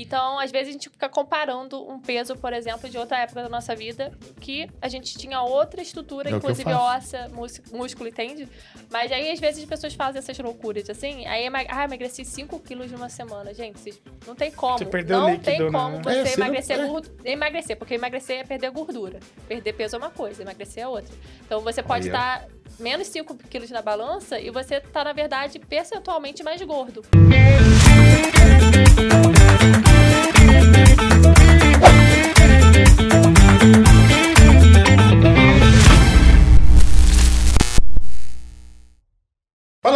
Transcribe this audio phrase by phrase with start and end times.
[0.00, 3.48] Então, às vezes, a gente fica comparando um peso, por exemplo, de outra época da
[3.48, 8.48] nossa vida, que a gente tinha outra estrutura, É inclusive óssea, mús- músculo, entende?
[8.90, 11.26] Mas aí, às vezes, as pessoas fazem essas loucuras, assim.
[11.26, 13.52] Aí, ah, emagreci 5 quilos numa semana.
[13.52, 14.78] Gente, vocês- não tem como.
[14.78, 15.70] Você perdeu não líquido, tem né?
[15.72, 16.86] como É, você emagrecer é.
[16.86, 19.18] gordo- emagrecer, porque emagrecer é perder gordura.
[19.48, 21.12] Perder peso é uma coisa, emagrecer é outra.
[21.44, 22.46] Então, você pode estar
[22.78, 27.02] menos 5 quilos na balança e você tá, na verdade, percentualmente mais gordo.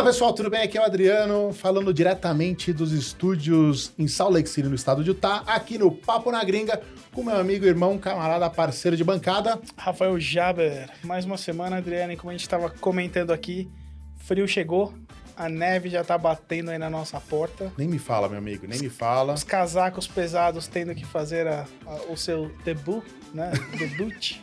[0.02, 0.62] Fala pessoal, tudo bem?
[0.62, 5.10] Aqui é o Adriano, falando diretamente dos estúdios em Salt Lake City, no estado de
[5.10, 6.82] Utah, aqui no Papo na Gringa,
[7.14, 9.60] com meu amigo, irmão, camarada, parceiro de bancada.
[9.76, 13.70] Rafael Jaber, mais uma semana, Adriane, como a gente estava comentando aqui,
[14.16, 14.92] frio chegou,
[15.36, 17.72] a neve já tá batendo aí na nossa porta.
[17.78, 19.34] Nem me fala, meu amigo, nem me fala.
[19.34, 23.52] Os casacos pesados tendo que fazer a- a- o seu debut, né?
[23.78, 24.40] Debut.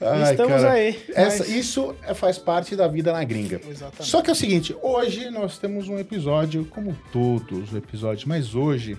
[0.00, 1.02] Ai, Estamos cara, aí.
[1.14, 3.60] Essa, mas- Isso faz parte da vida na gringa.
[3.68, 4.04] Exatamente.
[4.08, 8.54] Só que é o seguinte, hoje nós temos um episódio, como todos os episódios, mas
[8.54, 8.96] hoje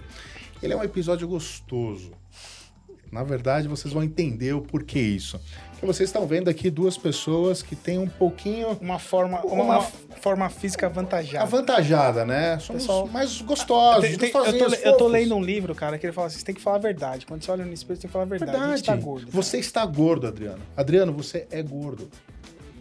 [0.61, 2.11] ele é um episódio gostoso.
[3.11, 5.39] Na verdade, vocês vão entender o porquê isso.
[5.81, 10.49] Vocês estão vendo aqui duas pessoas que têm um pouquinho Uma forma, uma, Uma- forma
[10.49, 11.44] física avantajada.
[11.44, 12.59] avantajada, né?
[12.59, 16.05] Somos Pessoal, mais gostosos, Tem- tem- eu, tô, eu tô lendo um livro, cara, que
[16.05, 17.25] ele fala assim: você tem que falar a verdade.
[17.25, 18.57] Quando você olha no espelho, você tem que falar a verdade.
[18.57, 19.25] A gente tá gordo.
[19.31, 19.35] cara.
[19.44, 20.59] Você está gordo, Adriano.
[20.75, 22.09] Adriano, você é gordo.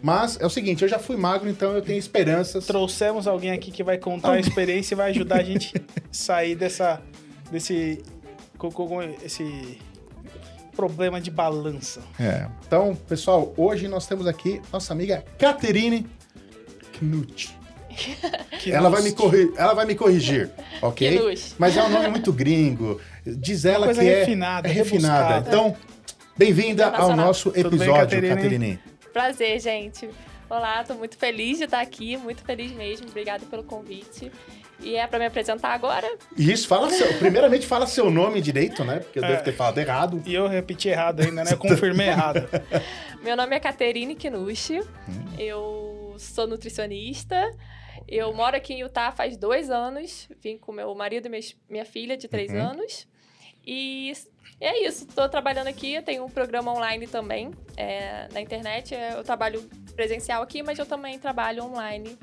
[0.01, 2.65] Mas é o seguinte, eu já fui magro, então eu tenho esperanças.
[2.65, 5.73] Trouxemos alguém aqui que vai contar a experiência e vai ajudar a gente
[6.11, 7.01] sair dessa.
[7.51, 8.01] desse.
[9.23, 9.77] esse
[10.79, 12.01] problema de balança.
[12.17, 12.47] É.
[12.65, 16.07] Então, pessoal, hoje nós temos aqui nossa amiga Caterine
[16.97, 17.57] Knut.
[18.59, 19.53] Que Ela vai, me corri...
[19.55, 20.49] ela vai me corrigir,
[20.81, 21.17] ok?
[21.17, 21.55] Knut.
[21.57, 22.99] Mas é um nome muito gringo.
[23.25, 25.35] Diz ela que é refinada, é refinada.
[25.35, 25.49] rebuscada.
[25.49, 25.77] Então,
[26.37, 28.35] bem-vinda ao nosso bem, episódio, Caterine?
[28.35, 28.79] Caterine.
[29.13, 30.09] Prazer, gente.
[30.49, 33.07] Olá, tô muito feliz de estar aqui, muito feliz mesmo.
[33.07, 34.31] Obrigada pelo convite.
[34.81, 36.07] E é para me apresentar agora?
[36.37, 37.07] Isso, fala seu...
[37.17, 38.99] primeiramente fala seu nome direito, né?
[38.99, 39.27] Porque eu É.
[39.29, 40.23] devo ter falado errado.
[40.25, 41.55] E eu repeti errado ainda, né?
[41.55, 42.47] Confirmei errado.
[43.21, 44.79] Meu nome é Caterine Kinushi.
[44.79, 44.85] Hum.
[45.37, 47.51] Eu sou nutricionista.
[48.07, 50.27] Eu moro aqui em Utah faz dois anos.
[50.41, 52.59] Vim com meu marido e minha- filha de três Uhum.
[52.61, 53.07] anos.
[53.67, 54.13] E
[54.59, 55.05] é isso.
[55.07, 55.93] Estou trabalhando aqui.
[55.95, 58.95] Eu tenho um programa online também é, na internet.
[58.95, 59.61] É, Eu trabalho
[59.95, 62.17] presencial aqui, mas eu também trabalho online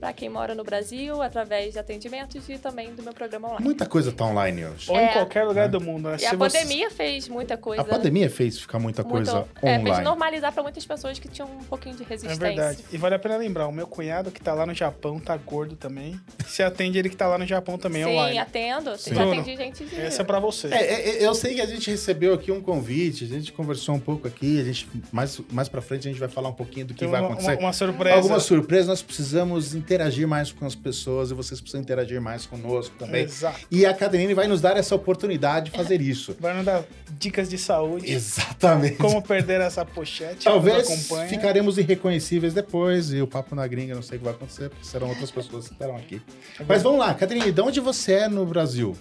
[0.00, 3.64] para quem mora no Brasil, através de atendimentos e também do meu programa online.
[3.64, 4.90] Muita coisa tá online hoje.
[4.90, 5.06] Ou É.
[5.06, 6.08] em qualquer lugar do mundo.
[6.08, 6.16] Né?
[6.16, 7.82] E Se a você- pandemia fez muita coisa.
[7.82, 10.04] A pandemia fez ficar muita muito- coisa é, fez online.
[10.04, 12.38] normalizar para muitas pessoas que tinham um pouquinho de É resistência.
[12.38, 12.84] verdade.
[12.92, 15.74] E vale a pena lembrar, o meu cunhado que tá lá no Japão tá gordo
[15.76, 16.18] também.
[16.46, 18.38] Se atende ele que tá lá no Japão também Sim, online.
[18.38, 18.96] atendo.
[18.96, 19.10] Sim.
[19.14, 20.00] Já Bruno, atendi gente de...
[20.00, 20.68] Essa é pra você.
[20.68, 23.94] É, é, é, eu sei que a gente recebeu aqui um convite, a gente conversou
[23.94, 26.86] um pouco aqui, a gente mais, mais pra frente a gente vai falar um pouquinho
[26.86, 27.50] do que Tem vai uma, acontecer.
[27.52, 28.16] uma- uma surpresa.
[28.16, 32.94] Algumas surpresas, nós precisamos interagir mais com as pessoas e vocês precisam interagir mais conosco
[32.98, 33.24] também.
[33.24, 33.60] Exato.
[33.70, 36.36] E a Caterine vai nos dar essa oportunidade de fazer isso.
[36.38, 36.84] Vai nos dar
[37.18, 38.12] dicas de saúde.
[38.12, 38.96] Exatamente.
[38.96, 40.44] Como perder essa pochete.
[40.44, 44.68] Talvez ficaremos irreconhecíveis depois e o papo na gringa, não sei o que vai acontecer,
[44.68, 46.20] porque serão outras pessoas que estarão aqui.
[46.66, 48.94] Mas vamos lá, Caterine, de onde você é no Brasil?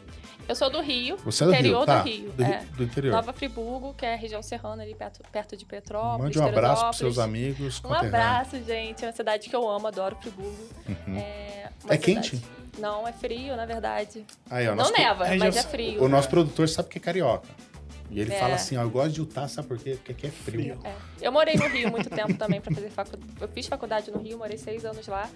[0.48, 2.02] Eu sou do Rio, Você é do interior Rio, tá?
[2.02, 2.32] do Rio.
[2.32, 2.66] Do, é.
[2.78, 3.12] do interior.
[3.16, 6.24] Nova Friburgo, que é a região serrana ali perto, perto de Petrópolis.
[6.24, 7.82] Mande um abraço para seus amigos.
[7.84, 9.04] Um abraço, gente.
[9.04, 10.56] É uma cidade que eu amo, adoro Friburgo.
[10.88, 11.18] Uhum.
[11.18, 12.42] É, É quente?
[12.80, 14.24] Não, é frio, na verdade.
[14.50, 16.02] Aí, ó, Não neva, região- mas é frio.
[16.04, 17.48] o nosso produtor sabe que é carioca.
[18.10, 18.40] E ele É.
[18.40, 19.96] fala assim, ó, eu gosto de Utah, sabe por quê?
[19.96, 20.78] Porque aqui é frio.
[20.78, 20.80] Frio.
[20.86, 20.96] É.
[21.28, 23.32] Eu morei no Rio muito tempo também para fazer faculdade.
[23.42, 25.30] Eu fiz faculdade no Rio, morei seis anos lá.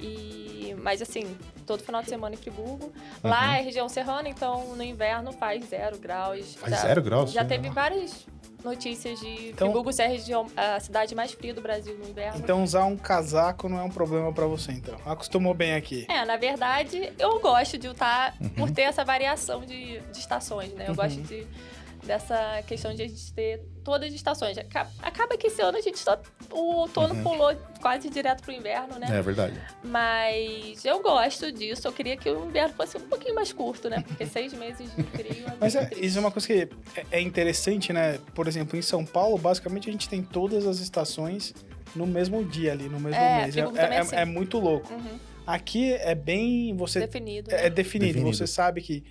[0.00, 2.92] E mas assim, todo final de semana em Friburgo.
[3.22, 6.54] Lá é região serrana, então no inverno faz zero graus.
[6.54, 7.32] Faz Já- zero graus?
[7.32, 8.26] Já teve várias
[8.64, 12.38] notícias de Então- Friburgo ser a, região, a cidade mais fria do Brasil no inverno.
[12.40, 14.96] Então usar um casaco não é um problema pra você, então.
[15.04, 16.06] Acostumou bem aqui.
[16.08, 18.48] É, na verdade, eu gosto de Utah Uhum.
[18.50, 20.84] por ter essa variação de, de estações, né?
[20.86, 20.96] Eu Uhum.
[20.96, 21.46] gosto de,
[22.04, 24.56] dessa questão de a gente ter todas as estações.
[24.58, 26.20] Aca- Acaba que esse ano a gente só.
[26.50, 27.22] O outono Uhum.
[27.22, 29.06] pulou quase direto pro inverno, né?
[29.10, 29.60] É verdade.
[29.84, 31.86] Mas eu gosto disso.
[31.86, 34.02] Eu queria que o inverno fosse um pouquinho mais curto, né?
[34.06, 36.06] Porque seis meses de frio é Mas muito é, triste.
[36.06, 38.18] isso é uma coisa que é- é interessante, né?
[38.34, 41.54] Por exemplo, em São Paulo, basicamente a gente tem todas as estações
[41.94, 43.56] no mesmo dia ali, no mesmo É, mês.
[43.56, 43.64] É, é
[43.94, 44.16] é- assim.
[44.16, 44.92] é muito louco.
[44.92, 46.74] Uhum, Aqui é bem.
[46.76, 47.50] Você definido.
[47.50, 47.66] é, né?
[47.66, 48.12] é definido.
[48.14, 48.36] Definido.
[48.36, 49.02] Você sabe que,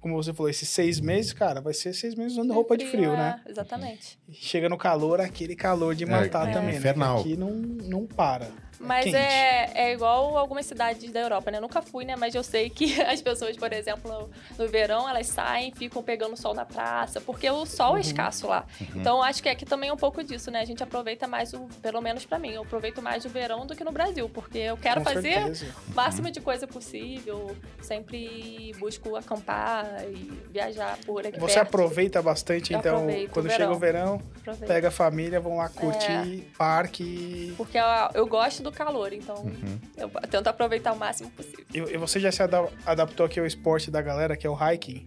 [0.00, 3.12] como você falou, esses seis meses, cara, vai ser seis meses usando roupa de frio,
[3.12, 3.40] é, né?
[3.46, 4.18] Exatamente.
[4.32, 7.18] Chega no calor, aquele calor de matar é também, infernal.
[7.18, 7.22] né?
[7.22, 8.48] Que aqui não, não para.
[8.80, 9.16] Mas quente.
[9.16, 11.58] é, é igual algumas cidades da Europa, né?
[11.58, 12.14] Eu nunca fui, né?
[12.16, 14.30] Mas eu sei que as pessoas, por exemplo, no,
[14.64, 17.96] no verão, elas saem, ficam pegando sol na praça, porque o sol Uhum.
[17.96, 18.64] é escasso lá.
[18.94, 20.60] Então, acho que aqui também é um pouco disso, né?
[20.60, 23.74] A gente aproveita mais, o, pelo menos pra mim, eu aproveito mais o verão do
[23.74, 25.74] que no Brasil, porque eu quero Com fazer certeza.
[25.90, 31.66] o máximo de coisa possível, sempre busco acampar e viajar por aqui Você perto.
[31.68, 34.18] aproveita bastante, Eu então, quando o chega o verão.
[34.18, 34.68] verão, Aproveito.
[34.68, 36.56] pega a família, vão lá curtir É.
[36.56, 37.54] parque.
[37.56, 37.84] Porque eu,
[38.14, 39.50] eu gosto do calor, então
[39.96, 41.64] eu tento aproveitar o máximo possível.
[41.74, 44.56] E, e você já se ada- adaptou aqui ao esporte da galera, que é o
[44.56, 45.06] hiking?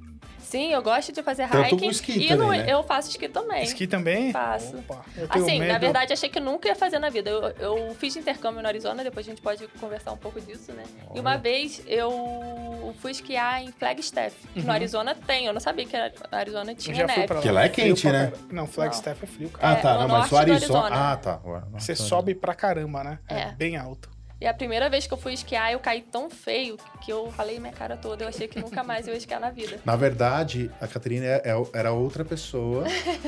[0.52, 1.88] Sim, eu gosto de fazer Tanto hiking.
[1.90, 2.66] esqui e também, no- né?
[2.68, 3.64] eu faço esqui também.
[3.64, 4.34] Esqui também?
[4.34, 4.76] Faço.
[4.80, 5.72] Opa, Assim, medo.
[5.72, 7.30] na verdade, achei que nunca ia fazer na vida.
[7.30, 7.42] Eu,
[7.88, 10.84] eu fiz intercâmbio no Arizona, depois a gente pode conversar um pouco disso, né?
[11.16, 14.36] E uma vez eu fui esquiar em Flagstaff.
[14.54, 16.04] que No Arizona tem, eu não sabia que no
[16.38, 16.70] Arizona Uhum.
[16.72, 17.28] Eu tinha já fui neve.
[17.28, 17.42] pra lá.
[17.42, 18.34] Porque lá é quente, né?
[18.52, 19.74] Não, Flagstaff é frio, Ah, cara.
[19.78, 19.94] É, tá.
[19.94, 21.12] no Não, mas o Arizona.
[21.14, 21.40] Ah, tá.
[21.46, 23.20] Ué, Você sobe pra caramba, né?
[23.30, 23.40] É.
[23.40, 23.52] É.
[23.54, 24.10] bem alto.
[24.42, 27.60] E a primeira vez que eu fui esquiar, eu caí tão feio que eu falei
[27.60, 28.24] minha cara toda.
[28.24, 29.80] Eu achei que nunca mais eu ia esquiar na vida.
[29.86, 32.86] Na verdade, a Catarina é- é- era outra pessoa.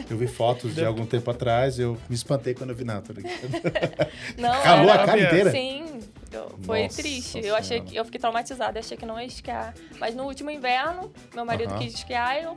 [0.09, 3.03] Eu vi fotos de algum tempo atrás, eu me espantei quando eu vi nada.
[4.37, 5.51] Não, Calou era- a cara inteira?
[5.51, 5.99] Sim,
[6.31, 7.39] eu- foi Nossa triste.
[7.45, 9.75] Eu achei que eu fiquei traumatizada, achei que não ia esquiar.
[9.99, 12.55] Mas no último inverno, meu marido quis esquiar e eu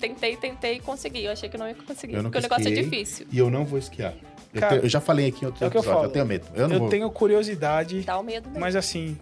[0.00, 1.22] tentei, tentei e consegui.
[1.24, 2.84] Eu achei que não ia conseguir, Eu porque nunca o negócio é esquiei.
[2.90, 3.26] difícil.
[3.30, 4.14] E eu não vou esquiar.
[4.54, 6.02] Eu, Cara, te- eu já falei aqui em outro é o que eu episódio, eu,
[6.02, 6.12] falo.
[6.12, 6.46] tenho medo.
[6.54, 6.88] Eu não Eu vou.
[6.88, 8.60] tenho curiosidade, Dá o medo mesmo.
[8.60, 9.18] mas assim,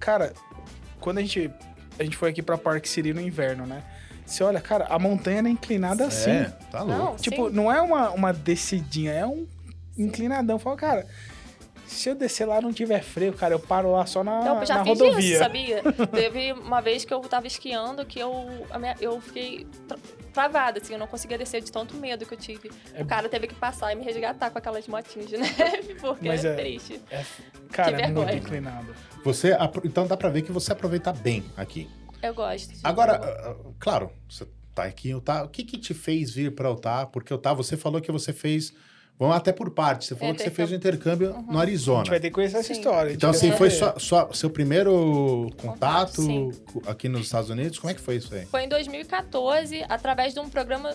[0.00, 0.32] cara,
[1.00, 1.50] quando a gente,
[1.98, 3.82] a gente foi aqui pra Park City no inverno, né?
[4.26, 6.30] Você olha, cara, a montanha é inclinada assim.
[6.30, 7.02] É, tá louco.
[7.02, 7.54] Não, Tipo, sim.
[7.56, 9.46] não é uma, uma descidinha, é um
[9.96, 10.58] inclinadão.
[10.58, 11.06] Fala, cara,
[11.86, 14.66] se eu descer lá e não tiver freio, cara, eu paro lá só na, Eu
[14.66, 15.30] já na fiz rodovia.
[15.30, 15.82] isso, sabia?
[16.12, 19.66] Teve uma vez que eu tava esquiando que eu, a minha- eu fiquei
[20.38, 22.70] travada, assim, eu não conseguia descer de tanto medo que eu tive.
[22.94, 26.28] É- O cara teve que passar e me resgatar com aquelas motinhas de neve, porque
[26.28, 27.00] Mas é, é- triste.
[27.10, 27.24] É,
[27.72, 28.38] cara, Que é muito vergonha.
[28.38, 28.94] inclinado.
[29.24, 31.90] Você, então dá pra ver que você aproveita bem aqui.
[32.22, 32.72] Eu gosto.
[32.84, 35.42] Agora, ah, ah, claro, você tá aqui em Utah.
[35.44, 37.06] O que que te fez vir pra Utah?
[37.06, 38.72] Porque Utah, você falou que você fez...
[39.18, 40.04] Vamos até por parte.
[40.06, 42.04] Você falou que você fez o intercâmbio no A gente Arizona.
[42.08, 42.74] vai ter que conhecer essa Sim.
[42.80, 43.12] história.
[43.12, 46.52] Então, assim, foi sua, sua- seu primeiro contato sim.
[46.86, 47.78] aqui nos Estados Unidos?
[47.78, 48.46] Como é que foi isso aí?
[48.46, 50.94] Foi em 2014, através de um programa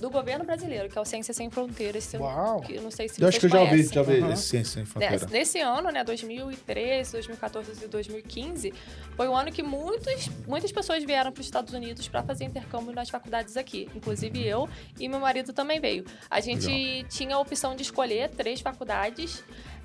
[0.00, 2.12] do governo brasileiro, que é o Ciência Sem Fronteiras.
[2.14, 2.60] Uau.
[2.60, 4.74] que eu não sei se Eu acho que eu já ouvi, já ouvi esse Ciência
[4.74, 5.14] Sem Fronteira.
[5.14, 8.72] Nesse, nesse ano, né, 2013, 2014 e 2015,
[9.16, 12.92] foi um ano que muitas, muitas pessoas vieram para os Estados Unidos para fazer intercâmbio
[12.92, 13.88] nas faculdades aqui.
[13.94, 14.68] Inclusive eu
[14.98, 16.04] e meu marido também veio.
[16.30, 19.44] A gente tinha a opção de escolher três faculdades,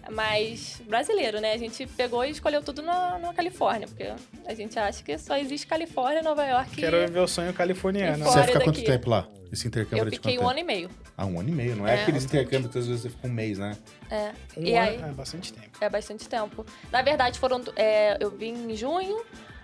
[0.09, 1.51] mas brasileiro, né?
[1.53, 4.09] A gente pegou e escolheu tudo na, na Califórnia, porque
[4.45, 6.75] a gente acha que só existe Califórnia, Nova York.
[6.77, 8.23] Quero viver o sonho californiano.
[8.23, 9.27] E Você ficar quanto tempo lá?
[9.51, 10.49] Esse intercâmbio Eu fiquei um tempo?
[10.49, 10.89] ano e meio.
[11.17, 11.75] Ah, um ano e meio.
[11.75, 12.01] Não é, É.
[12.03, 13.77] aqueles intercâmbios que às vezes você fica um mês, né?
[14.09, 14.31] É.
[14.57, 15.69] Um e ano aí, é bastante tempo.
[15.81, 16.65] É bastante tempo.
[16.91, 17.61] Na verdade, foram.
[17.75, 19.21] é, eu vim em junho,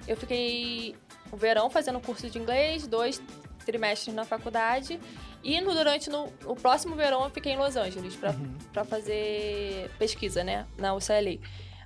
[0.08, 0.96] eu fiquei
[1.32, 3.22] o verão fazendo curso de inglês, dois
[3.64, 5.00] trimestres na faculdade.
[5.44, 8.86] E no, durante no, o próximo verão eu fiquei em Los Angeles para Uhum.
[8.86, 10.66] fazer pesquisa, né?
[10.78, 11.38] Na UCLA.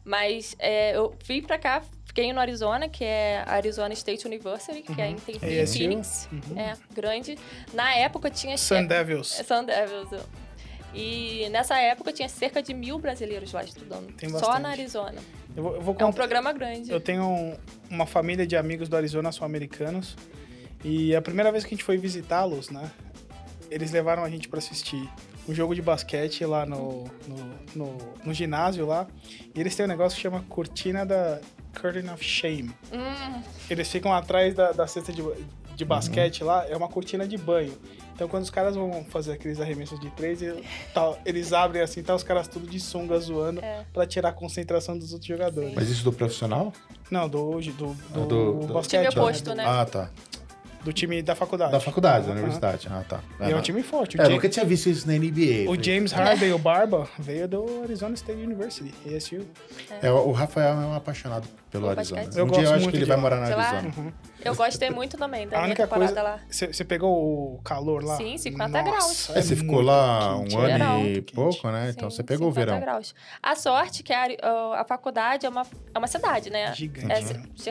[0.03, 5.01] Mas é, eu vim pra cá, fiquei no Arizona, que é Arizona State University, que
[5.01, 5.73] é em, tem em ASU?
[5.77, 6.29] Phoenix.
[6.31, 6.57] Uhum.
[6.59, 7.37] É, grande.
[7.73, 8.57] Na época tinha.
[8.57, 9.27] Sun Devils.
[9.45, 10.09] Sun Devils.
[10.93, 14.13] E nessa época tinha cerca de mil brasileiros lá estudando.
[14.13, 15.19] Tem só na Arizona.
[15.55, 16.91] Eu vou, eu vou É um programa grande.
[16.91, 17.57] Eu tenho um-
[17.89, 20.15] uma família de amigos do Arizona sul-americanos.
[20.89, 22.89] E a primeira vez que a gente foi visitá-los, né?
[23.69, 25.09] Eles levaram a gente pra assistir
[25.49, 29.05] um jogo de basquete lá no, no, no, no ginásio lá.
[29.53, 31.39] E eles têm um negócio que chama Cortina da
[31.79, 32.71] Curtain of Shame.
[32.93, 35.21] Hum, Eles ficam atrás da, da cesta de,
[35.75, 37.77] de basquete lá, é uma cortina de banho.
[38.15, 40.53] Então quando os caras vão fazer aqueles arremessos de três, e
[40.93, 43.85] tal, eles abrem assim, tá os caras tudo de sunga zoando É.
[43.93, 45.73] pra tirar a concentração dos outros jogadores.
[45.75, 46.71] Mas isso do profissional?
[47.11, 48.25] Não, do, do, do, Ah, do-
[48.65, 49.09] do- basquete.
[49.09, 49.63] Time oposto, né?
[49.67, 50.09] Ah, tá.
[50.87, 51.73] Do time da faculdade.
[51.73, 52.87] Da faculdade, da universidade.
[52.89, 53.19] Ah, tá.
[53.45, 54.15] E é um time forte.
[54.15, 55.69] O, É, eu Ja- nunca tinha visto isso na NBA.
[55.69, 59.45] o James Harden, o Barba, veio do Arizona State University, ASU.
[60.01, 62.21] É, o Rafael é um apaixonado pelo Arizona.
[62.21, 62.37] basquete.
[62.39, 63.69] Eu um gosto dia eu acho muito que ele vai morar na De lá?
[63.69, 63.93] Arizona.
[63.97, 64.11] Uhum.
[64.45, 66.39] eu gostei muito também da A minha única temporada coisa- lá.
[66.49, 68.17] Você pegou o calor lá?
[68.17, 69.29] Sim, 50 Nossa, graus.
[69.31, 71.05] É, você ficou muito lá um é ano Verão.
[71.05, 71.89] e pouco, né?
[71.89, 72.79] Então Sim, você pegou o 50 verão.
[72.81, 73.13] graus.
[73.43, 74.25] A sorte que a,
[74.79, 76.73] a faculdade é uma, é uma cidade, né?
[76.73, 77.21] Gigante, É,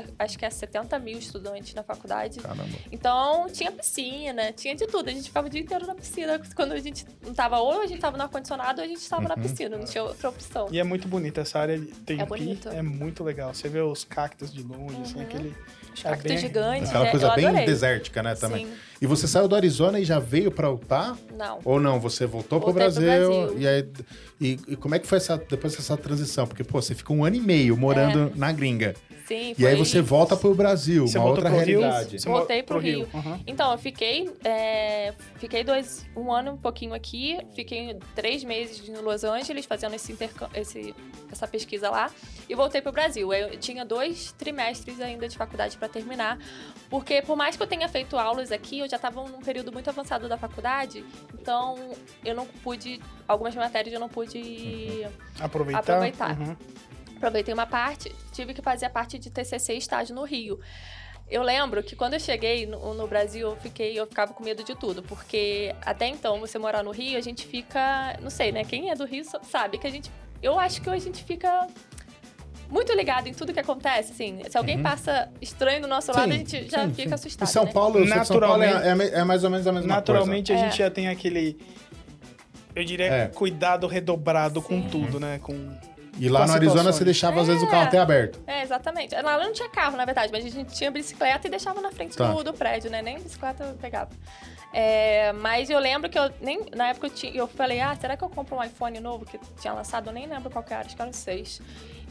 [0.03, 0.05] né?
[0.19, 2.41] acho que é 70 mil estudantes na faculdade.
[2.41, 2.65] Caramba.
[2.93, 5.09] Então tinha piscina, tinha de tudo.
[5.09, 6.41] A gente ficava o dia inteiro na piscina.
[6.55, 9.23] Quando a gente não tava, ou a gente tava no ar-condicionado, ou a gente estava
[9.23, 9.29] Uhum.
[9.29, 10.69] na piscina, não tinha outra opção.
[10.71, 12.69] E é muito bonita essa área Tempi, É bonito.
[12.69, 13.53] é muito legal.
[13.55, 15.23] Você vê os cactos de longe, assim, Uhum.
[15.23, 15.55] aquele
[15.95, 16.89] os É cactos bem- gigantes.
[16.91, 17.67] Aquela é, coisa eu bem adorei.
[17.67, 18.67] desértica, né, também.
[18.67, 21.17] Sim, E você saiu do Arizona e já veio pra Utah?
[21.37, 21.59] não.
[21.65, 22.01] Ou não?
[22.01, 23.59] Você voltou pro Voltei pro Brasil, Brasil.
[23.61, 23.89] E, aí,
[24.41, 26.47] e, e como é que foi essa, depois dessa transição?
[26.47, 28.95] Porque, pô, você ficou um ano e meio morando na gringa.
[29.27, 31.81] Sim, E aí foi- você volta pro Brasil, Você uma outra pro Rio?
[31.81, 32.21] realidade.
[32.21, 33.09] Você Voltei mo- pro Rio.
[33.13, 33.41] Aham.
[33.45, 38.95] Então, eu fiquei, é, fiquei dois, um ano um pouquinho aqui, fiquei três meses em
[38.99, 40.17] Los Angeles fazendo esse
[40.55, 40.95] esse,
[41.33, 42.09] essa pesquisa lá
[42.49, 43.33] e voltei pro Brasil.
[43.35, 46.39] Eu tinha dois trimestres ainda de faculdade para terminar,
[46.89, 49.91] porque por mais que eu tenha feito aulas aqui, eu já estava num período muito
[49.91, 51.75] avançado da faculdade, então
[52.25, 54.26] eu não pude, algumas matérias eu não pude
[55.41, 55.81] Aproveitar.
[55.81, 56.39] Aproveitar.
[56.39, 56.57] Uhum.
[57.17, 60.59] aproveitei uma parte, tive que fazer a parte de TCC e estágio no Rio.
[61.29, 64.63] Eu lembro que quando eu cheguei no, no Brasil, eu fiquei, eu ficava com medo
[64.63, 68.63] de tudo, porque até então você morar no Rio, a gente fica, não sei, né?
[68.65, 70.09] Quem é do Rio sa- sabe que a gente,
[70.41, 71.67] eu acho que a gente fica
[72.71, 74.41] muito ligado em tudo que acontece, assim.
[74.49, 77.15] Se alguém passa estranho do nosso lado, a gente já sim, fica sim.
[77.15, 77.49] assustado.
[77.49, 77.73] Em São né?
[77.73, 80.53] Paulo, sei que São Paulo é, Naturalmente- é, é mais ou menos a mesma Naturalmente
[80.53, 80.59] a É.
[80.59, 81.59] gente já tem aquele.
[82.77, 83.27] Eu diria É.
[83.29, 84.89] cuidado redobrado com Sim.
[84.91, 85.41] tudo, né?
[85.43, 85.75] Com.
[86.19, 88.41] E lá com no Arizona você deixava às vezes o carro até aberto.
[88.47, 89.15] É, exatamente.
[89.15, 92.17] Lá não tinha carro, na verdade, mas a gente tinha bicicleta e deixava na frente
[92.17, 92.31] Tá.
[92.33, 93.03] do, do prédio, né?
[93.03, 94.11] Nem bicicleta eu pegava.
[94.73, 96.61] É, mas eu lembro que eu nem.
[96.75, 99.39] Na época eu, tinha, eu falei, ah, será que eu compro um iPhone novo que
[99.61, 100.09] tinha lançado?
[100.09, 101.61] Eu nem lembro qual que era, acho que era o 6.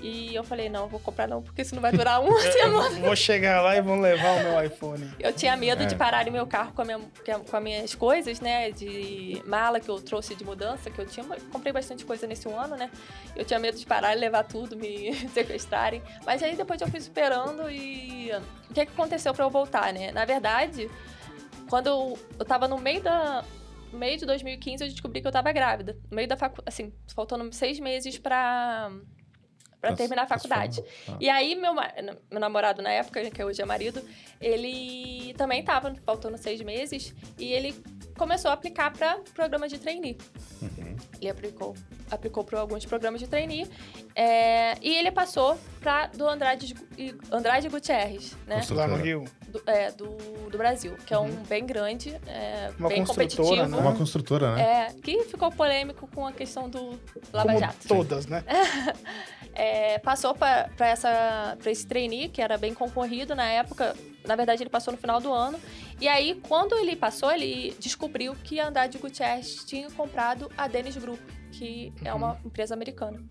[0.07, 2.99] E eu falei, não, eu vou comprar não, porque isso não vai durar uma semana.
[2.99, 5.09] Vou chegar lá e vão levar o meu iPhone.
[5.19, 5.85] Eu tinha medo É.
[5.85, 8.69] de parar meu carro com, a minha, com as minhas coisas, né?
[8.71, 11.25] De mala que eu trouxe de mudança, que eu tinha.
[11.51, 12.91] Comprei bastante coisa nesse ano, né?
[13.35, 16.01] Eu tinha medo de parar e levar tudo, me sequestrarem.
[16.25, 18.31] Mas aí depois eu fui superando e.
[18.69, 20.11] O que, que aconteceu pra eu voltar, né?
[20.11, 20.89] Na verdade,
[21.69, 23.43] quando eu, eu tava no meio da.
[23.91, 25.95] No meio de 2015, eu descobri que eu tava grávida.
[26.11, 26.67] No meio da faculdade.
[26.67, 28.91] Assim, faltando seis meses pra.
[29.85, 30.81] Pra Tá- terminar a faculdade.
[31.05, 31.15] Tá.
[31.19, 34.01] E aí, meu, meu namorado na época, que hoje é marido,
[34.41, 37.75] ele também tava faltando seis meses e ele
[38.17, 40.17] começou a aplicar para programa de trainee.
[40.61, 40.95] Uhum.
[41.21, 41.75] Ele aplicou,
[42.09, 43.67] aplicou para alguns programas de trainee
[44.15, 48.61] é, e ele passou para do Andrade, e- Andrade Gutierrez, né?
[48.71, 49.25] Lá no Rio.
[49.55, 53.69] Do, é, do, do Brasil, que é um bem grande, é, Uma bem construtora, competitivo.
[53.69, 53.77] né?
[53.77, 54.61] Uma construtora, né?
[54.61, 56.99] É, que ficou polêmico com a questão do
[57.31, 57.87] Lava Como Jato.
[57.87, 58.43] todas, né?
[59.57, 60.69] É, passou para
[61.65, 63.95] esse trainee, que era bem concorrido na época.
[64.27, 65.57] Na verdade, ele passou no final do ano.
[66.01, 70.97] E aí, quando ele passou, ele descobriu que a Andrade Gutierrez tinha comprado a Dennis
[70.97, 71.21] Group,
[71.53, 73.23] que é uma empresa americana.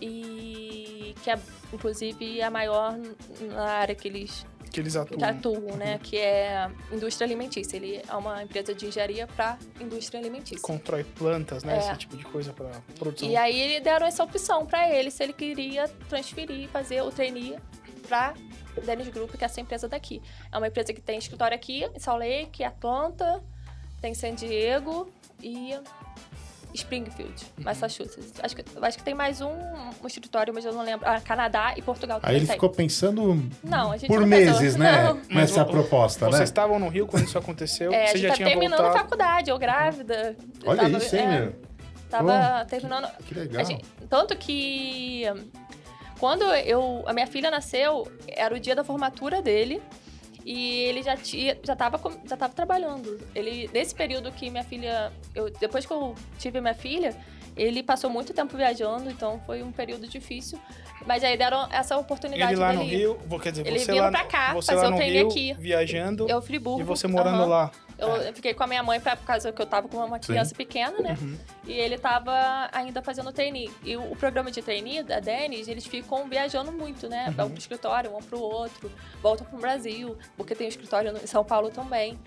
[0.00, 1.38] E que é,
[1.72, 2.98] inclusive, a maior
[3.42, 5.18] na área que eles Que eles atuam.
[5.18, 5.98] que atuam, né?
[6.02, 7.76] Que é indústria alimentícia.
[7.76, 10.62] Ele é uma empresa de engenharia para indústria alimentícia.
[10.62, 11.76] Constrói plantas, né?
[11.76, 11.78] É.
[11.78, 13.28] Esse tipo de coisa pra produção.
[13.28, 17.56] E aí deram essa opção pra ele, se ele queria transferir, fazer o trainee
[18.08, 18.34] pra
[18.84, 20.22] Dennis Group, que é essa empresa daqui.
[20.50, 23.42] É uma empresa que tem escritório aqui em Salt Lake, Atlanta,
[24.00, 25.12] tem San Diego
[25.42, 25.72] e
[26.74, 27.64] Springfield, Uhum.
[27.64, 28.32] Massachusetts.
[28.42, 29.50] Acho que, acho que tem mais um,
[30.02, 31.06] um escritório, mas eu não lembro.
[31.08, 32.54] Ah, Canadá e Portugal Aí ele tem.
[32.54, 34.78] ficou pensando Não, a gente por não meses, pensou.
[34.78, 35.02] né?
[35.04, 35.20] Não.
[35.36, 36.44] Nessa proposta, Vocês né?
[36.44, 37.92] estavam no Rio quando isso aconteceu?
[37.92, 38.96] É, a Você gente já tá tinha terminando voltado?
[38.96, 40.36] a faculdade, eu grávida.
[40.66, 41.54] Olha Tava- isso, hein, é, meu?
[42.10, 43.08] Tava terminando.
[43.26, 43.60] Que legal.
[43.60, 45.48] A gente- tanto que hum,
[46.18, 49.80] quando eu a minha filha nasceu, era o dia da formatura dele
[50.44, 53.18] e ele já tinha já tava já tava trabalhando.
[53.34, 57.14] Ele nesse período que minha filha eu depois que eu tive minha filha,
[57.56, 60.58] ele passou muito tempo viajando, então foi um período difícil.
[61.06, 62.94] Mas aí deram essa oportunidade Ele lá no dele.
[62.94, 62.98] ir.
[62.98, 65.18] Rio, vou- quer dizer, Ele você lá, pra cá, você fazer lá o no treino
[65.18, 65.54] Rio, aqui.
[65.60, 66.80] viajando, Eu Friburgo.
[66.80, 67.46] e você morando aham.
[67.46, 67.70] lá.
[68.02, 68.32] Eu É.
[68.32, 70.98] fiquei com a minha mãe pra, por causa que eu tava com uma criança pequena,
[70.98, 71.16] né?
[71.20, 71.38] Uhum.
[71.66, 72.32] E ele tava
[72.72, 73.70] ainda fazendo trainee.
[73.84, 77.26] E o, o programa de trainee da Denis, eles ficam viajando muito, né?
[77.28, 77.32] Uhum.
[77.34, 78.90] Vão pro escritório, um pro outro,
[79.22, 82.18] voltam pro Brasil, porque tem um escritório em São Paulo também.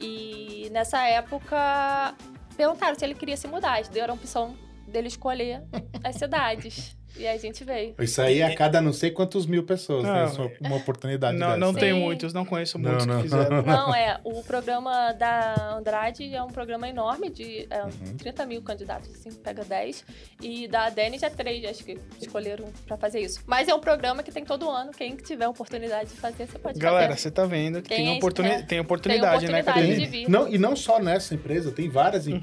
[0.00, 2.14] E nessa época
[2.56, 3.76] perguntaram se ele queria se mudar.
[3.78, 4.56] Eles deram a opção
[4.86, 5.62] dele escolher
[6.02, 6.96] as cidades.
[7.16, 7.94] E aí a gente veio.
[7.98, 10.10] Isso aí é a cada não sei quantos mil pessoas, né?
[10.12, 11.58] Não, Isso é uma oportunidade Não, dessa.
[11.58, 12.00] não tem Sim.
[12.00, 13.16] muitos, não conheço Não, muitos não.
[13.16, 13.62] que fizeram.
[13.62, 14.18] Não, é.
[14.24, 18.16] O programa da Andrade é um programa enorme de é, Uhum.
[18.18, 20.04] 30 mil candidatos, assim, pega 10.
[20.42, 23.40] E da Denis é 3, acho que escolheram pra fazer isso.
[23.46, 24.90] Mas é um programa que tem todo ano.
[24.92, 27.20] Quem tiver oportunidade de fazer, você pode Galera, fazer.
[27.22, 29.96] você tá vendo que tem, Tem- oportuni é, tem oportunidade, tem né, oportunidade Catarina?
[29.96, 30.28] de vir.
[30.30, 32.34] Não, e não só nessa empresa, tem várias Uhum.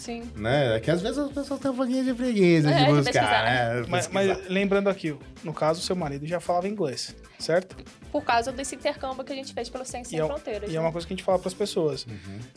[0.00, 0.22] Sim.
[0.34, 0.76] Né?
[0.76, 3.44] É que às vezes as pessoas têm um pouquinho de preguiça É, de buscar, pesquisar.
[3.44, 3.84] né?
[3.86, 5.14] Mas, mas lembrando aqui,
[5.44, 7.76] no caso, seu marido já falava inglês, certo?
[8.10, 10.70] Por causa desse intercâmbio que a gente fez pelo Ciência E Sem é, Fronteiras.
[10.70, 10.80] e é né?
[10.80, 12.06] uma coisa que a gente fala para as pessoas.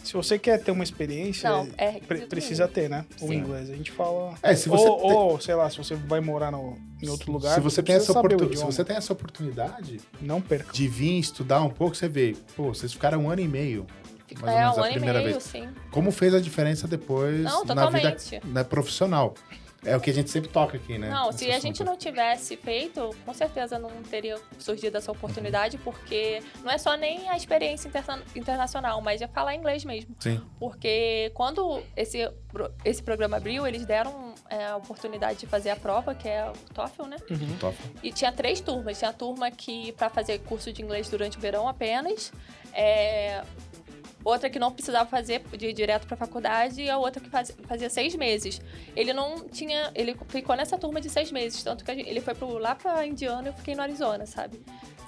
[0.01, 3.05] Se você quer ter uma experiência, Não, é pre- precisa ter, né?
[3.21, 3.33] O Sim.
[3.35, 3.69] inglês.
[3.69, 4.35] A gente fala.
[4.41, 7.29] É, se você ou, tem- ou, sei lá, se você vai morar no, em outro
[7.31, 7.53] lugar.
[7.55, 10.71] se você, tem essa saber o oportun- se você tem essa oportunidade Não perca.
[10.71, 13.85] de vir estudar um pouco, você vê, pô, vocês ficaram um ano e meio.
[14.41, 15.43] Mais ou é, menos um a ano e primeira meio, vez.
[15.43, 15.69] sim.
[15.91, 19.33] Como fez a diferença depois Não, na vida né, profissional?
[19.85, 21.09] É o que a gente sempre toca aqui, né?
[21.09, 26.41] Não, se a gente não tivesse feito, com certeza não teria surgido essa oportunidade, porque
[26.63, 30.15] não é só nem a experiência interna- internacional, mas é falar inglês mesmo.
[30.19, 30.41] Sim.
[30.57, 32.31] Porque quando esse,
[32.85, 36.73] esse programa abriu, eles deram é, a oportunidade de fazer a prova, que é o
[36.73, 37.17] TOEFL, né?
[37.29, 37.57] Uhum.
[37.59, 37.77] Top.
[38.01, 38.97] E tinha três turmas.
[38.97, 42.31] Tinha a turma que para fazer curso de inglês durante o verão apenas.
[42.71, 43.43] é,
[44.23, 46.81] Outra que não precisava fazer, podia ir direto para a faculdade.
[46.81, 48.61] E a outra que faz- fazia seis meses.
[48.95, 49.91] Ele não tinha...
[49.93, 51.61] Ele ficou nessa turma de seis meses.
[51.63, 54.61] Tanto que gente- ele foi pro, lá para Indiana e eu fiquei no Arizona, sabe?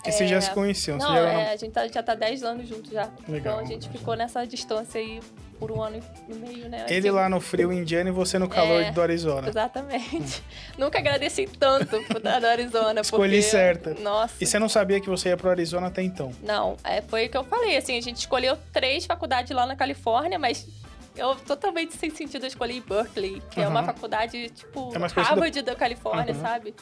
[0.05, 0.97] E vocês já É, se conheciam?
[0.97, 3.09] Não, já é, a gente tá- já tá 10 anos juntos já.
[3.27, 3.55] Legal.
[3.55, 5.19] Então a gente ficou nessa distância aí
[5.59, 6.85] por um ano e meio, né?
[6.89, 9.47] Ele lá no frio indiano e você no calor É, do Arizona.
[9.49, 10.43] Exatamente.
[10.77, 13.01] Nunca agradeci tanto do Arizona.
[13.01, 13.93] Escolhi porque, certa.
[13.95, 14.35] Nossa.
[14.41, 16.31] E você não sabia que você ia pro Arizona até então?
[16.43, 19.75] Não, é, foi o que eu falei, assim, a gente escolheu três faculdades lá na
[19.75, 20.67] Califórnia, mas
[21.15, 26.33] eu totalmente sem sentido escolhi Berkeley, que é uma faculdade tipo É Harvard da Califórnia,
[26.33, 26.41] Aham.
[26.41, 26.75] sabe?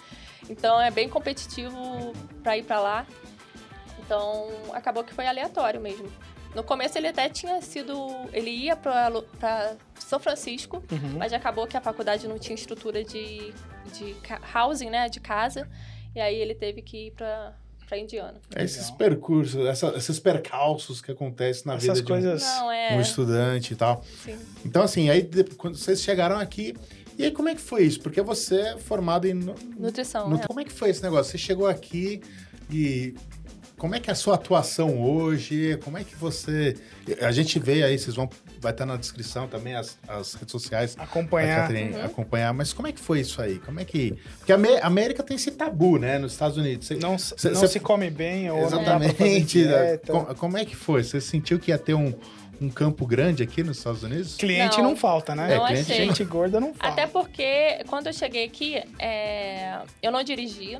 [0.49, 2.11] Então é bem competitivo
[2.41, 3.05] pra ir pra lá.
[3.99, 6.11] Então acabou que foi aleatório mesmo.
[6.55, 7.95] No começo ele até tinha sido.
[8.31, 9.11] Ele ia pra
[9.99, 11.17] São Francisco, Uhum.
[11.17, 13.53] mas acabou que a faculdade não tinha estrutura de,
[13.93, 14.15] de
[14.55, 15.09] housing, né?
[15.09, 15.67] De casa.
[16.15, 17.53] E aí ele teve que ir pra,
[17.87, 18.35] pra Indiana.
[18.55, 22.43] É esses percursos, essa- esses percalços que acontecem na Essas vida de um- coisas.
[22.43, 22.95] Não, é.
[22.95, 24.03] um, estudante e tal.
[24.23, 24.37] Sim.
[24.63, 26.75] Então, assim, aí quando vocês chegaram aqui,
[27.17, 27.99] e aí como é que foi isso?
[27.99, 29.33] Porque você é formado em...
[29.33, 30.29] nu- Nutrição.
[30.29, 30.45] nu- é.
[30.45, 31.31] Como é que foi esse negócio?
[31.31, 32.21] Você chegou aqui
[32.69, 33.15] e...
[33.83, 35.77] Como é que é a sua atuação hoje?
[35.83, 36.73] Como é que você...
[37.19, 38.29] A gente vê aí, vocês vão...
[38.61, 41.67] Vai estar na descrição também as, as redes sociais Acompanhar.
[41.67, 42.05] Catherine Uhum.
[42.05, 42.53] acompanhar.
[42.53, 43.59] Mas como é que foi isso aí?
[43.59, 44.15] Como é que...
[44.37, 46.17] Porque a Amé- a América tem esse tabu, né?
[46.17, 46.87] Nos Estados Unidos.
[46.87, 49.65] Você- Não, Cê- não cê- se come bem ou não dá pra fazer Exatamente.
[49.65, 49.85] né?
[49.97, 50.13] dieta.
[50.13, 51.03] Com- Como é que foi?
[51.03, 52.13] Você sentiu que ia ter um,
[52.61, 54.35] um campo grande aqui nos Estados Unidos?
[54.37, 54.91] Cliente Não.
[54.91, 55.57] não, falta, né?
[55.57, 56.05] Não cliente achei.
[56.05, 56.87] Gente gorda não falta.
[57.01, 60.79] Até porque quando eu cheguei aqui, é, eu não dirigia.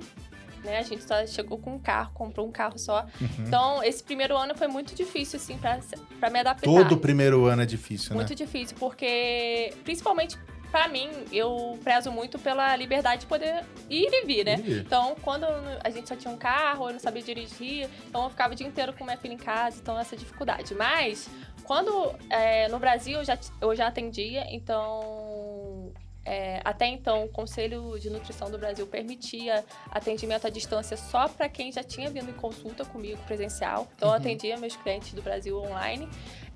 [0.64, 0.78] Né?
[0.78, 3.06] A gente só chegou com um carro, comprou um carro só.
[3.20, 3.46] Uhum.
[3.46, 5.80] Então, esse primeiro ano foi muito difícil, assim, pra,
[6.20, 6.66] pra me adaptar.
[6.66, 8.36] Todo primeiro ano é difícil, Muito né?
[8.36, 10.38] difícil, porque, principalmente
[10.72, 14.56] pra mim, eu prezo muito pela liberdade de poder ir e vir, né?
[14.66, 15.46] Então, quando
[15.84, 18.66] a gente só tinha um carro, eu não sabia dirigir, então eu ficava o dia
[18.66, 20.74] inteiro com minha filha em casa, então essa dificuldade.
[20.74, 21.30] Mas,
[21.64, 25.33] quando é, no Brasil eu já, eu já atendia, então.
[26.26, 31.50] É, até então, o Conselho de Nutrição do Brasil permitia atendimento à distância só para
[31.50, 33.88] quem já tinha vindo em consulta comigo presencial.
[33.96, 34.20] Então, eu Uhum.
[34.20, 36.08] atendia meus clientes do Brasil online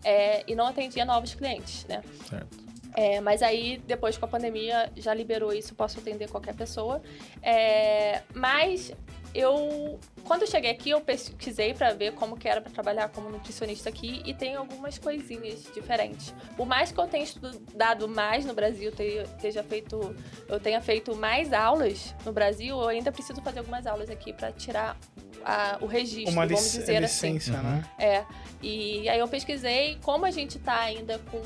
[0.03, 2.01] é, e não atendia novos clientes, né?
[2.29, 2.67] Certo.
[2.93, 6.99] É, mas aí, depois com a pandemia, já liberou isso, posso atender qualquer pessoa.
[7.43, 8.91] É, mas
[9.33, 13.29] eu, quando eu cheguei aqui, eu pesquisei para ver como que era para trabalhar como
[13.29, 16.33] nutricionista aqui e tem algumas coisinhas diferentes.
[16.55, 20.15] Por mais que eu tenha estudado mais no Brasil, tenha, feito,
[20.47, 24.51] eu tenha feito mais aulas no Brasil, eu ainda preciso fazer algumas aulas aqui para
[24.51, 24.97] tirar
[25.45, 27.33] a- o registro, Uma vamos dizer assim.
[27.33, 27.83] licença, né?
[27.97, 28.25] É,
[28.61, 31.41] e aí eu pesquisei como a gente tá ainda com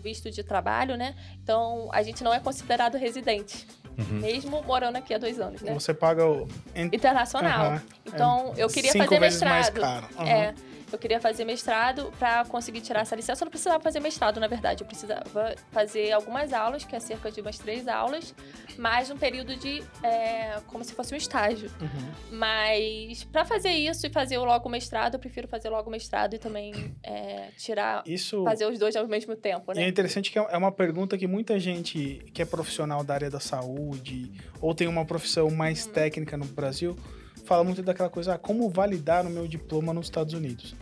[0.00, 1.14] visto de trabalho, né?
[1.42, 3.66] Então a gente não é considerado residente,
[3.98, 4.20] Uhum.
[4.20, 5.74] mesmo morando aqui há dois anos, né?
[5.74, 6.48] Você paga o.
[6.74, 7.66] Internacional.
[7.66, 7.82] Aham.
[8.06, 9.80] Então eu queria cinco fazer vezes mais mestrado.
[9.80, 10.06] caro.
[10.18, 10.28] Aham.
[10.28, 10.54] É,
[10.94, 13.42] eu queria fazer mestrado para conseguir tirar essa licença.
[13.42, 14.82] Eu não precisava fazer mestrado, na verdade.
[14.82, 18.34] Eu precisava fazer algumas aulas, que é cerca de umas três aulas,
[18.78, 19.82] mais um período de.
[20.02, 21.70] é, como se fosse um estágio.
[21.80, 22.38] Uhum.
[22.38, 26.34] Mas para fazer isso e fazer logo o mestrado, eu prefiro fazer logo o mestrado
[26.34, 28.02] e também é, tirar.
[28.06, 28.42] Isso.
[28.44, 29.88] Fazer os dois ao mesmo tempo, E é né?
[29.88, 34.32] interessante que é uma pergunta que muita gente que é profissional da área da saúde
[34.60, 35.92] ou tem uma profissão mais Uhum.
[35.92, 36.96] técnica no Brasil
[37.44, 40.74] fala muito daquela coisa, ah, como validar o meu diploma nos Estados Unidos?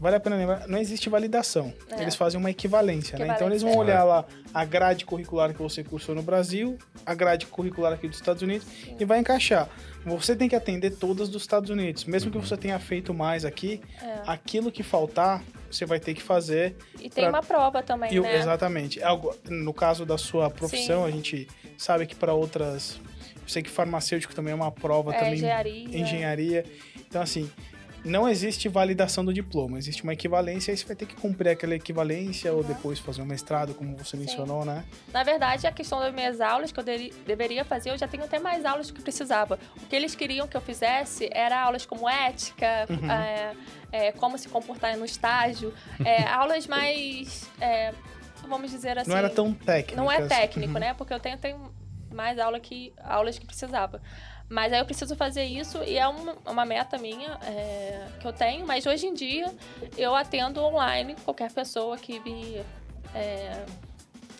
[0.00, 1.72] Vale a pena lembrar, não existe validação.
[1.88, 2.02] É.
[2.02, 3.34] Eles fazem uma equivalência, né?
[3.36, 6.76] Então eles vão olhar lá a grade curricular que você cursou no Brasil,
[7.06, 8.66] a grade curricular aqui dos Estados Unidos
[8.98, 9.68] e vai encaixar.
[10.04, 13.80] Você tem que atender todas dos Estados Unidos, mesmo que você tenha feito mais aqui,
[14.02, 14.22] É.
[14.26, 18.18] aquilo que faltar, você vai ter que fazer E tem pra- uma prova também, e
[18.18, 18.38] né?
[18.40, 19.00] Exatamente.
[19.00, 21.08] É Algo, no caso da sua profissão, Sim.
[21.08, 23.00] a gente sabe que para outras.
[23.52, 25.34] Eu sei que farmacêutico também é uma prova É, também.
[25.34, 25.98] engenharia.
[26.00, 26.64] Engenharia.
[27.06, 27.50] Então, assim,
[28.02, 31.74] não existe validação do diploma, existe uma equivalência e você vai ter que cumprir aquela
[31.74, 34.84] equivalência ou depois fazer um mestrado, como você mencionou, né?
[35.12, 38.24] Na verdade, a questão das minhas aulas que eu deri- deveria fazer, eu já tenho
[38.24, 39.58] até mais aulas do que precisava.
[39.82, 43.10] O que eles queriam que eu fizesse era aulas como ética, Uhum.
[43.10, 43.52] é,
[43.92, 47.92] é, como se comportar no estágio, é, aulas mais, é,
[48.48, 49.10] vamos dizer assim...
[49.10, 50.00] não era tão técnico.
[50.00, 50.80] Não é técnico, Uhum.
[50.80, 50.94] né?
[50.94, 51.81] Porque eu tenho, tenho
[52.12, 54.00] mais aula que, aulas que precisava.
[54.48, 58.32] Mas aí eu preciso fazer isso e é uma, uma meta minha é, que eu
[58.32, 58.66] tenho.
[58.66, 59.52] Mas hoje em dia
[59.96, 62.60] eu atendo online qualquer pessoa que me
[63.14, 63.64] é,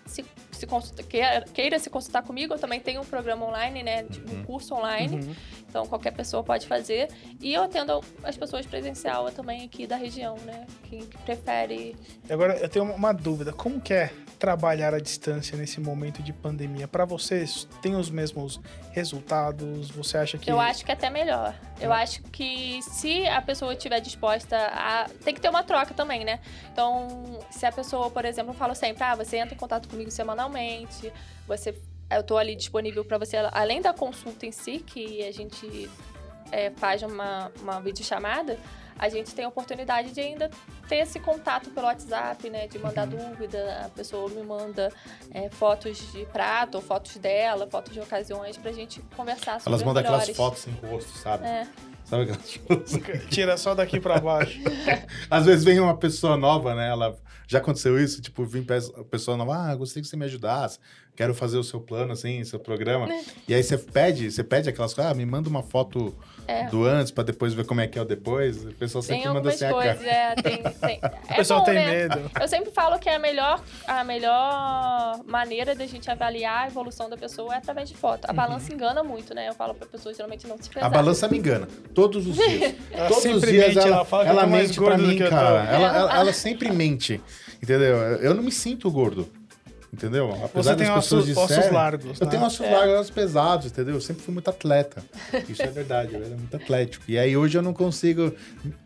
[0.05, 2.53] se, se consulta, queira, queira se consultar comigo.
[2.53, 4.03] Eu também tenho um programa online, né?
[4.05, 5.17] Tipo, um curso online.
[5.17, 5.35] Uhum.
[5.67, 7.09] Então qualquer pessoa pode fazer.
[7.41, 10.67] E eu atendo as pessoas presencial também aqui da região, né?
[10.85, 11.97] Que, que prefere.
[12.29, 13.53] Agora, eu tenho uma dúvida.
[13.53, 14.11] Como que é
[14.43, 16.89] trabalhar à distância nesse momento de pandemia?
[16.89, 19.89] Para vocês, tem os mesmos resultados?
[19.93, 20.51] Você acha que...
[20.51, 21.55] Eu acho que é até melhor.
[21.81, 22.03] Eu É.
[22.03, 25.07] acho que se a pessoa estiver disposta a.
[25.25, 26.41] Tem que ter uma troca também, né?
[26.73, 30.11] Então, se a pessoa, por exemplo, eu falo sempre, ah, você entra em contato comigo
[30.11, 31.13] semanalmente,
[31.47, 31.73] você.
[32.11, 35.89] Eu tô ali disponível para você, além da consulta em si, que a gente
[36.51, 38.59] é, faz uma, uma videochamada,
[39.03, 40.49] a gente tem a oportunidade de ainda
[40.89, 42.69] ter esse contato pelo WhatsApp, né?
[42.69, 44.93] De mandar dúvida, a pessoa me manda
[45.33, 49.83] é, fotos de prato, ou fotos dela, fotos de ocasiões, pra gente conversar sobre Elas
[49.83, 50.37] mandam aquelas melhores.
[50.37, 51.45] fotos sem rosto, sabe?
[51.47, 51.67] É.
[52.05, 52.93] Sabe aquelas fotos?
[53.29, 54.61] Tira só daqui para baixo.
[55.29, 56.89] Às vezes vem uma pessoa nova, né?
[56.89, 57.17] Ela
[57.49, 60.79] já aconteceu isso, tipo, vem pe- pessoa nova, ah, gostaria que você me ajudasse,
[61.15, 63.07] quero fazer o seu plano, assim, seu programa.
[63.07, 63.23] Né.
[63.47, 66.15] E aí você pede, você pede aquelas coisas, ah, me manda uma foto
[66.49, 66.65] É.
[66.67, 68.67] do antes pra depois ver como é que é o depois.
[68.67, 70.11] A pessoa sempre Tem manda assim, ah, coisas, cara.
[70.11, 70.99] é, tem, tem.
[71.03, 71.87] O É pessoal bom, tem né?
[72.09, 72.31] medo.
[72.41, 77.17] Eu sempre falo que a melhor, a melhor maneira da gente avaliar a evolução da
[77.17, 78.25] pessoa é através de foto.
[78.29, 79.49] A balança engana muito, né?
[79.49, 80.81] Eu falo pra pessoa geralmente não se pesar.
[80.81, 80.87] Uhum.
[80.87, 82.75] A balança me engana, todos os dias.
[82.91, 85.65] Ela todos os dias mente, ela, ela fala ela mente pra mim, cara.
[85.71, 87.21] Ela, ela, ela sempre mente,
[87.63, 87.97] entendeu?
[88.21, 89.29] Eu não me sinto gordo,
[89.93, 90.31] entendeu?
[90.45, 92.31] Apesar Você tem das pessoas ossos, ossos disserem, largos, Eu né?
[92.31, 92.71] tenho ossos É.
[92.71, 93.95] largos, ossos pesados, entendeu?
[93.95, 95.05] Eu sempre fui muito atleta.
[95.49, 97.05] Isso é verdade, eu era muito atlético.
[97.09, 98.35] E aí hoje eu não consigo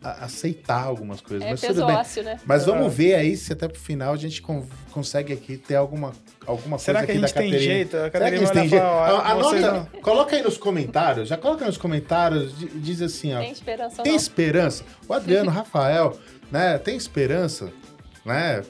[0.03, 1.97] a- aceitar algumas coisas, É mas peso tudo bem.
[1.97, 2.41] ósseo, né?
[2.45, 2.67] Mas É.
[2.67, 6.13] vamos ver aí se até pro final a gente con- consegue aqui ter alguma,
[6.47, 7.75] alguma Será coisa que a aqui gente da tem Caterina.
[7.75, 7.97] jeito?
[7.97, 8.83] A Será que Caterina eles vai têm lá e jeito?
[8.83, 13.01] fala, ó, A- vocês Anota, coloca aí nos comentários, já coloca nos comentários, di- diz
[13.03, 13.41] assim, ó.
[13.41, 14.19] Tem esperança Tem não?
[14.19, 14.85] esperança?
[15.09, 16.19] O Adriano, o Rafael,
[16.51, 16.79] né?
[16.79, 17.71] Tem esperança,
[18.25, 18.63] né?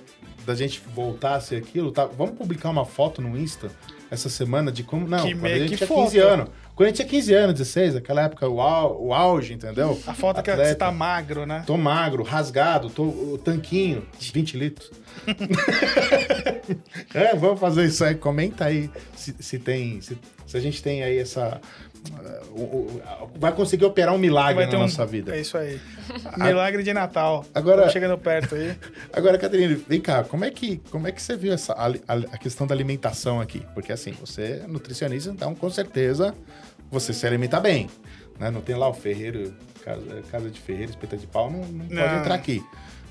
[0.46, 2.06] Da gente voltar a ser aquilo, tá?
[2.06, 3.68] Vamos publicar uma foto no Insta
[4.11, 5.06] essa semana de como.
[5.09, 6.04] Não, Que quando a gente que tinha foto?
[6.04, 6.48] 15 anos.
[6.76, 9.98] Quando a gente tinha 15 anos, 16, aquela época, o, au- o auge, entendeu?
[10.06, 10.68] A foto que Atleta.
[10.70, 11.64] você tá magro, né?
[11.66, 14.90] Tô magro, rasgado, tô o tanquinho, 20 litros.
[17.14, 18.14] é, vamos fazer isso aí.
[18.14, 20.00] Comenta aí se, se tem.
[20.00, 21.61] Se, se a gente tem aí essa.
[23.36, 25.36] Vai conseguir operar um milagre Vai na um- nossa vida.
[25.36, 25.80] É isso aí.
[26.36, 27.44] Milagre de Natal.
[27.54, 28.76] Agora- chegando perto aí.
[29.12, 32.38] Agora, Caterina, vem cá, como é que, como é que você viu essa, a, a-
[32.38, 33.62] questão da alimentação aqui?
[33.74, 36.34] Porque assim, você é nutricionista, então com certeza
[36.90, 37.88] você se alimenta bem.
[38.38, 38.50] Né?
[38.50, 41.94] Não tem lá o ferreiro, casa, casa de ferreiro, espeta de pau, não, não pode
[41.94, 42.18] Não.
[42.20, 42.62] entrar aqui.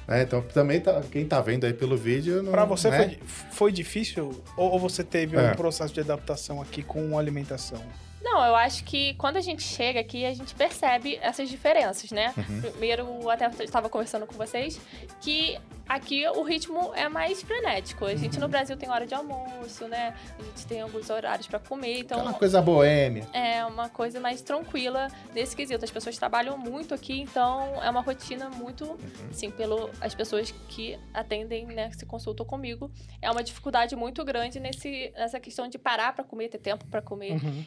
[0.08, 0.22] né?
[0.22, 2.44] Então também tá, quem tá vendo aí pelo vídeo.
[2.52, 2.98] Pra você né?
[2.98, 3.20] foi,
[3.52, 5.52] foi difícil ou, ou você teve É.
[5.52, 7.82] um processo de adaptação aqui com a alimentação?
[8.26, 12.34] Não, eu acho que quando a gente chega aqui, a gente percebe essas diferenças, né?
[12.36, 12.62] Uhum.
[12.72, 14.82] Primeiro, até eu estava conversando com vocês,
[15.22, 18.04] que aqui o ritmo é mais frenético.
[18.06, 18.18] A Uhum.
[18.18, 20.16] gente no Brasil tem hora de almoço, né?
[20.40, 23.28] A gente tem alguns horários para comer, então Aquela coisa boêmia.
[23.32, 25.86] é uma coisa mais tranquila nesse quesito.
[25.86, 28.98] As pessoas trabalham muito aqui, então é uma rotina muito,
[29.30, 32.90] assim, pelo as pessoas que atendem, né, que se consultam comigo,
[33.22, 37.04] é uma dificuldade muito grande nesse nessa questão de parar para comer, ter tempo para
[37.04, 37.34] comer.
[37.34, 37.64] Uhum.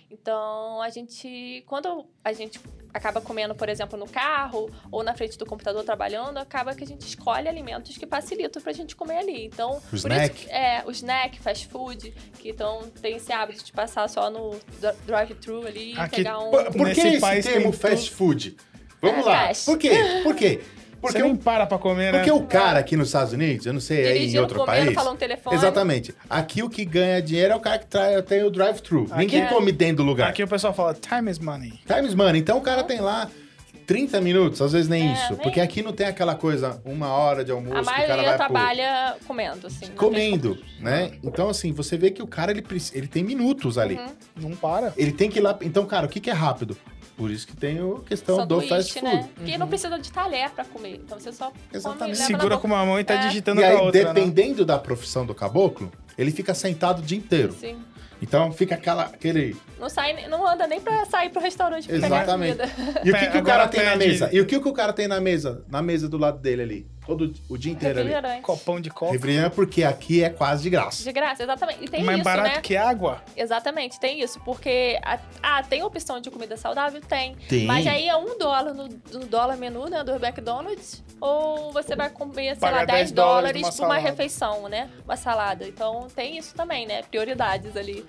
[0.48, 2.58] Então, a gente, quando a gente
[2.94, 6.86] acaba comendo, por exemplo, no carro ou na frente do computador trabalhando, acaba que a
[6.86, 9.44] gente escolhe alimentos que facilitam pra gente comer ali.
[9.44, 10.40] Então, O por snack.
[10.40, 14.52] isso, é, o snack, fast food, que então tem esse hábito de passar só no
[14.80, 16.50] dri- drive-thru ali e Aqui- pegar um.
[16.50, 18.56] Por, que esse país termo tem fast food?
[19.02, 19.46] Vamos É, lá.
[19.48, 19.66] fast.
[19.66, 19.90] Por quê?
[20.22, 20.60] Por quê?
[21.00, 22.18] Porque, você nem o, para pra comer, né?
[22.18, 24.84] porque o cara aqui nos Estados Unidos, eu não sei aí em Dirigindo, outro comendo,
[24.86, 24.94] país.
[24.94, 25.56] falando telefone.
[25.56, 26.14] Exatamente.
[26.28, 29.06] Aqui o que ganha dinheiro é o cara que trai, tem o drive-thru.
[29.16, 30.30] Ninguém é- come dentro do lugar.
[30.30, 31.72] Aqui o pessoal fala, time is money.
[31.86, 32.40] Times Money.
[32.40, 33.28] Então o cara tem lá
[33.86, 35.32] 30 minutos, às vezes nem É, isso.
[35.32, 37.98] nem- Porque aqui não tem aquela coisa, uma hora de almoço, A que o cara
[38.06, 39.86] maioria vai pro- trabalha comendo, assim.
[39.96, 41.12] comendo, né?
[41.24, 43.94] Então, assim, você vê que o cara, ele, ele tem minutos ali.
[43.94, 44.48] Uhum.
[44.48, 44.92] Não para.
[44.96, 45.56] Ele tem que ir lá...
[45.62, 46.76] Então, cara, o que, que é rápido?
[47.18, 49.04] Por isso que tem a questão do sanduíche, fast food.
[49.04, 49.28] né?
[49.34, 51.00] Porque não precisa de talher pra comer.
[51.04, 52.18] Então você só come, Exatamente.
[52.20, 53.26] na Segura com uma mão e tá É.
[53.26, 54.14] digitando E com a aí, outra, né?
[54.14, 57.52] dependendo da profissão do caboclo, ele fica sentado o dia inteiro.
[57.58, 57.76] Sim.
[58.22, 59.56] Então fica aquela, aquele.
[59.80, 62.56] Não, sai, não anda nem pra sair pro restaurante pra Exatamente.
[62.56, 63.00] pegar comida.
[63.04, 64.30] E o que, que o cara tem na mesa?
[64.32, 65.64] E o que, que o cara tem na mesa?
[65.68, 66.86] Na mesa do lado dele ali.
[67.08, 68.10] Todo o dia inteiro ali.
[68.10, 68.42] Refrigerante.
[68.42, 69.12] Copão de coca.
[69.12, 71.02] Refrigerante porque aqui é quase de graça.
[71.02, 71.82] De graça, exatamente.
[71.82, 72.60] E tem mais isso, barato né?
[72.60, 73.22] que água.
[73.34, 74.38] Exatamente, tem isso.
[74.40, 75.00] Porque,
[75.42, 77.00] ah, tem opção de comida saudável?
[77.00, 77.34] Tem.
[77.48, 77.64] Tem.
[77.64, 81.02] Mas aí é um dólar no, no dólar menu, né, do McDonald's.
[81.18, 84.90] Ou você vai comer, sei Pagar lá, 10 10 dólares por uma refeição, né?
[85.02, 85.66] Uma salada.
[85.66, 87.02] Então tem isso também, né?
[87.04, 88.04] Prioridades ali.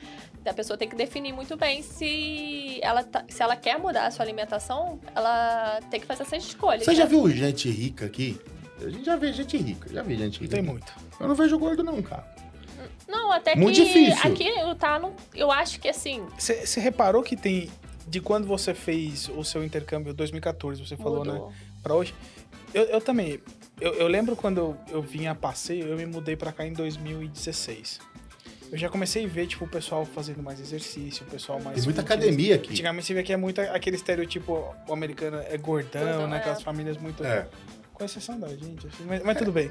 [0.46, 4.12] A pessoa tem que definir muito bem se ela, tá- se ela quer mudar a
[4.12, 6.84] sua alimentação, ela tem que fazer essas escolhas.
[6.84, 7.10] Você já né?
[7.10, 8.38] viu gente rica aqui?
[8.82, 10.56] A gente já vê gente rica, já vi gente rica.
[10.56, 10.92] Tem muito.
[11.20, 12.26] Eu não vejo gordo, não, cara.
[13.08, 14.32] Não, até Muito que difícil.
[14.32, 17.70] aqui eu tá no, eu acho que assim, Você reparou que tem.
[18.08, 21.34] De quando você fez o seu intercâmbio 2014, você falou, né?
[21.34, 21.54] mudou.
[21.84, 22.14] Pra hoje.
[22.74, 23.40] Eu, eu também.
[23.80, 26.74] Eu, eu lembro quando eu, eu vim a passeio, eu me mudei pra cá em
[26.74, 28.00] 2016.
[28.72, 31.76] Eu já comecei a ver, tipo, o pessoal fazendo mais exercício, o pessoal mais.
[31.78, 32.20] Tem muita fitness.
[32.20, 32.72] academia aqui.
[32.72, 36.38] Antigamente você vê que é muito aquele estereotipo o americano é gordão, Gordão, né?
[36.38, 36.40] é.
[36.40, 37.24] Aquelas famílias muito.
[37.24, 37.48] É.
[38.00, 39.70] Com exceção da gente, assim, mas, mas tudo bem.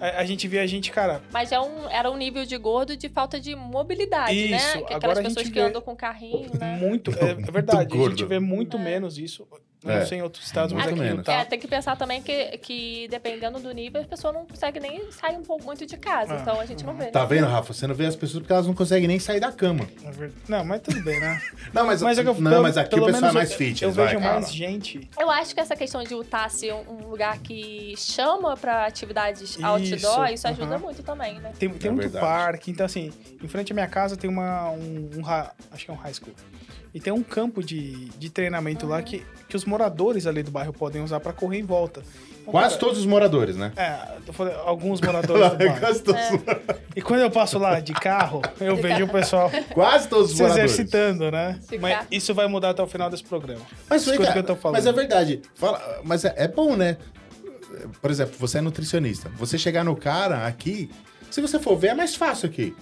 [0.00, 2.96] A, a gente via a gente, cara, Mas é um, era um nível de gordo
[2.96, 4.58] de falta de mobilidade, Isso, né?
[4.72, 6.76] Que agora aquelas a gente pessoas que vê andam com carrinho, né?
[6.78, 7.12] muito.
[7.12, 8.80] É, é verdade, a gente vê muito É.
[8.80, 9.46] menos isso.
[9.82, 10.04] Não É.
[10.04, 11.26] sei em outros estados, mas Muito aqui menos.
[11.28, 15.10] É, tem que pensar também que, que dependendo do nível, a pessoa não consegue nem
[15.10, 16.34] sair um pouco muito de casa.
[16.34, 16.38] Ah.
[16.40, 17.06] Então a gente não vê.
[17.06, 17.72] Tá vendo, Rafa?
[17.72, 19.88] Você não vê as pessoas porque elas não conseguem nem sair da cama.
[20.04, 20.30] É.
[20.48, 21.40] Não, mas tudo bem, né?
[21.72, 23.50] Não, mas, Mas, é que eu, não, pelo- mas aqui pelo o pessoal é mais
[23.52, 24.34] eu- fitness, Eu vai, vejo cara.
[24.34, 25.08] mais gente.
[25.18, 29.64] Eu acho que essa questão de Utah ser um lugar que chama pra atividades Isso,
[29.64, 31.52] outdoor, isso ajuda muito também, né?
[31.58, 32.24] Tem, tem É muito verdade.
[32.26, 33.12] parque, então assim,
[33.42, 34.70] em frente à minha casa tem uma.
[34.72, 36.34] Um, um ha- acho que é um high school.
[36.92, 40.72] E tem um campo de, de treinamento lá que, que os moradores ali do bairro
[40.72, 42.02] podem usar pra correr em volta.
[42.40, 43.70] Então, Quase cara, todos os moradores, né?
[43.76, 45.78] É, falei, alguns moradores do bairro.
[45.80, 46.20] Quase todos,
[46.96, 50.42] E quando eu passo lá de carro, eu vejo o pessoal quase todos os se
[50.42, 50.72] moradores.
[50.72, 51.60] exercitando, né?
[51.62, 53.60] Se Mas isso vai mudar até o final desse programa.
[53.88, 54.76] Mas, Escuta o que eu tô falando.
[54.78, 55.42] mas é verdade.
[55.54, 56.96] Fala- mas é, é bom, né?
[58.02, 59.28] Por exemplo, você é nutricionista.
[59.36, 60.90] Você chegar no cara aqui,
[61.30, 62.74] se você for ver, é mais fácil aqui.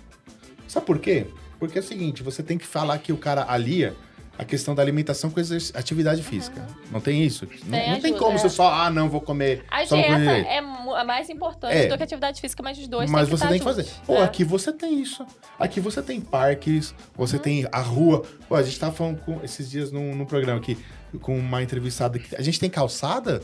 [0.67, 1.27] Sabe por quê?
[1.59, 3.95] Porque é o seguinte, você tem que falar que o cara alia
[4.39, 5.41] a questão da alimentação com
[5.75, 6.65] atividade física.
[6.93, 7.45] Não tem isso?
[7.65, 8.39] não, Tem não tem ajuda, como é.
[8.39, 10.47] você só, ah, não, vou comer A só dieta direito.
[10.49, 11.87] é mais importante É.
[11.89, 13.85] do que a atividade física, mas os dois Mas você tem que fazer.
[14.07, 14.23] Pô, É.
[14.23, 15.27] aqui você tem isso.
[15.59, 17.43] Aqui você tem parques, você Uhum.
[17.43, 18.23] tem a rua.
[18.49, 20.79] Pô, a gente tava falando com, esses dias num, num programa aqui,
[21.21, 23.43] com uma entrevistada que a gente tem calçada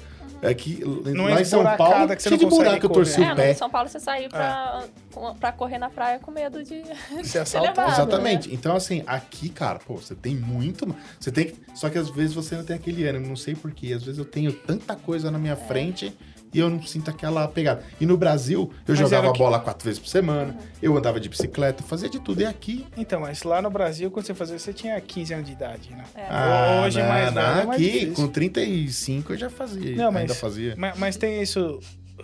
[0.51, 3.23] aqui Não lá é em São Paulo, que você cheio não de buraco, eu torci.
[3.23, 3.55] É, o pé.
[3.55, 6.83] São Paulo você sair pra, com- pra correr na praia com medo de
[7.23, 7.71] Se ser assaltar.
[7.71, 8.49] levado, Exatamente.
[8.49, 8.55] né?
[8.55, 10.95] Então, assim, aqui, cara, pô, você tem muito.
[11.19, 11.57] Você tem que.
[11.75, 13.93] Só que às vezes você não tem aquele ânimo, não sei porquê.
[13.93, 15.41] Às vezes eu tenho tanta coisa na É.
[15.41, 16.17] minha frente
[16.55, 17.83] e eu não sinto aquela pegada.
[18.01, 21.29] E no Brasil, eu Mas jogava que- bola quatro vezes por semana, eu andava de
[21.29, 22.41] bicicleta, fazia de tudo.
[22.41, 22.87] E aqui.
[22.97, 26.05] Então, mas lá no Brasil, quando você fazia, você tinha 15 anos de idade, né?
[26.15, 26.27] É.
[26.31, 28.15] Ah, Hoje, não, mais não, velho, é mais aqui, difícil.
[28.15, 29.97] com 35 eu já fazia.
[29.97, 30.75] Não, mas- ainda fazia.
[30.79, 31.81] Mas, mas tem isso,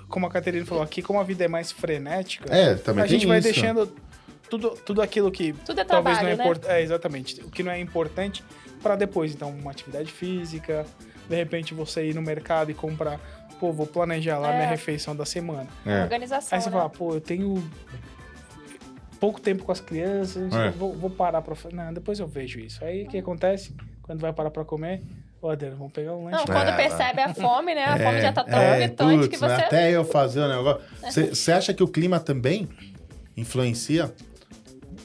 [0.09, 3.19] como a Caterina falou, aqui como a vida é mais frenética, É, também a tem
[3.19, 3.49] gente vai isso.
[3.53, 3.93] deixando
[4.49, 6.43] tudo, tudo aquilo que Tudo é talvez trabalho, não né?
[6.43, 6.73] é importante.
[6.73, 7.41] É, exatamente.
[7.43, 8.43] O que não é importante
[8.83, 9.33] para depois.
[9.33, 10.85] Então, uma atividade física,
[11.29, 13.21] de repente você ir no mercado e comprar,
[13.61, 14.57] pô, vou planejar lá É.
[14.57, 15.69] minha refeição da semana.
[15.85, 16.03] É.
[16.03, 16.77] Organização, Aí você né?
[16.77, 17.63] fala, pô, eu tenho
[19.21, 20.71] pouco tempo com as crianças, É.
[20.71, 21.55] vou, vou parar pra.
[21.73, 22.83] Não, depois eu vejo isso.
[22.85, 23.75] Aí o que acontece?
[24.03, 25.03] Quando vai parar pra comer,
[25.43, 26.39] ó, Adriano, vamos pegar um lanche.
[26.39, 27.85] Não, quando É, percebe a fome, né?
[27.85, 29.63] A fome já tá tão é, gritante que putz, né, você...
[29.63, 30.81] Até eu fazer o negócio.
[31.35, 32.69] Você acha que o clima também
[33.37, 34.13] influencia?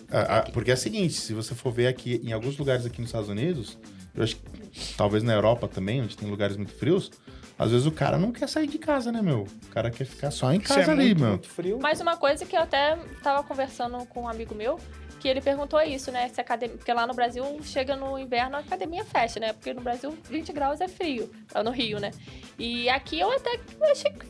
[0.10, 3.02] Ah, ah, porque é o seguinte, se você for ver aqui, em alguns lugares aqui
[3.02, 3.78] nos Estados Unidos,
[4.16, 7.12] eu acho que talvez na Europa também, onde tem lugares muito frios,
[7.58, 9.48] às vezes o cara não quer sair de casa, né, meu?
[9.64, 11.30] O cara quer ficar só em casa é ali, muito, meu.
[11.30, 11.80] muito frio.
[11.82, 14.80] Mas uma coisa que eu até tava conversando com um amigo meu,
[15.20, 16.30] que ele perguntou isso, né?
[16.30, 19.54] Se a academia, porque lá no Brasil chega no inverno a academia fecha, né?
[19.54, 22.12] Porque no Brasil 20 graus é frio, lá no Rio, né?
[22.60, 24.28] E aqui eu até achei que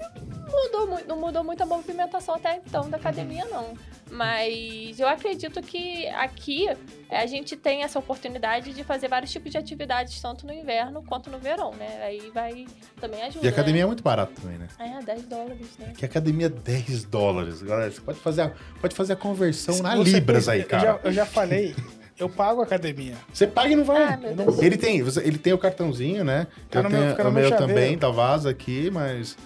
[0.49, 3.73] mudou muito, não mudou muito a movimentação até então da academia, não.
[4.15, 6.67] Mas eu acredito que aqui
[7.10, 11.04] eh, a gente tem essa oportunidade de fazer vários tipos de atividades, tanto no inverno
[11.04, 12.01] quanto no verão, né?
[12.04, 12.65] Aí vai
[12.99, 13.45] também ajuda.
[13.45, 14.67] E a academia é muito barata também, né?
[14.80, 14.97] Né?
[15.01, 15.93] É, 10 dólares, né?
[15.97, 17.91] Que academia é 10 dólares, galera.
[17.91, 18.51] Você pode fazer a,
[18.82, 20.84] pode fazer a conversão na Você Libras aí, eu cara.
[20.84, 21.75] já- Eu já, falei,
[22.17, 23.15] eu pago a academia.
[23.34, 24.01] Você paga e não vai.
[24.04, 24.19] Ah.
[24.62, 26.47] Ele tem, você- ele tem o cartãozinho, né?
[26.69, 29.38] Tá eu no tenho meu- fica no o meu também, tá vaza aqui, mas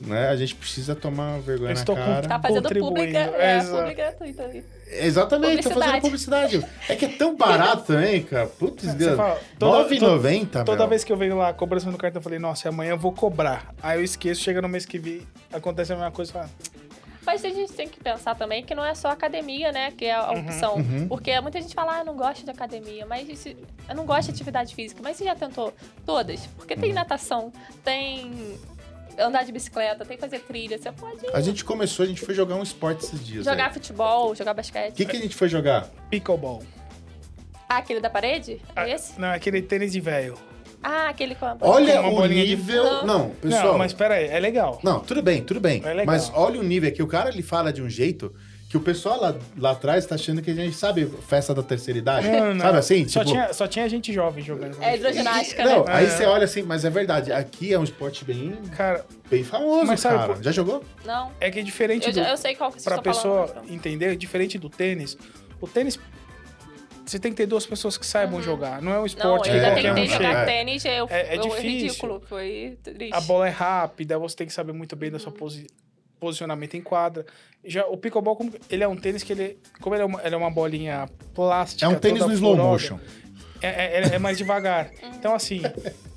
[0.00, 2.28] né, a gente precisa tomar vergonha Eu na cara.
[2.28, 4.50] Tá fazendo pública, é, é, gratuita.
[4.90, 6.64] Exatamente, tô fazendo publicidade.
[6.88, 8.46] É que é tão barato também, cara.
[8.46, 9.16] Putz, Você grana.
[9.16, 12.68] fala, toda- 9,90, Toda vez que eu venho lá, cobrança no cartão, eu falei, nossa,
[12.68, 13.74] amanhã eu vou cobrar.
[13.82, 16.48] Aí eu esqueço, chega no mês que vem, acontece a mesma coisa,
[17.26, 19.90] Mas a gente tem que pensar também que não é só academia, né?
[19.90, 20.76] Que é a opção.
[20.76, 21.06] Uhum.
[21.08, 23.54] Porque muita gente fala, ah, eu não gosto de academia, mas se-
[23.86, 25.02] eu não gosto de atividade física.
[25.04, 25.74] Mas você já tentou
[26.06, 26.46] todas?
[26.56, 26.80] Porque Uhum.
[26.80, 27.52] tem natação,
[27.84, 28.32] tem
[29.18, 30.78] andar de bicicleta, tem fazer trilha.
[30.78, 33.44] Você pode A gente começou, a gente foi jogar um esporte esses dias.
[33.44, 33.72] jogar aí.
[33.72, 34.92] futebol, jogar basquete.
[34.92, 35.88] O que, que a gente foi jogar?
[36.10, 36.62] Pickleball.
[37.68, 38.60] Ah, aquele da parede?
[38.74, 39.20] Ah, É esse?
[39.20, 40.36] Não, é aquele tênis de velho.
[40.82, 41.56] Ah, aquele com a...
[41.60, 42.84] Olha Uma o bolinha de- nível.
[42.84, 43.04] Não.
[43.04, 43.64] Não, pessoal.
[43.72, 44.78] Não, mas pera aí, é legal.
[44.82, 45.82] Não, tudo bem, tudo bem.
[45.84, 46.06] É legal.
[46.06, 47.02] Mas olha o nível aqui.
[47.02, 48.32] O cara ele fala de um jeito
[48.68, 51.98] que o pessoal lá, lá atrás tá achando que a gente sabe festa da terceira
[51.98, 52.28] idade.
[52.28, 52.60] Não, não.
[52.60, 53.08] Sabe assim?
[53.08, 54.76] Só, tipo, tinha, só tinha gente jovem jogando.
[54.82, 55.92] É hidroginástica, Não, né?
[55.94, 56.08] aí É.
[56.10, 57.32] você olha assim, mas é verdade.
[57.32, 60.34] Aqui é um esporte bem, Cara, bem famoso, Mas sabe cara.
[60.34, 60.84] por- Já jogou?
[61.04, 61.32] Não.
[61.40, 62.20] é que é diferente Eu, do...
[62.20, 63.72] eu sei qual que vocês Pra pessoa falando.
[63.72, 65.16] entender, diferente do tênis,
[65.60, 65.98] o tênis...
[67.06, 68.82] Você tem que ter duas pessoas que saibam jogar.
[68.82, 70.16] Não é um Não, esporte eu que já qualquer tentei um chega.
[70.24, 70.44] jogar chega.
[70.44, 71.62] tênis, eu, É- é eu- difícil.
[71.70, 73.14] ridículo, foi triste.
[73.14, 75.66] A bola é rápida, você tem que saber muito bem do seu posi-
[76.18, 77.24] posicionamento em quadra.
[77.64, 79.58] Já o pickleball, como- ele é um tênis que ele...
[79.80, 82.98] Como ele é uma, ele é uma bolinha plástica É um tênis no slow motion.
[83.60, 84.90] É, é- é mais devagar.
[85.16, 85.60] Então, assim,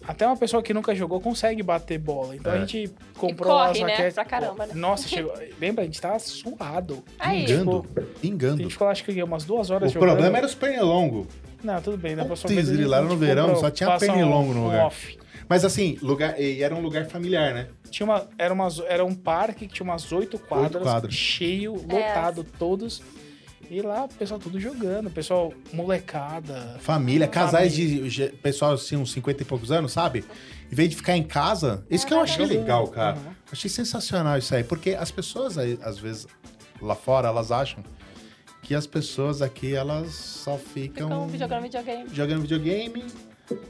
[0.08, 2.36] até uma pessoa que nunca jogou consegue bater bola.
[2.36, 2.58] Então É.
[2.58, 3.92] a gente comprou corre, as né?
[3.94, 4.14] raquetes.
[4.14, 4.74] Pra caramba, né?
[4.76, 5.34] Nossa, chegou...
[5.60, 5.82] lembra?
[5.82, 7.04] A gente tava suado.
[7.18, 8.58] Aí, Pingando, A pingando.
[8.62, 10.10] gente ficou, acho que umas duas horas O jogando.
[10.10, 11.28] problema era os pernilongos.
[11.64, 12.16] Não, tudo bem.
[12.16, 14.86] Próxima Putz, a gente- lá a no verão comprou, só tinha pernilongo no um lugar.
[14.86, 15.18] off.
[15.52, 17.68] Mas assim, lugar, e era um lugar familiar, né?
[17.90, 21.14] Tinha uma, era, umas, era um parque que tinha umas oito quadras, quadras.
[21.14, 23.02] cheio, lotado, todos.
[23.70, 26.78] E lá o pessoal tudo jogando, o pessoal molecada.
[26.80, 30.24] Família, casais de ge- pessoal assim, uns 50 e poucos anos, sabe?
[30.72, 32.62] Em vez de ficar em casa, isso que eu achei Jogando.
[32.62, 33.18] legal, cara.
[33.18, 33.34] Uhum.
[33.52, 36.28] Achei sensacional isso aí, porque as pessoas às vezes
[36.82, 37.84] lá fora, elas acham
[38.64, 43.04] que as pessoas aqui elas só ficam ficam jogando videogame, jogando videogame,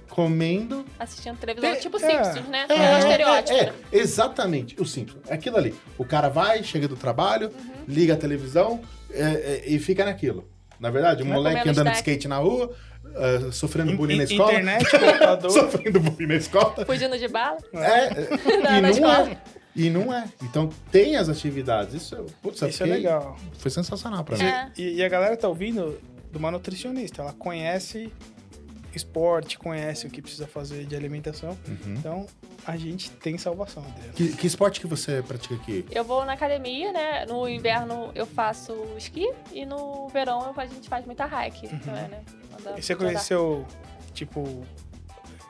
[0.10, 0.86] comendo.
[1.00, 2.00] assistindo televisão, É, tipo é.
[2.00, 2.66] Simpsons, né?
[2.70, 3.74] É, um estereótipo, é, né?
[3.92, 5.18] exatamente, o simples.
[5.28, 5.74] É aquilo ali.
[5.98, 7.74] O cara vai, chega do trabalho, Uhum.
[7.88, 10.48] liga a televisão é, é, e fica naquilo.
[10.80, 12.74] Na verdade, um Vai moleque andando de skate na rua,
[13.16, 14.52] ah, sofrendo bullying na escola.
[14.52, 14.86] Internet,
[15.52, 16.86] sofrendo bullying na escola.
[16.86, 17.58] Fugindo de bala.
[17.74, 18.10] É,
[18.64, 19.30] Na- e não escola.
[19.30, 19.38] é.
[19.76, 20.26] E não é.
[20.44, 21.94] Então tem as atividades.
[21.94, 23.38] Isso, putz, Isso é legal.
[23.60, 24.44] Foi sensacional pra mim.
[24.44, 24.70] É.
[24.78, 25.98] E, e a galera tá ouvindo
[26.32, 27.22] de uma nutricionista.
[27.22, 28.12] Ela conhece
[28.98, 31.58] esporte, conhece o que precisa fazer de alimentação.
[31.68, 31.96] Uhum.
[31.98, 32.26] Então,
[32.66, 34.12] a gente tem salvação dele.
[34.16, 35.86] Que, que esporte que você pratica aqui?
[35.92, 37.26] Eu vou na academia, né?
[37.26, 42.22] No inverno eu faço esqui e no verão a gente faz muita hike também, né?
[42.60, 43.06] Anda- E você andar.
[43.06, 43.66] conheceu,
[44.14, 44.64] tipo...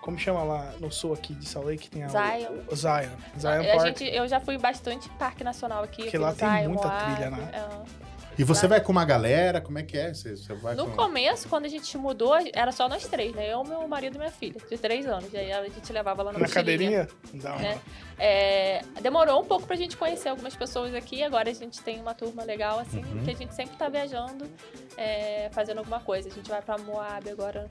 [0.01, 1.87] Como chama lá no sul aqui de Salt Lake?
[1.87, 2.53] Tem a, Zion.
[2.71, 3.09] O Zion.
[3.37, 3.85] Zion a Park.
[3.85, 6.01] gente, eu já fui bastante parque nacional aqui.
[6.01, 7.51] Porque lá tem Zion, muita Moab, trilha, né?
[7.53, 8.00] é.
[8.41, 9.61] E você vai com uma galera?
[9.61, 10.11] Como é que é?
[10.13, 10.95] Você, você vai No com...
[10.95, 13.53] começo, quando a gente mudou, era só nós três, né?
[13.53, 15.31] Eu, meu marido e minha filha, de três anos.
[15.31, 17.07] E aí a gente levava lá na, Na cadeirinha?
[17.35, 17.59] Dá uma...
[17.61, 17.79] né?
[18.17, 21.21] É, demorou um pouco pra gente conhecer algumas pessoas aqui.
[21.23, 23.23] Agora a gente tem uma turma legal, assim, Uhum.
[23.23, 24.49] que a gente sempre tá viajando,
[24.97, 26.27] é, fazendo alguma coisa.
[26.27, 27.67] A gente vai pra Moab agora,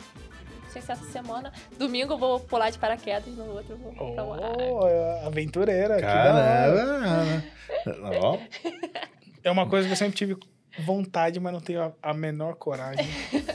[0.62, 1.52] não sei se essa semana.
[1.78, 4.42] Domingo eu vou pular de paraquedas, no outro eu vou pra Moab.
[4.70, 5.96] Oh, é aventureira.
[5.96, 7.44] que da hora.
[7.85, 8.18] Caramba!
[8.22, 8.38] Ó,
[9.42, 10.37] É uma coisa que eu sempre tive
[10.78, 13.06] vontade, mas não tenho a, a menor coragem.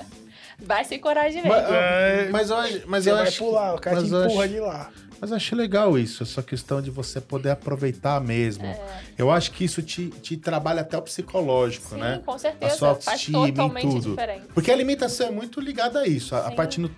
[0.58, 1.50] Vai sem coragem mesmo.
[1.52, 2.82] mas, É, mas eu acho...
[2.88, 3.38] Mas Você eu vai acho...
[3.44, 4.92] pular, o cara mas te empurra acho- de lá.
[5.20, 8.66] Mas eu achei legal isso, essa questão de você poder aproveitar mesmo.
[8.66, 8.80] É.
[9.18, 12.22] Eu acho que isso te, te trabalha até o psicológico, Sim, né?
[12.26, 12.76] com certeza.
[12.76, 14.10] sua Faz autoestima, tudo.
[14.12, 14.46] diferente.
[14.54, 16.36] Porque a alimentação é muito ligada a isso.
[16.36, 16.92] A, a parte nu-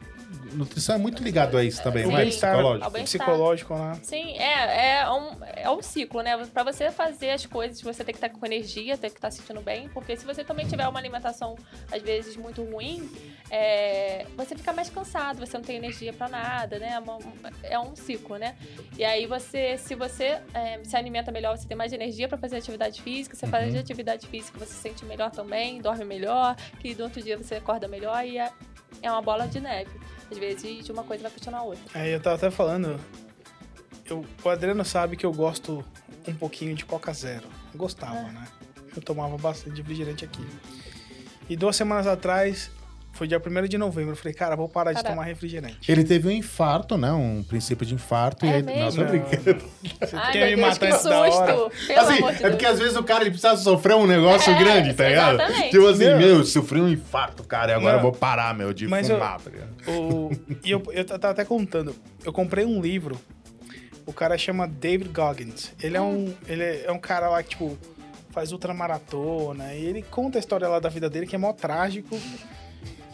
[0.58, 2.26] nutrição é muito ligado a isso também, não é?
[2.26, 2.86] Psicológico.
[2.86, 3.26] Ao bem-estar.
[3.28, 4.00] psicológico, né?
[4.04, 6.38] Sim, é, é, um, é um ciclo, né?
[6.48, 9.38] Pra você fazer as coisas, você tem que estar com energia, tem que estar se
[9.40, 11.56] sentindo bem, porque se você também tiver uma alimentação,
[11.92, 13.10] às vezes, muito ruim,
[13.50, 16.94] é, você fica mais cansado, você não tem energia pra nada, né?
[16.94, 17.20] É, uma-
[17.64, 18.56] é um ciclo, né?
[18.98, 22.58] E aí você, se você é, se alimenta melhor, você tem mais energia pra fazer
[22.58, 23.80] atividade física, você faz Uhum.
[23.80, 27.88] atividade física, você se sente melhor também, dorme melhor, que no outro dia você acorda
[27.88, 28.38] melhor e
[29.02, 29.90] é, é uma bola de neve.
[30.32, 31.84] Às vezes, de uma coisa vai puxando a outra.
[31.94, 33.00] Aí eu tava até falando.
[34.06, 35.84] Eu, o Adriano sabe que eu gosto
[36.28, 37.48] um pouquinho de Coca Zero.
[37.74, 38.32] Eu gostava, Ah.
[38.32, 38.48] né?
[38.96, 40.46] Eu tomava bastante refrigerante aqui.
[41.50, 42.72] E duas semanas atrás,
[43.18, 45.14] foi dia 1 de novembro, eu falei, cara, vou parar de Caraca.
[45.14, 45.92] tomar refrigerante.
[45.92, 47.12] Ele teve um infarto, né?
[47.12, 48.46] Um princípio de infarto.
[48.46, 48.64] É e aí...
[48.64, 48.82] mesmo?
[48.82, 49.64] Não, tô Não, brincando.
[50.00, 51.54] Você Ai, quer me Deus, matar antes da hora?
[51.54, 52.74] assim, amor de é porque Deus.
[52.74, 55.36] às vezes o cara ele precisa sofrer um negócio É, grande, tá ligado?
[55.42, 55.70] exatamente.
[55.72, 56.18] Tipo assim, Não.
[56.18, 58.00] meu, sofri um infarto, cara, e agora Não.
[58.00, 59.70] eu vou parar, meu, de Mas fumar, tá ligado?
[59.88, 60.32] O,
[60.64, 61.96] e eu, eu tava até contando.
[62.24, 63.20] Eu comprei um livro.
[64.06, 65.74] O cara chama David Goggins.
[65.84, 67.78] Ele é um, ele é um cara lá que, tipo,
[68.32, 69.74] faz ultramaratona.
[69.74, 72.18] E ele conta a história lá da vida dele, que é mó trágico.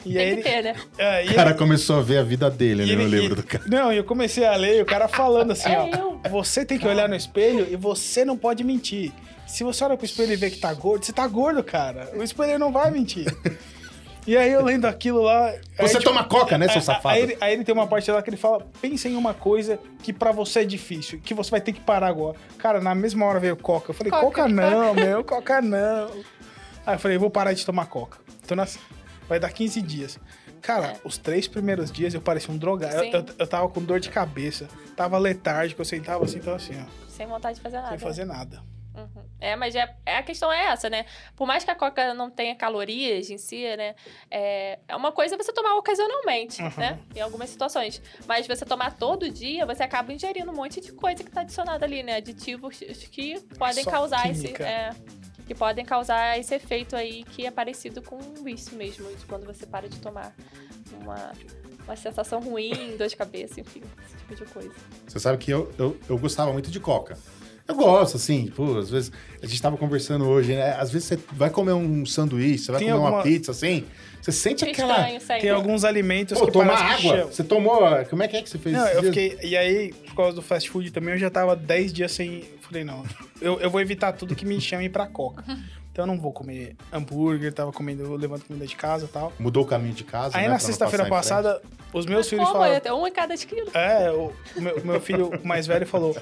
[0.06, 0.76] E aí Tem ele, que ter, né?
[0.98, 3.42] é, e O cara ele- começou a ver a vida dele no ele- livro e-
[3.42, 3.64] do cara.
[3.68, 5.88] Não, e eu comecei a ler, e o cara falando assim, É ó.
[5.88, 6.22] eu.
[6.32, 9.12] Você tem que olhar no espelho e você não pode mentir.
[9.48, 12.10] Se você olha pro espelho e vê que tá gordo, você tá gordo, cara.
[12.16, 13.26] O espelho não vai mentir.
[14.26, 15.48] E aí eu lendo aquilo lá.
[15.48, 17.16] aí, Você tipo, toma coca, né, seu Aí- safado?
[17.16, 19.78] Aí, ele- aí ele tem uma parte lá que ele fala: pensa em uma coisa
[20.02, 22.38] que pra você é difícil, que você vai ter que parar agora.
[22.58, 23.92] Cara, na mesma hora veio coca.
[23.92, 26.10] Eu falei: Coca, coca, não, meu, coca não.
[26.86, 28.18] Aí eu falei: vou parar de tomar coca.
[28.46, 28.80] Então nas-
[29.28, 30.20] vai dar 15 dias.
[30.62, 31.00] Cara, É.
[31.04, 32.96] os três primeiros dias eu parecia um drogado.
[33.04, 36.74] Eu, eu, eu tava com dor de cabeça, tava letárgico, eu sentava assim, tava assim,
[36.82, 37.90] ó, Sem vontade de fazer nada.
[37.90, 38.64] sem fazer nada.
[38.96, 39.24] Uhum.
[39.40, 41.06] É, mas é, é- a questão é essa, né?
[41.36, 43.96] Por mais que a coca não tenha calorias em si, né?
[44.30, 46.72] É, é uma coisa você tomar ocasionalmente, Uhum.
[46.78, 47.00] né?
[47.16, 48.00] Em algumas situações.
[48.28, 51.84] Mas você tomar todo dia, você acaba ingerindo um monte de coisa que tá adicionada
[51.84, 52.18] ali, né?
[52.18, 52.78] Aditivos
[53.12, 54.44] que podem Só causar esse.
[54.44, 54.64] química.
[54.64, 54.92] é,
[55.48, 59.66] que podem causar esse efeito aí que é parecido com isso mesmo, de quando você
[59.66, 60.34] para de tomar
[61.02, 61.32] uma,
[61.86, 64.72] uma sensação ruim, dor de cabeça, enfim, esse tipo de coisa.
[65.08, 67.18] Você sabe que eu, eu, eu gostava muito de coca.
[67.66, 69.10] Eu gosto, assim, pô, às vezes
[69.42, 70.72] a gente tava conversando hoje, né?
[70.74, 73.86] Às vezes você vai comer um sanduíche, você vai Tem comer uma alguma- pizza, assim,
[74.22, 74.98] você sente É aquela.
[74.98, 75.42] estranho sempre.
[75.44, 77.18] Tem alguns alimentos Pô, que tomar parece que água.
[77.22, 77.32] chama.
[77.32, 77.80] Você tomou.
[78.10, 78.76] Como é que é que você fez?
[78.76, 79.16] Não, esses eu dias?
[79.16, 79.50] fiquei.
[79.50, 82.44] E aí, por causa do fast food também, eu já tava 10 dias sem.
[82.64, 83.04] Falei, não,
[83.42, 85.44] eu, eu vou evitar tudo que me chame pra coca.
[85.92, 89.32] Então eu não vou comer hambúrguer, tava comendo, levando comida de casa e tal.
[89.38, 90.36] Mudou o caminho de casa.
[90.38, 91.62] Aí né, na sexta-feira passada,
[91.94, 92.60] os meus Mas filhos como?
[92.60, 92.82] falaram.
[92.84, 93.70] É um em cada esquina.
[93.76, 96.16] É, o, o meu, o meu filho mais velho falou: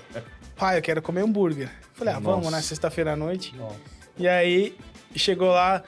[0.58, 1.70] pai, eu quero comer hambúrguer.
[1.94, 2.58] Falei, ah, vamos, Nossa.
[2.58, 2.62] né?
[2.62, 3.56] Sexta-feira à noite.
[3.56, 3.76] Nossa.
[4.18, 4.76] E aí
[5.16, 5.82] chegou lá,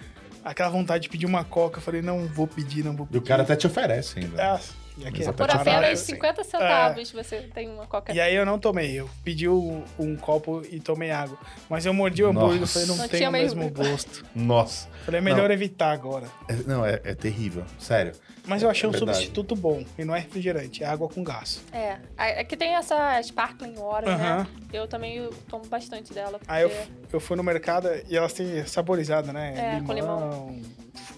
[0.45, 1.79] aquela vontade de pedir uma coca.
[1.79, 3.17] Eu falei, não vou pedir, não vou E pedir.
[3.23, 4.41] o cara até te oferece ainda.
[4.41, 4.59] E
[5.05, 8.59] aqui é Por apenas barato, 50 centavos você tem uma coca E aí eu não
[8.59, 11.37] tomei, eu pedi um, um copo e tomei água.
[11.69, 13.69] Mas eu mordi o hambúrguer e falei, não, Não tem o mesmo.
[13.69, 14.25] gosto.
[14.35, 14.87] Nossa.
[15.05, 16.27] Falei, é melhor evitar agora.
[16.47, 17.63] É- não, é, é terrível.
[17.79, 18.13] Sério.
[18.45, 19.17] Mas eu achei É um verdade.
[19.17, 19.83] substituto bom.
[19.97, 21.61] E não é refrigerante, é água com gás.
[21.71, 24.25] É, aqui tem essa Sparkling Water, né?
[24.25, 24.47] Aham.
[24.71, 26.39] Eu também tomo bastante dela.
[26.39, 26.51] Porque...
[26.51, 26.71] Aí eu,
[27.11, 29.77] eu fui no mercado e elas têm saborizada, né?
[29.77, 30.61] É, com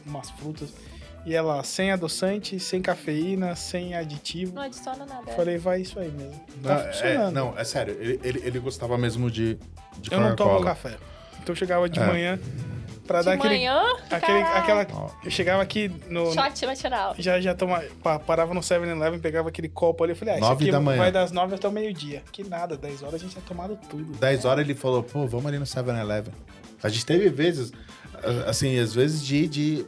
[0.06, 0.70] umas frutas.
[1.26, 4.54] E ela sem adoçante, sem cafeína, sem aditivo.
[4.54, 5.32] Não adiciona nada.
[5.32, 5.34] é.
[5.36, 6.40] Falei, vai isso aí mesmo.
[6.62, 7.34] Não, Tá é, funcionando.
[7.34, 7.98] não, é sério.
[8.00, 9.58] Ele, ele, ele gostava mesmo de,
[9.98, 10.98] de eu não tomo café.
[11.42, 12.06] Então eu chegava de É.
[12.06, 12.40] manhã
[13.08, 13.56] pra De dar aquele.
[13.56, 14.88] manhã, aquele aquela,
[15.24, 16.32] eu chegava aqui no.
[16.32, 17.16] shot matinal.
[17.18, 20.14] Já, já toma, pa- parava no 7-Eleven, pegava aquele copo ali.
[20.14, 20.98] Eu falei, ah, isso Nove aqui da manhã.
[21.00, 22.22] vai das 9 até o meio-dia.
[22.32, 24.14] Que nada, 10 horas a gente tinha tomado tudo.
[24.20, 26.34] 10 horas ele falou, pô, vamos ali no 7-Eleven.
[26.84, 27.72] A gente teve vezes,
[28.48, 29.48] assim, às vezes de.
[29.48, 29.86] de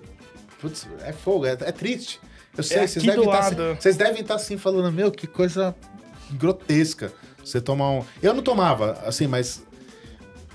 [0.60, 2.20] putz, é fogo, é, é triste.
[2.58, 5.76] Eu sei, É vocês, devem tá, assim- vocês devem estar assim falando, meu, que coisa
[6.32, 7.12] grotesca.
[7.44, 8.04] Você tomar um.
[8.22, 9.66] Eu não tomava, assim, mas.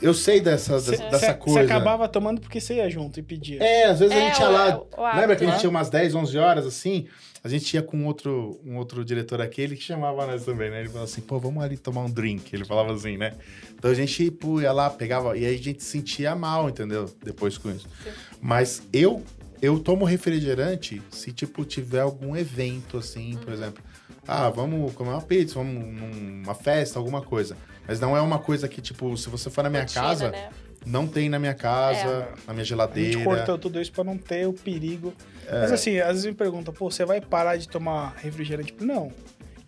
[0.00, 1.60] Eu sei dessa, Cê- dessa cê- coisa.
[1.60, 3.62] Você acabava tomando porque você ia junto e pedia.
[3.62, 4.76] É, às vezes a É, gente ia o- lá.
[4.78, 5.60] o- o hábito, lembra que a gente né?
[5.60, 7.06] tinha umas 10, 11 horas assim?
[7.44, 10.80] A gente ia com outro, um outro diretor aqui, ele que chamava nós também, né?
[10.80, 12.52] Ele falava assim, pô, vamos ali tomar um drink.
[12.54, 13.34] Ele falava assim, né?
[13.78, 17.08] Então a gente pô, ia lá, pegava, e aí a gente se sentia mal, entendeu?
[17.24, 17.88] Depois com isso.
[18.02, 18.10] Sim.
[18.40, 19.22] Mas eu,
[19.62, 23.40] eu tomo refrigerante se, tipo, tiver algum evento, assim, Uhum.
[23.40, 23.82] por exemplo.
[24.26, 27.56] Ah, vamos comer uma pizza, vamos numa festa, alguma coisa.
[27.88, 30.50] Mas não é uma coisa que, tipo, se você for na minha Rotina, casa, né?
[30.86, 32.28] não tem na minha casa, É.
[32.46, 33.12] na minha A geladeira.
[33.12, 35.12] gente cortou tudo isso pra não ter o perigo.
[35.48, 35.60] É.
[35.62, 38.74] Mas assim, às vezes me perguntam, pô, você vai parar de tomar refrigerante?
[38.80, 39.10] Não.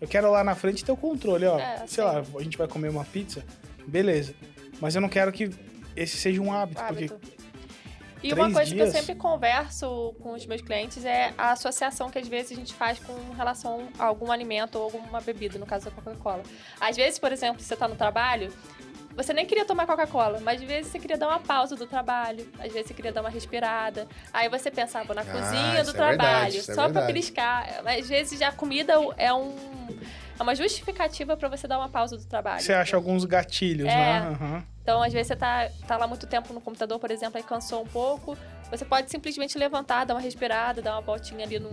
[0.00, 1.58] Eu quero lá na frente ter o controle, ó.
[1.58, 2.00] É, sei sim.
[2.02, 3.44] lá, a gente vai comer uma pizza,
[3.86, 4.34] beleza.
[4.80, 5.50] Mas eu não quero que
[5.96, 7.10] esse seja um hábito, porque
[8.24, 12.10] E uma coisa que eu dias- sempre converso com os meus clientes é a associação
[12.10, 15.66] que às vezes a gente faz com relação a algum alimento ou alguma bebida, no
[15.66, 16.42] caso da Coca-Cola.
[16.80, 18.52] Às vezes, por exemplo, você tá no trabalho,
[19.16, 22.48] você nem queria tomar Coca-Cola, mas às vezes você queria dar uma pausa do trabalho,
[22.58, 24.08] às vezes você queria dar uma respirada.
[24.32, 27.06] Aí você pensava na Ah, cozinha do é verdade, trabalho, é só pra verdade.
[27.06, 27.68] beliscar.
[27.86, 29.54] Às vezes a comida é um
[30.36, 32.60] é uma justificativa pra você dar uma pausa do trabalho.
[32.60, 33.94] você acha alguns gatilhos, É.
[33.94, 34.18] né?
[34.32, 34.64] Aham.
[34.84, 37.82] Então, às vezes, você tá, tá lá muito tempo no computador, por exemplo, aí cansou
[37.82, 38.36] um pouco.
[38.70, 41.70] Você pode simplesmente levantar, dar uma respirada, dar uma voltinha ali no.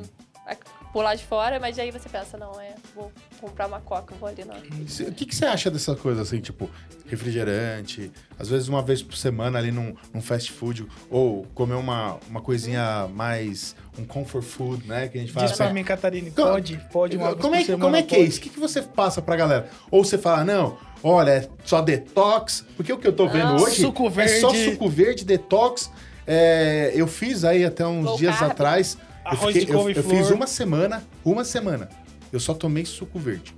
[0.91, 4.43] Pular de fora, mas aí você pensa, não, é, vou comprar uma coca, vou ali
[4.43, 4.55] não.
[4.87, 6.69] Se- O que, que você acha dessa coisa assim, tipo,
[7.07, 12.17] refrigerante, às vezes uma vez por semana ali num, num fast food, ou comer uma,
[12.29, 15.47] uma coisinha mais, um comfort food, né, que a gente fala.
[15.47, 15.73] Diz pra assim.
[15.75, 18.17] mim, Catarina, pode, pode uma vez como, por é, que- semana, como é que é
[18.17, 18.29] pode.
[18.29, 18.39] isso?
[18.39, 19.69] O que, que você passa pra galera?
[19.89, 23.61] Ou você fala, não, olha, é só detox, porque o que eu tô vendo Ah,
[23.61, 25.91] hoje suco é só suco verde, detox.
[26.27, 28.51] É, eu fiz aí até uns Low dias carb.
[28.51, 30.15] atrás, eu, Arroz fiquei- de eu- eu couve-flor.
[30.17, 31.89] fiz uma semana, uma semana,
[32.31, 33.55] eu só tomei suco verde.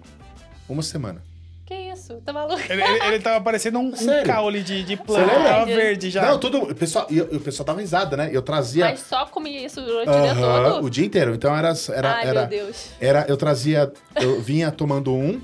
[0.67, 1.21] Uma semana.
[1.65, 2.15] Que isso?
[2.25, 2.59] Tá maluco?
[2.69, 5.43] Ele, ele, ele tava parecendo um, um caule de, de planta, lembra?
[5.49, 6.21] tava Ai, verde já.
[6.25, 6.59] Não, tudo.
[6.63, 8.29] O pessoal, e o pessoal dava risada, né?
[8.33, 10.85] Eu trazia Mas só comia isso durante o dia todo?
[10.85, 11.33] o dia inteiro.
[11.33, 11.73] Então era.
[11.93, 12.87] era, Ai, era, meu Deus.
[12.99, 13.91] era eu trazia.
[14.15, 15.39] Eu vinha tomando um,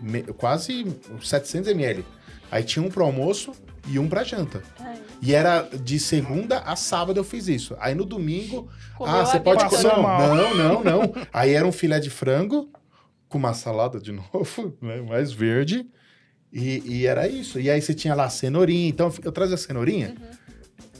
[0.00, 0.86] me- quase
[1.20, 2.04] 700 ml.
[2.52, 3.52] Aí tinha um pro almoço
[3.88, 4.62] e um pra janta.
[4.78, 7.76] Ai, E era de segunda a sábado eu fiz isso.
[7.80, 9.82] Aí no domingo, comeu ah, você pode comer.
[9.82, 10.34] Não, mal.
[10.34, 11.14] não, não, não.
[11.32, 12.70] Aí era um filé de frango
[13.28, 15.00] com uma salada de novo, né?
[15.02, 15.86] Mais verde.
[16.52, 17.58] E, e era isso.
[17.60, 18.88] E aí você tinha lá a cenourinha.
[18.88, 20.14] Então eu trazia a cenourinha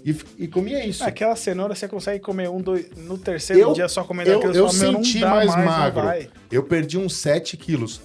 [0.04, 1.02] e, e comia isso.
[1.04, 2.90] Aquela cenoura você consegue comer um, dois.
[2.96, 5.54] No terceiro Eu- dia só comendo eu- aquilo, eu você fala, "Meu, não senti mais
[5.56, 6.02] não magro.
[6.02, 8.00] vai." Eu perdi uns 7 quilos.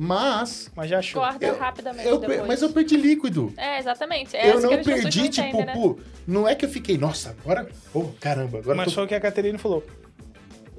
[0.00, 1.20] Mas Mas já achou.
[1.20, 2.46] Engorda Eu- rapidamente eu, depois.
[2.46, 3.52] mas eu perdi líquido.
[3.56, 4.36] É, exatamente.
[4.36, 5.94] É eu não que perdi, não tipo, entendem, né?
[6.26, 8.92] não é que eu fiquei, nossa, agora, oh, caramba, agora Mas tô...
[8.92, 9.84] foi o que a Caterine falou.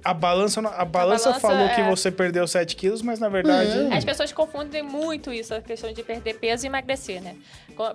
[0.01, 3.91] A balança, a balança, balança falou que é- você perdeu 7 quilos, mas na verdade.
[3.93, 3.97] É.
[3.97, 7.35] As pessoas confundem muito isso, a questão de perder peso e emagrecer, né?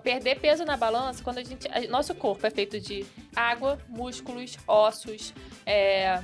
[0.02, 1.66] Perder peso na balança, quando a gente.
[1.72, 5.32] a- nosso corpo é feito de água, músculos, ossos,
[5.64, 6.20] é,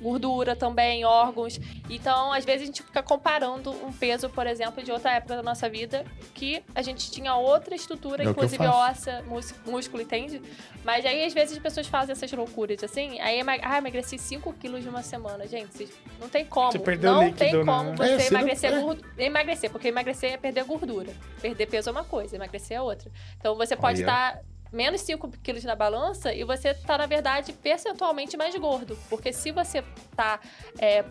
[0.00, 1.58] gordura também, órgãos.
[1.88, 5.42] Então, às vezes, a gente fica comparando um peso, por exemplo, de outra época da
[5.42, 10.40] nossa vida, que a gente tinha outra estrutura, É inclusive óssea, mús- músculo, entende?
[10.84, 13.20] Mas aí, às vezes, as pessoas fazem essas loucuras assim.
[13.20, 15.46] Aí, ah, emagreci 5 quilos em uma semana.
[15.46, 15.88] Gente,
[16.20, 16.72] não tem como.
[16.72, 17.64] Você perdeu não líquido, tem né?
[17.64, 18.80] como É, você não- emagrecer é.
[18.80, 21.12] gordo- emagrecer, porque emagrecer é perder gordura.
[21.40, 23.10] Perder peso é uma coisa, emagrecer é outra.
[23.38, 24.38] Então você pode estar
[24.74, 28.98] menos 5 quilos na balança e você está, na verdade, percentualmente mais gordo.
[29.08, 30.40] Porque se você está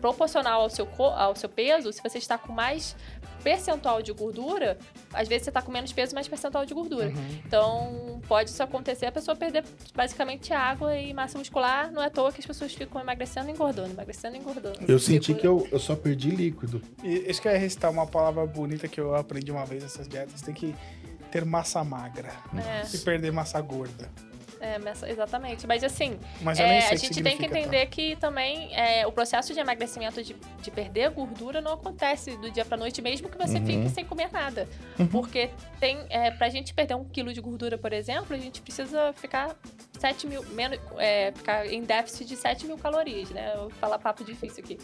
[0.01, 2.95] proporcional ao seu, ao seu peso, se você está com mais
[3.43, 4.77] percentual de gordura,
[5.13, 7.07] às vezes você está com menos peso e mais percentual de gordura.
[7.07, 7.41] Uhum.
[7.45, 11.91] Então, pode isso acontecer, a pessoa perder basicamente água e massa muscular.
[11.91, 14.79] Não é à toa que as pessoas ficam emagrecendo e engordando, emagrecendo e engordando.
[14.87, 16.81] Eu senti que eu, eu só perdi líquido.
[17.03, 20.07] E isso que eu ia recitar uma palavra bonita que eu aprendi uma vez nessas
[20.07, 20.41] dietas.
[20.41, 20.73] Tem que
[21.33, 22.31] ter massa magra.
[22.55, 22.95] É.
[22.95, 24.07] E perder massa gorda.
[24.61, 24.77] É,
[25.11, 25.67] exatamente.
[25.67, 27.59] Mas assim, Mas é, a o que gente tem que tá?
[27.59, 32.49] entender que também é, o processo de emagrecimento, de, de perder gordura, não acontece do
[32.49, 33.65] dia pra noite, mesmo que você Uhum.
[33.65, 34.65] fique sem comer nada.
[35.11, 35.49] Porque
[35.81, 39.53] tem, é, pra gente perder um quilo de gordura, por exemplo, a gente precisa ficar
[40.03, 43.53] 7 mil, menos, é, ficar em déficit de 7 mil calorias, né?
[43.55, 44.77] Eu vou falar papo difícil aqui.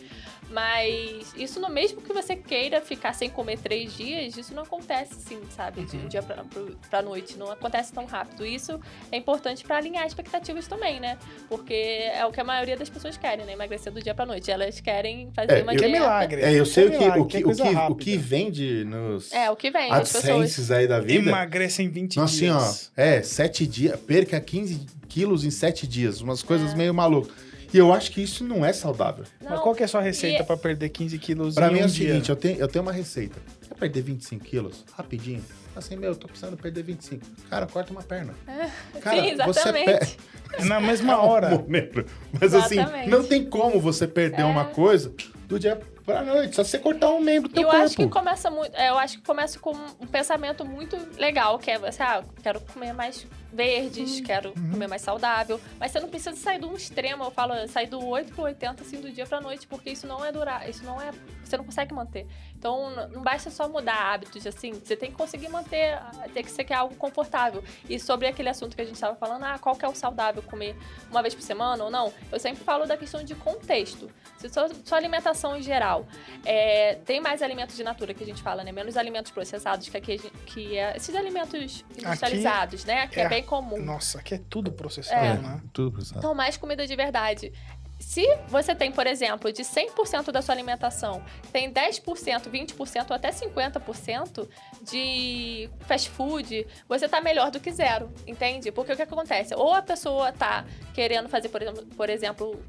[0.49, 5.13] Mas isso no mesmo que você queira ficar sem comer três dias, isso não acontece
[5.13, 5.83] assim, sabe?
[5.83, 6.43] De um dia pra,
[6.89, 7.37] pra noite.
[7.37, 8.45] Não acontece tão rápido.
[8.45, 8.79] Isso
[9.11, 11.17] é importante pra alinhar expectativas também, né?
[11.49, 13.51] Porque é o que a maioria das pessoas querem, né?
[13.53, 14.49] Emagrecer do dia pra noite.
[14.49, 15.91] Elas querem fazer É, uma eu- é dieta.
[15.99, 16.41] milagre.
[16.41, 19.33] É, eu sei o que, milagre, o que, é o que, o que vende nos
[19.33, 20.25] É, o que vem das pessoas.
[20.29, 21.29] AdSenses aí da vida.
[21.29, 22.91] Emagrece em 20 Assim, dias.
[22.97, 26.75] ó, é, sete dias, perca 15 quilos em sete dias, umas coisas É.
[26.75, 27.33] meio malucas.
[27.73, 29.25] E eu acho que isso não é saudável.
[29.41, 31.73] Mas Não, qual que é a sua receita e- pra perder 15 quilos Pra em
[31.73, 33.39] mim um é o seguinte, eu tenho, eu tenho uma receita.
[33.67, 34.83] Quer perder 25 quilos?
[34.93, 35.43] Rapidinho.
[35.75, 37.23] Assim, meu, eu tô precisando perder 25.
[37.49, 38.33] Cara, corta uma perna.
[39.01, 40.17] Cara, Sim, você exatamente.
[40.57, 41.49] pe- Na mesma hora.
[41.57, 42.05] Momento.
[42.41, 43.09] Mas assim, Exatamente.
[43.09, 44.45] não tem como você perder É.
[44.45, 45.13] uma coisa
[45.47, 45.79] do dia
[46.09, 46.55] pra noite.
[46.55, 47.85] Só você cortar um membro do teu eu corpo.
[47.85, 48.75] acho que começa muito.
[48.75, 52.59] é, Eu acho que começa com um pensamento muito legal, que é você, ah, quero
[52.61, 55.59] comer mais verdes, quero comer mais saudável.
[55.79, 58.83] Mas você não precisa sair de um extremo, eu falo, sair do 8 pro 80,
[58.83, 61.11] assim, do dia pra noite, porque isso não é durar, isso não é.
[61.43, 62.27] Você não consegue manter.
[62.55, 65.99] Então, não basta só mudar hábitos, assim, você tem que conseguir manter,
[66.33, 67.63] tem que ser que é algo confortável.
[67.89, 70.43] E sobre aquele assunto que a gente estava falando, ah, qual que é o saudável
[70.43, 70.75] comer
[71.09, 72.13] uma vez por semana ou não?
[72.31, 74.09] Eu sempre falo da questão de contexto.
[74.37, 75.98] Se sua, sua alimentação em geral
[76.45, 78.71] é, tem mais alimentos de natura que a gente fala, né?
[78.71, 83.07] Menos alimentos processados, que, aqui, que é esses alimentos industrializados, né?
[83.07, 83.81] Que é, é- bem comum.
[83.81, 85.33] Nossa, aqui é tudo processado, É.
[85.37, 85.61] né?
[85.73, 86.19] Tudo processado.
[86.19, 87.51] Então, mais comida de verdade.
[87.99, 91.21] Se você tem, por exemplo, de 100% da sua alimentação,
[91.51, 94.47] tem 10%, 20% ou até 50%
[94.89, 98.71] de fast food, você tá melhor do que zero, entende?
[98.71, 99.53] Porque o que acontece?
[99.53, 102.63] Ou a pessoa tá querendo fazer, por exemplo, por exemplo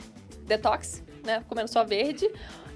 [0.46, 1.42] detox, né?
[1.48, 2.28] Comendo só verde,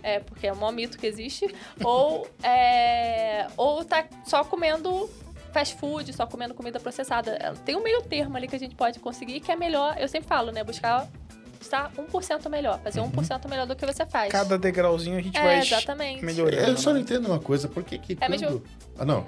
[0.02, 1.46] é, porque é o maior mito que existe,
[1.82, 5.08] ou, é, ou tá só comendo
[5.52, 7.32] fast food, só comendo comida processada.
[7.40, 10.08] É, Tem um meio termo ali que a gente pode conseguir, que é melhor, eu
[10.08, 10.64] sempre falo, né?
[10.64, 11.08] Buscar
[11.60, 14.30] estar 1% melhor, fazer 1% melhor do que você faz.
[14.30, 16.24] Cada degrauzinho a gente é, vai exatamente.
[16.24, 16.70] melhorando.
[16.70, 17.02] Eu só não né?
[17.02, 18.42] entendo uma coisa, por que que É, quando...
[18.42, 18.62] eu-
[18.98, 19.24] Ah, não.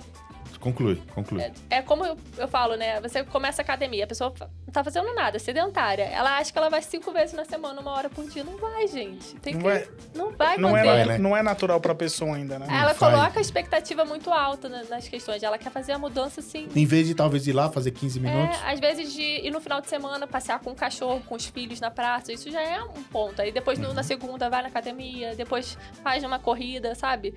[0.61, 1.43] Conclui, conclui.
[1.43, 3.01] É, é como eu, eu falo, né?
[3.01, 6.05] Você começa a academia, a pessoa não tá fazendo nada, é sedentária.
[6.05, 8.43] Ela acha que ela vai cinco vezes na semana, uma hora por dia.
[8.45, 9.35] Não vai, gente.
[9.37, 9.67] Tem Não que.
[9.69, 10.97] vai- não vai Não é, manter.
[10.97, 11.19] Natu- né?
[11.19, 12.67] não é natural pra pessoa ainda, né?
[12.71, 15.43] Ela coloca a expectativa muito alta na- nas questões.
[15.43, 16.69] Ela quer fazer a mudança assim.
[16.75, 18.57] Em vez de talvez ir lá fazer 15 minutos.
[18.63, 21.47] É, às vezes de ir no final de semana passear com o cachorro, com os
[21.47, 23.41] filhos na praça, isso já é um ponto.
[23.43, 27.35] Aí depois no- na segunda vai na academia, depois faz uma corrida, sabe?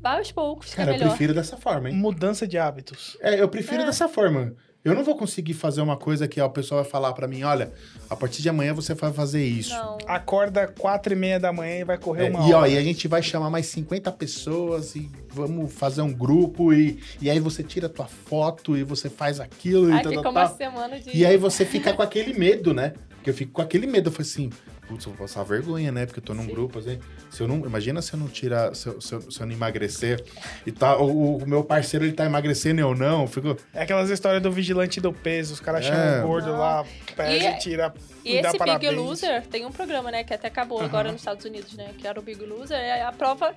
[0.00, 1.08] Vai aos poucos, que Cara, é eu melhor.
[1.10, 1.96] prefiro dessa forma, hein?
[1.96, 3.16] Mudança de hábitos.
[3.20, 3.86] É, eu prefiro É.
[3.86, 4.54] dessa forma.
[4.82, 7.42] Eu não vou conseguir fazer uma coisa que ó, o pessoal vai falar pra mim,
[7.42, 7.70] olha,
[8.08, 9.74] a partir de amanhã você vai fazer isso.
[9.74, 9.98] Não.
[10.06, 12.68] Acorda quatro e meia da manhã e vai correr É, uma e ó, hora.
[12.70, 17.28] e a gente vai chamar mais 50 pessoas e vamos fazer um grupo e, e
[17.28, 20.32] aí você tira a tua foto e você faz aquilo e Ai, tal, fica tal,
[20.32, 20.56] uma tal.
[20.56, 21.14] semana de.
[21.14, 22.94] E aí você fica com aquele medo, né?
[23.20, 24.08] Porque eu fico com aquele medo.
[24.08, 24.48] Eu falei assim,
[24.88, 26.06] putz, eu vou passar vergonha, né?
[26.06, 26.50] Porque eu tô num Sim.
[26.52, 26.98] grupo, assim.
[27.30, 29.52] Se eu não, imagina se eu não tirar, se eu, se eu, se eu não
[29.52, 30.24] emagrecer
[30.66, 33.22] e tá, o, o meu parceiro ele tá emagrecendo e eu não.
[33.22, 35.88] eu Fico, É aquelas histórias do vigilante do peso, os caras É.
[35.90, 36.58] chamam o gordo Não.
[36.58, 37.92] lá, pega E- tira.
[38.24, 38.96] E dá esse Big parabéns.
[38.96, 40.86] Loser tem um programa, né, que até acabou Aham.
[40.86, 43.54] agora nos Estados Unidos, né, que era o Big Loser, é a prova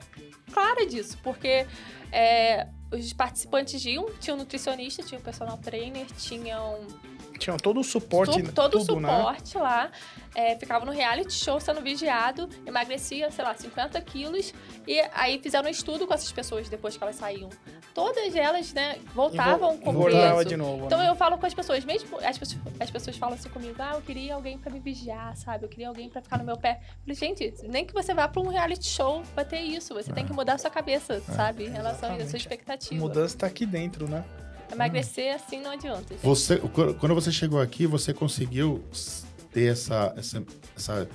[0.53, 1.65] clara disso, porque
[2.11, 6.79] é, os participantes iam, tinha um nutricionista, tinha um personal trainer, tinham
[7.39, 9.15] Tinha todo o suporte, su- todo o tudo, né?
[9.15, 9.91] suporte lá,
[10.35, 14.53] é, ficava no reality show sendo vigiado, emagrecia, sei lá, 50 quilos,
[14.87, 17.49] e aí fizeram um estudo com essas pessoas depois que elas saíam.
[17.93, 20.45] Todas elas, né, voltavam com peso.
[20.45, 20.85] de novo.
[20.87, 21.09] Então né?
[21.09, 24.01] eu falo com as pessoas, mesmo as pessoas, as pessoas falam assim comigo, ah, eu
[24.01, 25.65] queria alguém pra me vigiar, sabe?
[25.65, 26.81] Eu queria alguém pra ficar no meu pé.
[26.81, 30.11] Eu falei, gente, nem que você vá pra um reality show pra ter isso, você
[30.11, 31.65] tem que mudar a sua cabeça, sabe?
[31.65, 32.99] Em relação a a sua expectativa.
[32.99, 34.23] Mudança tá aqui dentro, né?
[34.73, 36.13] Emagrecer assim não adianta.
[36.13, 36.21] gente.
[36.23, 36.57] você,
[36.99, 38.83] quando você chegou aqui, você conseguiu
[39.51, 40.13] ter essa.
[40.17, 40.43] essa,
[40.75, 41.07] essa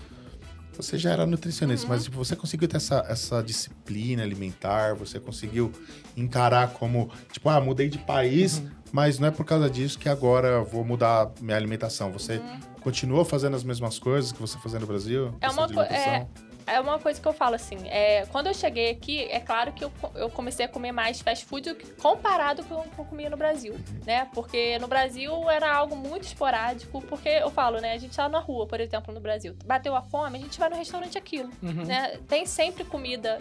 [0.77, 1.93] você já era nutricionista, Uhum.
[1.93, 5.73] mas tipo, você conseguiu ter essa, essa disciplina alimentar, você conseguiu
[6.17, 8.71] encarar como, tipo, ah, mudei de país, Uhum.
[8.93, 12.13] mas não é por causa disso que agora eu vou mudar minha alimentação.
[12.13, 12.61] Você Uhum.
[12.81, 15.35] continua fazendo as mesmas coisas que você fazia no Brasil?
[15.41, 16.29] É uma de co- alimentação?
[16.71, 19.85] É uma coisa que eu falo assim, é, quando eu cheguei aqui, é claro que
[19.85, 23.37] eu, eu comecei a comer mais fast food comparado com o que eu comia no
[23.37, 23.75] Brasil,
[24.07, 24.29] né?
[24.35, 27.93] Porque no Brasil era algo muito esporádico, porque eu falo, né?
[27.95, 30.69] A gente tá na rua, por exemplo, no Brasil, bateu a fome, a gente vai
[30.69, 31.85] no restaurante aquilo, Uhum.
[31.85, 32.19] né?
[32.29, 33.41] Tem sempre comida,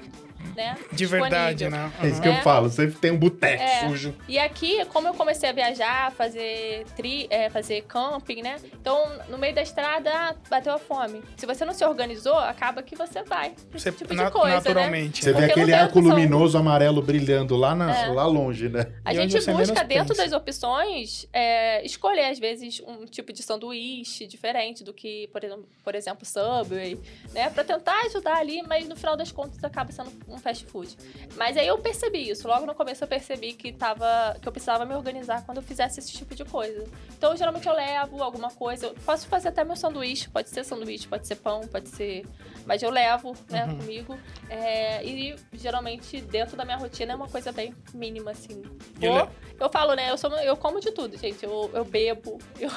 [0.56, 0.78] né?
[0.92, 1.92] De verdade, né?
[2.02, 2.22] É isso Uhum.
[2.22, 2.42] que eu É.
[2.42, 3.88] falo, sempre tem um boteco É.
[3.88, 4.16] sujo.
[4.28, 8.58] E aqui, como eu comecei a viajar, fazer tri, é, fazer camping, né?
[8.74, 8.98] Então,
[9.30, 11.22] no meio da estrada, bateu a fome.
[11.36, 13.52] Se você não se organizou, acaba que você vai.
[13.52, 14.56] pra Você, esse tipo na- de coisa, né?
[14.56, 15.24] naturalmente.
[15.24, 15.40] Você né?
[15.42, 16.16] vê Porque não aquele arco opção.
[16.16, 18.08] luminoso amarelo brilhando lá, na- É.
[18.08, 18.88] lá longe, né?
[19.06, 20.24] A E gente você busca dentro pensa.
[20.24, 25.68] das opções é, escolher, às vezes, um tipo de sanduíche diferente do que, por exemplo,
[25.84, 27.00] por exemplo, Subway,
[27.34, 27.50] né?
[27.50, 30.96] Pra tentar ajudar ali, mas no final das contas acaba sendo um fast food.
[31.36, 32.48] Mas aí eu percebi isso.
[32.48, 36.00] Logo no começo eu percebi que, tava, que eu precisava me organizar quando eu fizesse
[36.00, 36.84] esse tipo de coisa.
[37.18, 38.88] Então, geralmente eu levo alguma coisa.
[38.88, 40.30] Eu posso fazer até meu sanduíche.
[40.30, 42.26] Pode ser sanduíche, pode ser pão, pode ser...
[42.66, 43.07] Mas eu levo,
[43.50, 43.78] né, Uhum.
[43.78, 44.18] comigo.
[44.50, 48.62] É, e geralmente dentro da minha rotina é uma coisa bem mínima, assim.
[49.02, 49.30] Eu Vou- le-
[49.60, 50.12] eu falo, né?
[50.12, 51.44] Eu, sou, eu como de tudo, gente.
[51.44, 52.70] Eu, eu bebo, eu,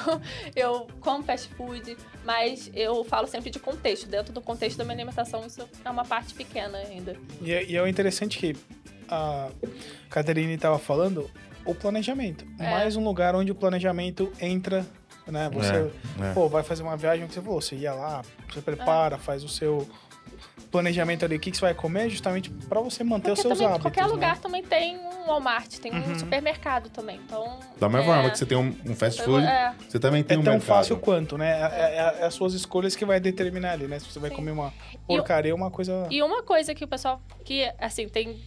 [0.55, 4.07] eu como fast food, mas eu falo sempre de contexto.
[4.07, 7.15] Dentro do contexto da minha alimentação, isso é uma parte pequena ainda.
[7.41, 8.55] E, é- e é o interessante que
[9.09, 9.49] a
[10.09, 11.29] Caterine estava falando,
[11.65, 12.45] o planejamento.
[12.59, 12.69] É.
[12.69, 14.85] Mais um lugar onde o planejamento entra,
[15.27, 15.49] né?
[15.53, 15.73] Você,
[16.21, 16.33] É, é.
[16.33, 18.21] pô, vai fazer uma viagem, que você falou, você ia lá,
[18.51, 19.87] você prepara, faz o seu
[20.69, 23.53] planejamento ali, o que, que você vai comer, justamente para você manter Porque os seus
[23.53, 23.83] também, hábitos.
[23.83, 24.07] qualquer né?
[24.11, 26.11] lugar também tem um Walmart, tem Uhum.
[26.11, 27.19] um supermercado também.
[27.25, 27.59] Então.
[27.79, 30.35] Da mesma é, forma que você tem um, um fast food, É, você também tem
[30.37, 30.67] É um tão mercado.
[30.67, 31.49] fácil quanto, né?
[31.49, 33.99] É, é- é as suas escolhas que vai determinar ali, né?
[33.99, 34.35] Se você vai Sim.
[34.37, 34.73] comer uma
[35.07, 36.07] porcaria ou uma coisa.
[36.09, 38.39] E uma coisa que o pessoal, que assim, tem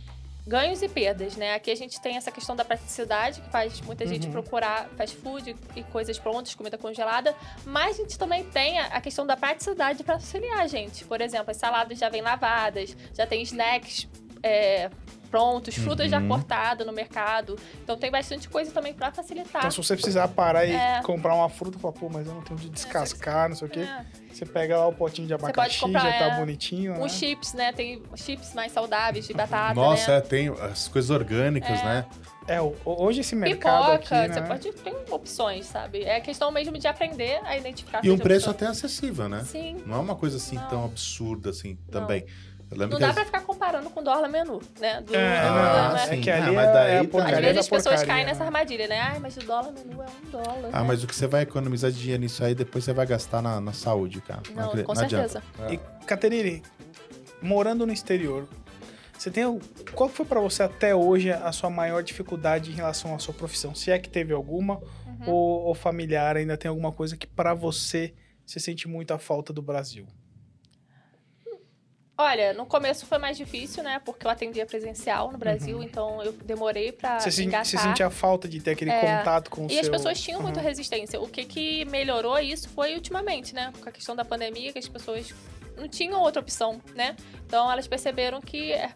[0.47, 1.55] ganhos e perdas, né?
[1.55, 4.33] Aqui a gente tem essa questão da praticidade, que faz muita gente Uhum.
[4.33, 7.35] procurar fast food e coisas prontas, comida congelada,
[7.65, 11.05] mas a gente também tem a questão da praticidade para auxiliar a gente.
[11.05, 14.07] Por exemplo, as saladas já vêm lavadas, já tem snacks
[14.43, 14.91] é,
[15.35, 16.29] prontos, frutas já Uhum.
[16.29, 17.59] cortadas no mercado.
[17.83, 19.63] Então tem bastante coisa também para facilitar.
[19.63, 21.03] Então, se você precisar parar e É.
[21.03, 23.81] comprar uma fruta, fala, pô, mas eu não tenho de descascar, não sei o quê.
[23.81, 24.05] É.
[24.33, 27.05] Você pega lá o potinho de pode abacaxi, comprar, já tá é, bonitinho, né?
[27.05, 27.73] Os chips, né?
[27.73, 30.19] Tem chips mais saudáveis de batata, Nossa, né?
[30.19, 32.07] é, tem as coisas orgânicas, né?
[32.47, 34.35] É, hoje esse mercado Pipoca, aqui, né?
[34.35, 36.05] você pode ter opções, sabe?
[36.05, 38.71] É questão mesmo de aprender a identificar E um preço opções.
[38.71, 39.43] até acessível, né?
[39.45, 39.83] Sim.
[39.87, 40.69] Não é uma coisa assim Não.
[40.69, 42.01] tão absurda assim Não.
[42.01, 42.21] também.
[42.21, 45.01] Lembro Não dá as- pra ficar comparando com dólar menu, né?
[45.01, 46.07] Do, É, Ah, não, né?
[46.07, 46.13] sim.
[46.15, 47.95] é que Ah, ali mas é, daí é a tá- Às porcaria vezes as pessoas
[47.97, 49.01] porcaria, caem nessa armadilha, né?
[49.01, 50.71] Ai, mas o dólar menu é um dólar.
[50.73, 50.87] Ah, né?
[50.89, 53.61] mas o que você vai economizar de dinheiro nisso aí, depois você vai gastar na,
[53.61, 54.43] na saúde, cara.
[54.55, 55.29] Não, acre- com adianta.
[55.29, 55.43] certeza.
[55.69, 55.75] É.
[55.75, 56.63] E, Caterine,
[57.43, 58.47] morando no exterior,
[59.17, 59.59] você tem.
[59.95, 63.75] Qual foi pra você até hoje a sua maior dificuldade em relação à sua profissão?
[63.75, 65.29] Se é que teve alguma, Uhum.
[65.33, 68.13] ou, ou familiar ainda tem alguma coisa que pra você
[68.45, 70.07] você sente muito a falta do Brasil?
[72.17, 74.01] Olha, no começo foi mais difícil, né?
[74.05, 75.83] Porque eu atendia presencial no Brasil, Uhum.
[75.83, 77.65] então eu demorei pra Você, sen- engatar.
[77.67, 79.81] você sentia falta de ter aquele É, contato com o E seu...
[79.81, 80.67] as pessoas tinham muita Uhum.
[80.67, 81.21] resistência.
[81.21, 83.73] O que, que melhorou isso foi ultimamente, né?
[83.83, 85.35] Com a questão da pandemia, que as pessoas
[85.77, 87.17] não tinham outra opção, né?
[87.47, 88.91] Então elas perceberam que é,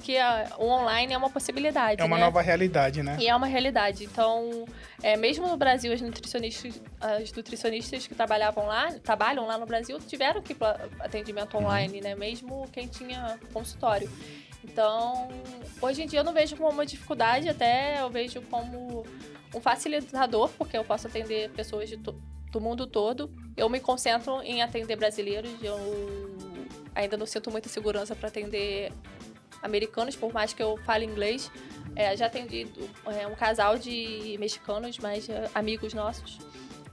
[0.00, 2.00] que a- o online é uma possibilidade.
[2.00, 2.24] É uma né?
[2.24, 3.16] nova realidade, né?
[3.20, 4.04] E é uma realidade.
[4.04, 4.64] Então,
[5.02, 9.98] é, mesmo no Brasil, as nutricionistas, as nutricionistas que trabalhavam lá, trabalham lá no Brasil,
[10.00, 10.56] tiveram que
[11.00, 12.14] atendimento online, né?
[12.14, 14.10] Mesmo quem tinha consultório.
[14.64, 15.28] Então,
[15.80, 19.04] hoje em dia eu não vejo como uma dificuldade, até eu vejo como
[19.54, 23.32] um facilitador, porque eu posso atender pessoas de do mundo todo.
[23.56, 25.78] Eu me concentro em atender brasileiros, eu
[26.94, 28.92] ainda não sinto muita segurança para atender
[29.62, 31.50] americanos, por mais que eu fale inglês.
[31.96, 32.66] É, já atendi
[33.06, 36.38] é, um casal de mexicanos, mas é, amigos nossos.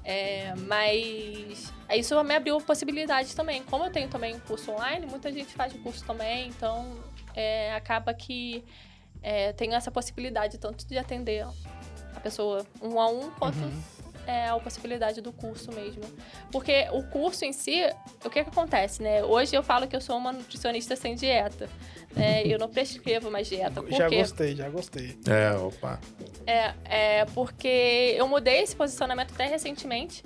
[0.04, 3.62] É, mas isso me abriu possibilidades também.
[3.64, 6.98] Como eu tenho também um curso online, muita gente faz o curso também, então
[7.36, 8.64] é, acaba que
[9.22, 11.46] é, tenho essa possibilidade tanto de atender
[12.16, 13.82] a pessoa um a um, quanto Uhum.
[14.28, 16.04] É a possibilidade do curso mesmo.
[16.52, 17.82] Porque o curso em si,
[18.24, 19.24] o que que acontece, né?
[19.24, 21.70] Hoje eu falo que eu sou uma nutricionista sem dieta.
[22.14, 22.44] né?
[22.46, 23.82] Eu não prescrevo mais dieta.
[23.82, 24.18] Por Já quê?
[24.18, 25.18] gostei, já gostei.
[25.28, 26.00] É, opa.
[26.46, 26.74] É,
[27.20, 30.24] é porque eu mudei esse posicionamento até recentemente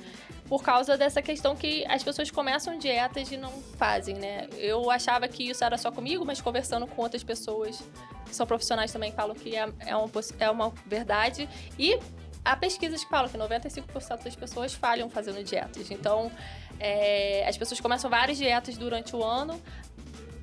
[0.47, 4.47] por causa dessa questão que as pessoas começam dietas e não fazem, né?
[4.57, 7.81] Eu achava que isso era só comigo, mas conversando com outras pessoas
[8.25, 11.47] que são profissionais também falam que é, é, uma, é uma verdade.
[11.77, 11.97] E
[12.43, 15.91] há pesquisas que falam que 95% das pessoas falham fazendo dietas.
[15.91, 16.31] Então,
[16.79, 19.61] é, as pessoas começam várias dietas durante o ano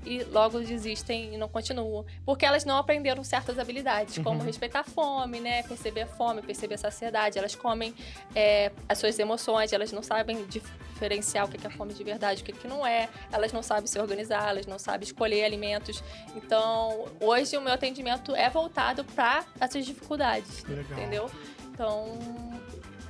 [0.09, 2.05] e logo desistem e não continuam.
[2.25, 5.63] Porque elas não aprenderam certas habilidades, como respeitar a fome, né?
[5.65, 7.39] Perceber a fome, perceber a saciedade.
[7.39, 7.95] Elas comem
[8.35, 12.45] é, as suas emoções, elas não sabem diferenciar o que é fome de verdade, o
[12.45, 13.09] que, que não é.
[13.31, 16.03] Elas não sabem se organizar, elas não sabem escolher alimentos.
[16.35, 20.99] Então, hoje o meu atendimento é voltado para essas dificuldades, Legal.
[20.99, 21.31] entendeu?
[21.79, 22.09] Então,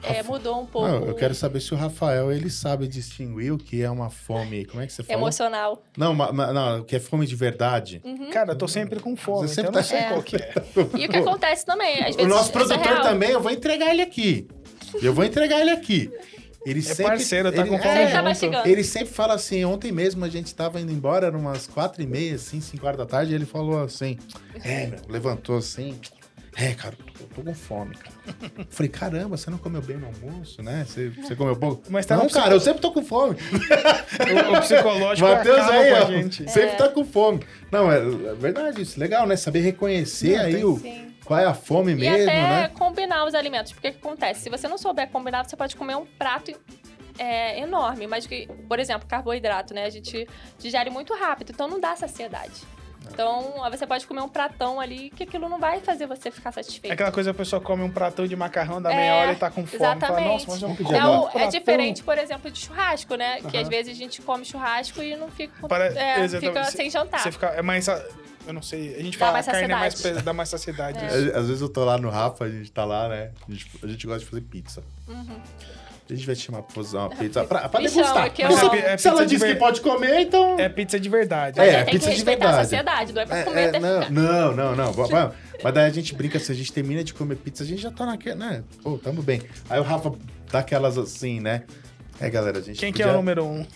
[0.02, 0.86] é, mudou um pouco.
[0.86, 4.66] Não, eu quero saber se o Rafael ele sabe distinguir o que é uma fome.
[4.66, 5.18] Como é que você fala?
[5.18, 5.82] Emocional.
[5.96, 8.02] Não, ma- ma- não, o que é fome de verdade.
[8.30, 10.08] Cara, eu tô sempre com fome, Você então eu sempre não tá- sei É.
[10.10, 11.02] qual que é.
[11.02, 12.28] E o que acontece também, às O vezes.
[12.30, 13.02] nosso isso é produtor real.
[13.02, 14.46] também, eu vou entregar ele aqui.
[15.02, 16.10] Eu vou entregar ele aqui.
[16.66, 18.68] Ele sempre, parceiro, tá ele, com fome Sempre tá junto.
[18.68, 22.06] Ele sempre fala assim, ontem mesmo a gente tava indo embora, eram umas quatro e
[22.06, 24.18] meia, assim, cinco horas da tarde, e ele falou assim,
[24.62, 25.98] é, meu, levantou assim,
[26.60, 28.14] é, cara, eu tô com fome, cara.
[28.68, 30.84] Falei, caramba, você não comeu bem no almoço, né?
[30.86, 31.82] Você, você comeu pouco?
[31.88, 33.36] Mas tá não, no cara, eu sempre tô com fome.
[33.36, 36.50] O, o psicológico Matheus acaba aí, com ó, gente.
[36.50, 37.44] sempre tá com fome.
[37.70, 39.36] Não, é, é verdade isso, legal, né?
[39.36, 41.14] Saber reconhecer Não, aí tem- o, Sim.
[41.24, 42.68] qual é a fome E mesmo, até né?
[42.68, 43.72] combinar os alimentos.
[43.72, 44.40] Porque o que acontece?
[44.40, 46.52] Se você não souber combinar, você pode comer um prato
[47.18, 48.06] é, enorme.
[48.06, 49.84] Mas, que, por exemplo, carboidrato, né?
[49.84, 50.26] A gente
[50.58, 52.62] digere muito rápido, então não dá saciedade.
[53.10, 56.50] Então, aí você pode comer um pratão ali que aquilo não vai fazer você ficar
[56.50, 56.92] É satisfeito.
[56.92, 59.50] aquela coisa, a pessoa come um pratão de macarrão, dá É, meia hora e tá
[59.50, 59.78] com fome.
[59.78, 60.28] Fala, exatamente.
[60.28, 61.36] Nossa, mas eu Vamos como pedir É, agora.
[61.36, 63.40] um é diferente, por exemplo, de churrasco, né?
[63.40, 63.60] Que Aham.
[63.62, 66.90] às vezes a gente come churrasco e não fica, com- Pare- é, fica Você- sem
[66.90, 67.20] jantar.
[67.20, 67.88] Você fica, é mais...
[67.88, 68.04] a-
[68.46, 70.98] Eu não sei, a gente Dá fala mais carne é mais, dá mais saciedade.
[70.98, 71.06] É.
[71.36, 73.30] às vezes eu tô lá no Rafa, a gente tá lá, né?
[73.46, 74.82] A gente, a gente gosta de fazer pizza.
[75.06, 75.38] Uhum.
[76.10, 78.14] A gente vai te chamar pra fazer uma pizza pra, pra Me degustar.
[78.14, 78.74] chama, que eu Mas se- amo.
[78.76, 80.58] É se ela pizza de disse que ver- pode comer, então.
[80.58, 81.58] É pizza de verdade.
[81.58, 82.64] Mas É, tem pizza de respeitar a verdade.
[82.68, 84.92] saciedade, não é pra É, comer é, até não, não, não, não.
[84.92, 85.30] Vai- vai-
[85.62, 87.90] Mas daí a gente brinca, se a gente termina de comer pizza, a gente já
[87.90, 88.62] tá naquela, né?
[88.82, 89.42] Pô, tamo bem.
[89.68, 90.12] Aí o Rafa
[90.50, 91.64] dá aquelas assim, né?
[92.18, 93.66] É, galera, a gente Quem que é o número um?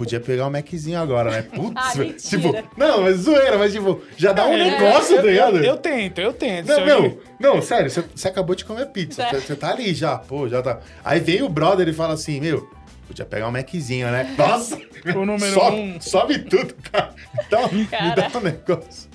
[0.00, 1.42] Podia pegar um Maczinho agora, né?
[1.54, 2.10] Putz, Ah, velho.
[2.10, 2.40] mentira.
[2.62, 5.58] tipo, não, mas zoeira, mas tipo, já dá um É, negócio, tá ligado?
[5.58, 6.68] Eu, eu tento, eu tento.
[6.68, 6.76] Não,
[7.10, 9.22] Se não, sério, você, você acabou de comer pizza.
[9.22, 9.28] É.
[9.30, 10.80] Você, você tá ali já, pô, já tá.
[11.04, 12.66] Aí vem o brother e fala assim, meu,
[13.06, 14.34] podia pegar um Maczinho, né?
[14.38, 14.80] Nossa!
[15.14, 16.00] O número sobe, um.
[16.00, 17.14] sobe tudo, cara.
[17.46, 19.10] Então, me dá um negócio.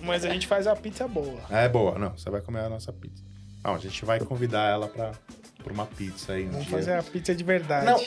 [0.00, 1.40] Mas a gente faz a pizza boa.
[1.50, 3.24] É boa, não, você vai comer a nossa pizza.
[3.64, 5.10] Não, a gente vai convidar ela pra,
[5.64, 6.76] pra uma pizza aí um Vamos dia.
[6.78, 7.84] fazer a pizza de verdade.
[7.86, 8.00] Não,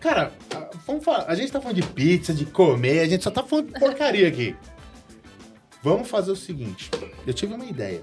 [0.00, 3.30] cara, ah, vamos falar, a gente tá falando de pizza, de comer, a gente só
[3.30, 4.56] tá falando de porcaria aqui.
[5.82, 6.90] Vamos fazer o seguinte,
[7.26, 8.02] eu tive uma ideia.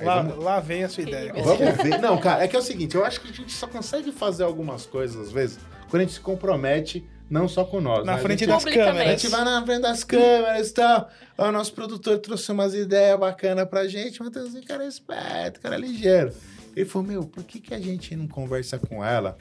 [0.00, 1.32] Aí lá, vamos- lá vem a sua ideia.
[1.34, 1.98] Vamos ver.
[2.00, 4.42] Não, cara, é que é o seguinte, eu acho que a gente só consegue fazer
[4.42, 5.58] algumas coisas, às vezes,
[5.90, 8.04] quando a gente se compromete, não só com nós.
[8.04, 8.22] Na né?
[8.22, 8.90] frente a gente, das Publicamente.
[8.90, 9.22] A câmeras.
[9.22, 11.10] gente vai na frente das câmeras e tal.
[11.38, 15.60] Ó, O nosso produtor trouxe umas ideias bacanas pra gente, mas tem um cara esperto,
[15.60, 16.32] cara ligeiro.
[16.74, 19.36] Ele falou, meu, por que, que a gente não conversa com ela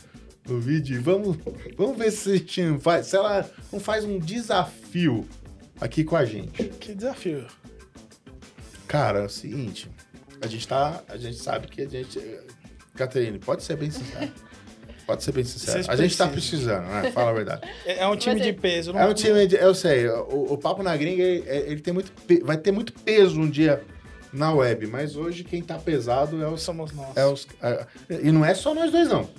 [0.47, 1.01] no vídeo?
[1.01, 1.37] Vamos,
[1.77, 5.27] vamos ver se a gente não faz, se ela não faz um desafio
[5.79, 6.63] aqui com a gente.
[6.63, 7.45] Que desafio.
[8.87, 9.89] Cara, é o seguinte,
[10.41, 12.19] a gente tá, a gente sabe que a gente,
[12.95, 14.31] Caterine, pode ser bem sincero.
[15.05, 15.79] Pode ser bem sincero.
[15.83, 17.11] Vocês A gente tá precisando, né?
[17.11, 17.69] Fala a verdade.
[17.85, 18.93] É, é um time Mas é- de peso.
[18.93, 21.93] não- É um time, de, eu sei, o, o Papo na Gringa, ele, ele tem
[21.93, 23.83] muito, pe- vai ter muito peso um dia
[24.31, 26.61] na web, mas hoje quem tá pesado é os...
[26.61, 27.17] Somos nós.
[27.17, 29.29] É os é- e não é só nós dois, não.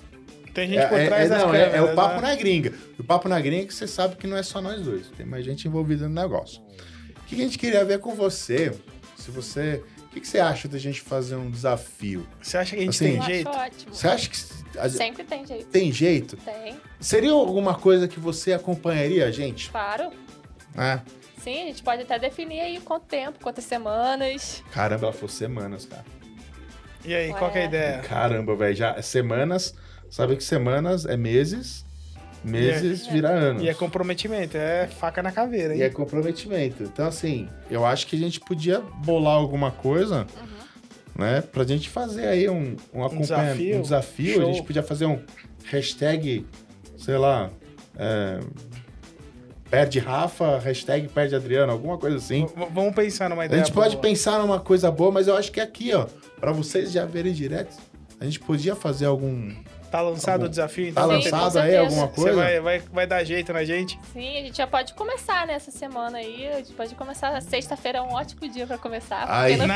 [0.54, 1.74] Tem gente É, por é- trás é- das não, é- câmeras.
[1.74, 2.28] é o Papo né?
[2.28, 2.72] na Gringa.
[2.98, 5.08] O Papo na Gringa é que você sabe que não é só nós dois.
[5.16, 6.62] Tem mais gente envolvida no negócio.
[6.62, 8.72] O que a gente queria ver com você?
[9.16, 9.82] Se você.
[10.06, 12.24] O que, que você acha da gente fazer um desafio?
[12.40, 13.50] Você acha que a gente Assim, tem jeito?
[13.50, 13.92] ótimo.
[13.94, 15.66] Você acha que a- Sempre tem jeito.
[15.66, 16.36] tem jeito?
[16.36, 19.70] Tem, Seria alguma coisa que você acompanharia a gente?
[19.70, 20.10] claro.
[20.76, 21.00] É.
[21.42, 24.62] Sim, a gente pode até definir aí quanto tempo, quantas semanas.
[24.72, 26.04] Caramba, ela falou semanas, cara.
[27.04, 27.68] E aí, qual que é a Ué.
[27.68, 27.98] ideia?
[27.98, 28.74] Caramba, velho.
[28.74, 29.74] Já semanas.
[30.10, 31.84] Sabe que semanas é meses.
[32.44, 33.10] Meses É.
[33.10, 33.62] vira anos.
[33.62, 35.80] E é comprometimento, é faca na caveira, hein?
[35.80, 36.82] E é comprometimento.
[36.82, 40.26] Então, assim, eu acho que a gente podia bolar alguma coisa,
[41.18, 41.40] né?
[41.40, 43.78] Pra gente fazer aí um, um acompanhamento, desafio?
[43.78, 44.42] um desafio.
[44.42, 45.18] A gente podia fazer um
[45.64, 46.46] hashtag,
[46.98, 47.50] sei lá,
[47.96, 48.40] é,
[49.70, 52.44] perde Rafa, hashtag perde Adriano, alguma coisa assim.
[52.46, 54.02] V- vamos pensar numa A ideia gente pode boa.
[54.02, 56.06] pensar numa coisa boa, mas eu acho que aqui, ó,
[56.38, 57.74] pra vocês já verem direto,
[58.20, 59.50] a gente podia fazer algum.
[59.94, 61.22] Tá lançado Tá o desafio, Tá então?
[61.22, 62.36] Sim, lançado aí alguma Você coisa?
[62.36, 63.96] vai, vai, vai dar jeito na gente?
[64.12, 66.48] Sim, a gente já pode começar nessa semana aí.
[66.48, 67.40] A gente pode começar.
[67.40, 69.24] Sexta-feira é um ótimo dia pra começar.
[69.28, 69.72] Aí, Nada,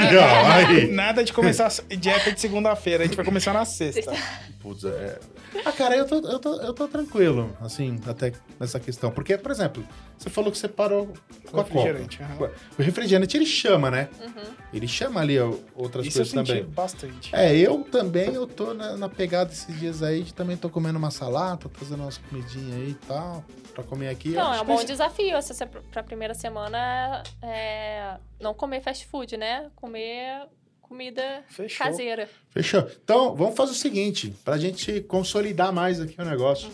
[0.56, 0.90] aí.
[0.90, 4.12] nada de começar dieta de segunda-feira, a gente vai começar na sexta.
[4.58, 5.20] Putz, é.
[5.64, 9.12] Ah, cara, eu tô, eu, tô, eu tô tranquilo, assim, até nessa questão.
[9.12, 9.84] Porque, por exemplo,
[10.18, 11.74] você falou que você parou com a Copa.
[11.74, 12.50] refrigerante, aham.
[12.78, 14.08] O refrigerante, ele chama, né?
[14.20, 14.54] Uhum.
[14.72, 15.38] Ele chama ali
[15.74, 16.64] outras Isso eu coisas senti também.
[16.64, 17.34] bastante.
[17.34, 20.98] É, eu também, eu tô na, na pegada esses dias aí, de também tô comendo
[20.98, 23.44] uma salada, tô fazendo umas comidinhas aí e tal,
[23.74, 24.30] pra comer aqui.
[24.30, 29.36] Não, é um que bom desafio essa pra primeira semana é não comer fast food,
[29.36, 29.70] né?
[29.76, 30.46] Comer
[30.82, 31.86] comida Fechou.
[31.86, 32.28] caseira.
[32.50, 32.88] Fechou.
[33.04, 36.70] Então, vamos fazer o seguinte, pra gente consolidar mais aqui o negócio.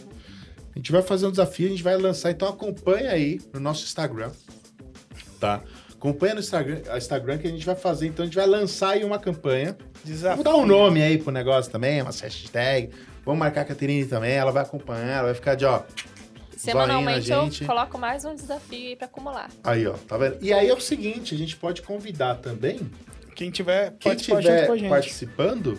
[0.75, 3.85] A gente vai fazer um desafio, a gente vai lançar, então acompanha aí no nosso
[3.85, 4.31] Instagram,
[5.39, 5.63] tá?
[5.93, 9.05] Acompanha no Instagram, Instagram que a gente vai fazer, então a gente vai lançar aí
[9.05, 9.77] uma campanha.
[10.05, 10.43] Desafio.
[10.43, 12.91] Vamos dar um nome aí pro negócio também, uma hashtag.
[13.25, 15.83] Vamos marcar a Caterine também, ela vai acompanhar, ela vai ficar de, ó,
[16.57, 19.51] Semanalmente eu coloco mais um desafio aí pra acumular.
[19.63, 20.39] aí, ó, tá vendo?
[20.41, 22.81] E aí é o seguinte, a gente pode convidar também,
[23.35, 24.89] Quem tiver, quem tiver com a gente.
[24.89, 25.79] participando,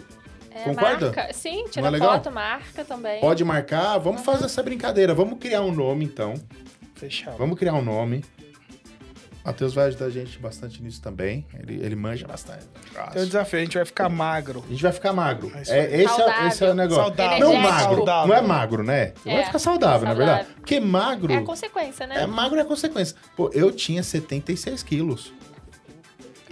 [0.56, 1.08] É, Concorda?
[1.08, 1.34] Marca.
[1.34, 2.12] Sim, Não tira é legal?
[2.14, 3.20] foto, marca também.
[3.20, 4.26] pode marcar, vamos Uhum.
[4.26, 6.34] fazer essa brincadeira, vamos criar um nome então.
[6.95, 7.38] Fechado.
[7.38, 8.24] Vamos criar um nome.
[9.43, 11.45] Matheus vai ajudar a gente bastante nisso também.
[11.60, 12.66] Ele, ele manja bastante.
[13.14, 14.64] Tem um desafio, a gente vai ficar magro.
[14.66, 15.51] A gente vai ficar magro.
[15.53, 17.03] É É, esse, é, esse é o negócio.
[17.03, 17.39] Saudável.
[17.39, 17.95] Não magro.
[17.97, 18.28] Saudável.
[18.28, 19.14] Não é magro, né?
[19.22, 20.26] Você vai É, ficar saudável, na saudável.
[20.36, 20.56] verdade.
[20.56, 21.32] Porque magro.
[21.32, 22.24] É a consequência, né?
[22.24, 23.16] É magro é consequência.
[23.36, 25.32] Pô, eu tinha 76 quilos.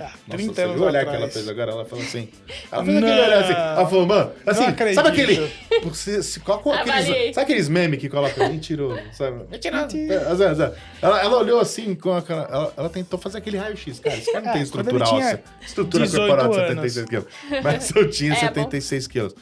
[0.06, 1.10] Ah, Nossa, 30 você anos olhar atrás.
[1.18, 1.72] que ela fez agora?
[1.72, 2.30] Ela falou assim.
[2.72, 3.26] Ela fez aquele Não.
[3.26, 3.54] olhar assim.
[3.54, 5.52] Ela falou, mano, assim, sabe aquele.
[5.84, 9.00] Você, se, qual, qual aqueles, sabe aqueles memes que colocam mentiroso?
[9.14, 9.46] Sabe?
[9.50, 9.88] Mentiroso.
[10.36, 10.74] Zé, Zé.
[11.02, 12.44] Ela, ela olhou assim com aquela.
[12.52, 14.18] Ela, ela tentou fazer aquele raio-x, cara.
[14.18, 15.44] Esse cara não É, tem estrutura óssea.
[15.66, 16.92] Estrutura 18 corporal de anos.
[16.94, 17.26] 76 quilos.
[17.64, 19.36] Mas eu tinha É, 76 quilos.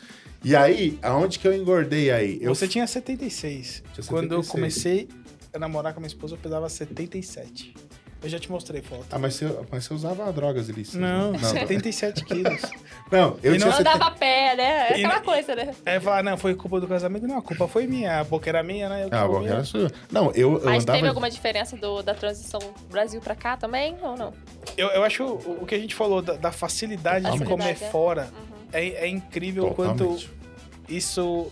[0.43, 2.39] E aí, aonde que eu engordei aí?
[2.41, 3.83] Eu Você tinha 76.
[3.93, 4.47] Tinha Quando eu 76.
[4.51, 5.07] comecei
[5.53, 7.73] a namorar com a minha esposa, eu pesava 77.
[8.23, 9.05] Eu já te mostrei foto.
[9.11, 11.01] Ah, mas você, mas você usava drogas ilícitas.
[11.01, 11.39] Não, né?
[11.41, 12.61] não, 77 quilos.
[13.11, 14.63] não, eu E tinha não Não 70 dava pé, né?
[14.89, 15.73] É aquela coisa, né?
[15.85, 17.27] Aí fala, não, foi culpa do casamento.
[17.27, 18.19] Não, a culpa foi minha.
[18.19, 19.05] A boca era minha, né?
[19.05, 19.51] Eu que Ah, bom, comia.
[19.53, 19.91] era sua.
[20.11, 20.97] Não, eu, eu Mas andava.
[20.99, 22.59] teve alguma diferença do, da transição
[22.91, 24.33] Brasil pra cá também, ou não?
[24.77, 27.75] eu, eu acho o, o que a gente falou da, da facilidade de comer é.
[27.75, 28.67] fora Uhum.
[28.71, 30.29] é, é incrível o quanto Totalmente.
[30.87, 31.51] isso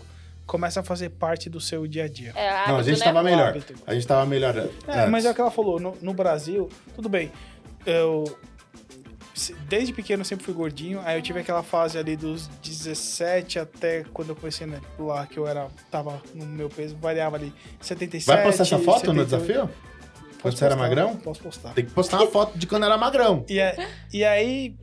[0.50, 2.32] começa a fazer parte do seu dia a dia.
[2.34, 3.04] É, Não, a gente né?
[3.04, 3.50] tava melhor.
[3.50, 3.72] Hábito.
[3.86, 4.68] A gente tava melhor.
[4.88, 7.30] É, mas é o que ela falou, no, no Brasil, tudo bem.
[7.86, 8.24] Eu
[9.68, 14.04] desde pequeno eu sempre fui gordinho, aí eu tive aquela fase ali dos 17 até
[14.12, 18.26] quando eu comecei né, lá que eu era tava no meu peso, variava ali 77.
[18.26, 19.24] Vai postar essa foto no 78.
[19.46, 19.70] desafio?
[19.70, 21.16] Quando Posso você era postar, magrão?
[21.16, 21.72] Posso postar.
[21.74, 23.44] Tem que postar uma foto de quando era magrão.
[23.48, 24.74] E, a- e aí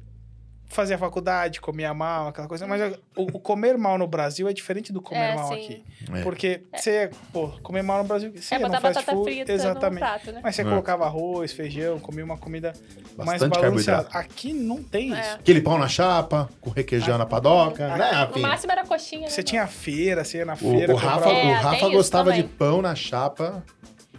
[0.70, 4.92] fazia faculdade, comia mal, aquela coisa, mas o, o comer mal no Brasil é diferente
[4.92, 5.54] do comer É, mal sim.
[5.56, 5.84] aqui.
[6.14, 6.22] É.
[6.22, 9.94] Porque você, pô, comer mal no Brasil, você É botar batata food, frita exatamente.
[10.02, 10.40] no prato, né?
[10.44, 10.66] Mas você É.
[10.66, 12.74] colocava arroz, feijão, comia uma comida
[13.18, 14.04] mais Bastante balanceada.
[14.04, 14.18] carboidrato.
[14.18, 15.20] Aqui não tem É.
[15.22, 15.36] isso.
[15.36, 19.30] Aquele pão na chapa, com requeijão na padoca, Ah, né, No máximo era coxinha, né?
[19.30, 21.92] Você tinha feira, você ia na O, feira, o Rafa, É, o Rafa tem isso
[21.98, 23.64] gostava de pão na chapa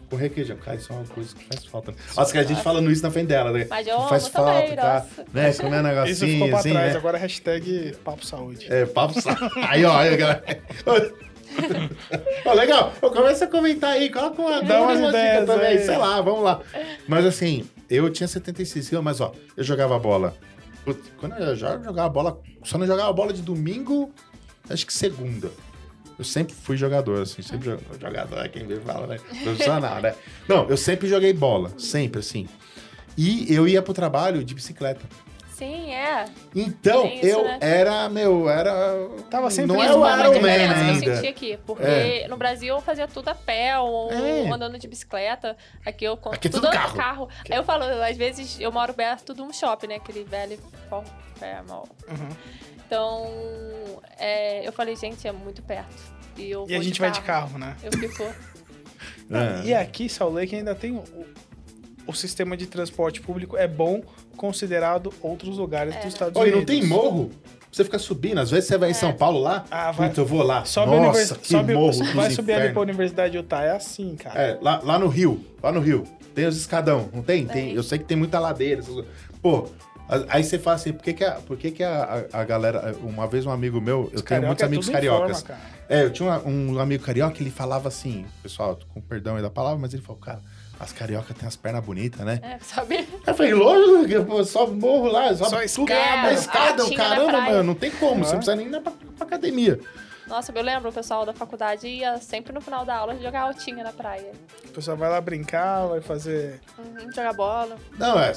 [0.08, 0.56] com requeijão.
[0.56, 1.94] Cara, isso é uma coisa que faz falta.
[2.16, 3.66] Nossa, que a gente falando isso na frente dela, né?
[3.68, 4.94] Mas eu faz falta, também, tá?
[5.16, 5.24] nossa.
[5.32, 5.52] Né?
[5.52, 6.98] Comer um Isso negocinho, ficou pra assim, trás, né?
[6.98, 8.66] agora é hashtag Papo Saúde.
[8.72, 9.36] É, papo sa-
[9.68, 10.44] Aí, ó, aí, galera.
[12.44, 15.66] Ó, legal, eu começo a comentar aí, coloca uma, Dá umas uma dica ideias também,
[15.68, 15.84] aí.
[15.84, 16.60] sei lá, vamos lá.
[17.06, 20.34] Mas assim, eu tinha 76 quilos, mas ó, eu jogava bola.
[21.18, 24.10] Quando eu jo- jogava bola, só não jogava bola de domingo,
[24.70, 25.50] acho que segunda.
[26.18, 29.18] Eu sempre fui jogador, assim, sempre jo- jogador, é quem me fala, né?
[29.44, 30.14] Profissional, né?
[30.48, 32.48] Não, eu sempre joguei bola, sempre, assim.
[33.16, 35.00] E eu ia pro trabalho de bicicleta.
[35.58, 36.24] Sim, é.
[36.54, 37.58] Então, isso, eu né?
[37.60, 38.72] era, meu, era.
[39.28, 41.14] Tava sempre Não é isso, o Man diferença que eu ainda.
[41.16, 41.58] senti aqui.
[41.66, 42.28] Porque É.
[42.28, 44.48] no Brasil eu fazia tudo a pé ou É.
[44.48, 45.56] andando de bicicleta.
[45.84, 46.96] Aqui eu con- Aqui é tudo tudo carro.
[46.96, 47.28] carro.
[47.50, 49.94] Aí eu falo, às vezes eu moro perto de um shopping, né?
[49.96, 50.56] Aquele velho
[50.88, 51.88] Fort Fairmont.
[52.08, 52.28] Uhum.
[52.86, 53.26] Então,
[54.16, 55.94] é, eu falei, gente, é muito perto.
[56.36, 57.76] E, eu E a gente vai de carro, né?
[57.82, 58.22] Eu fico.
[59.30, 59.66] É.
[59.66, 61.04] E aqui, Salt Lake, ainda tem o,
[62.08, 64.02] o sistema de transporte público é bom
[64.36, 65.98] considerado outros lugares É.
[66.00, 66.58] dos Estados Oi, Unidos.
[66.60, 67.30] não tem morro?
[67.70, 68.38] Você fica subindo.
[68.40, 69.64] Às vezes você vai em São Paulo lá.
[69.70, 70.64] Ah, vai- Putz, eu vou lá.
[70.64, 71.32] Sobe a Nossa, univers...
[71.32, 72.80] que sobe, morro dos vai subir ali pra.
[72.80, 73.62] Universidade de Utah.
[73.62, 74.40] É assim, cara.
[74.40, 75.44] É, lá, lá no Rio.
[75.62, 76.04] Lá no Rio.
[76.34, 77.44] Tem os escadão, não tem?
[77.46, 77.74] tem Tem.
[77.74, 78.80] eu sei que tem muita ladeira.
[78.80, 79.10] essas coisas.
[79.42, 79.68] Pô,
[80.30, 82.96] aí você fala assim, por que, que, a, por que, que a, a, a galera.
[83.02, 85.42] Uma vez um amigo meu, eu Os tenho muitos é amigos em cariocas.
[85.42, 85.60] forma.
[85.90, 89.50] É, eu tinha um, um amigo carioca, ele falava assim, pessoal, com perdão aí da
[89.50, 90.40] palavra, mas ele falou, cara,
[90.80, 92.40] as cariocas têm as pernas bonitas, né?
[92.42, 93.06] É, sabe?
[93.26, 95.62] Eu falei, lógico, que, pô, sobe morro lá, Só tudo.
[95.62, 96.30] escada.
[96.30, 99.26] É, escada, na caramba, mano, não tem como, você não precisa nem ir pra, pra
[99.26, 99.80] academia.
[100.28, 103.82] Nossa, eu lembro o pessoal da faculdade ia sempre no final da aula jogar altinha
[103.82, 104.32] na praia.
[104.66, 106.60] O pessoal vai lá brincar, vai fazer.
[106.78, 107.76] Uhum, jogar bola.
[107.98, 108.32] Não, é,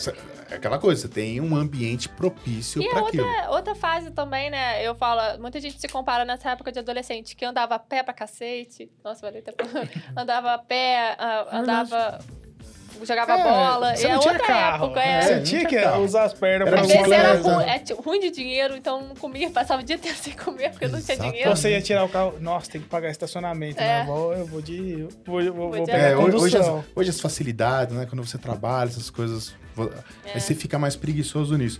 [0.50, 3.28] é aquela coisa, você tem um ambiente propício E pra é aquilo.
[3.28, 4.86] outra, outra fase também, né?
[4.86, 8.14] Eu falo, muita gente se compara nessa época de adolescente, que andava a pé pra
[8.14, 8.90] cacete.
[9.04, 9.54] Nossa, valeu até
[10.16, 12.20] Andava a pé, ah, andava.
[13.06, 13.96] Jogava É, bola.
[13.96, 14.86] Você é não tinha outra carro.
[14.86, 15.22] época, é.
[15.22, 16.04] Você tinha tinha que carro.
[16.04, 17.28] usar as pernas Era pra bicicleta.
[17.32, 20.18] vezes era ruim, é, tipo, ruim de dinheiro, então não comia, passava o dia inteiro
[20.22, 21.50] sem comer, porque não tinha dinheiro.
[21.50, 22.34] Você ia tirar o carro.
[22.40, 24.00] Nossa, tem que pagar estacionamento, né?
[24.00, 24.02] É.
[24.02, 25.00] Eu vou, eu vou de.
[25.02, 28.06] eu Vou, eu vou, Vou pegar É, hoje, as, hoje as facilidades, né?
[28.10, 29.54] Quando você trabalha, essas coisas.
[30.26, 30.34] É.
[30.34, 31.80] Aí você fica mais preguiçoso nisso.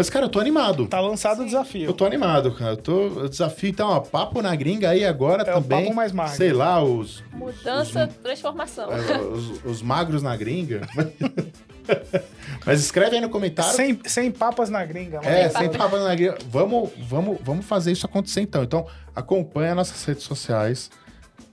[0.00, 0.86] Mas, cara, eu tô animado.
[0.86, 1.44] Tá lançado o Sim.
[1.46, 1.84] desafio.
[1.90, 2.72] Eu tô animado, cara.
[2.72, 5.84] Eu tô, o desafio, então, ó, papo na gringa aí agora É o também.
[5.84, 6.34] papo mais magro.
[6.36, 7.22] Sei lá, os.
[7.32, 8.88] Mudança, transformação.
[8.90, 10.80] é, os, os magros na gringa.
[12.64, 13.72] Mas escreve aí no comentário.
[13.74, 15.18] Sem, sem papas na gringa.
[15.20, 15.28] mano.
[15.28, 16.38] É, Sem sem papo na gringa.
[16.48, 18.62] Vamos, vamos, vamos fazer isso acontecer então.
[18.62, 20.90] Então, acompanha nossas redes sociais.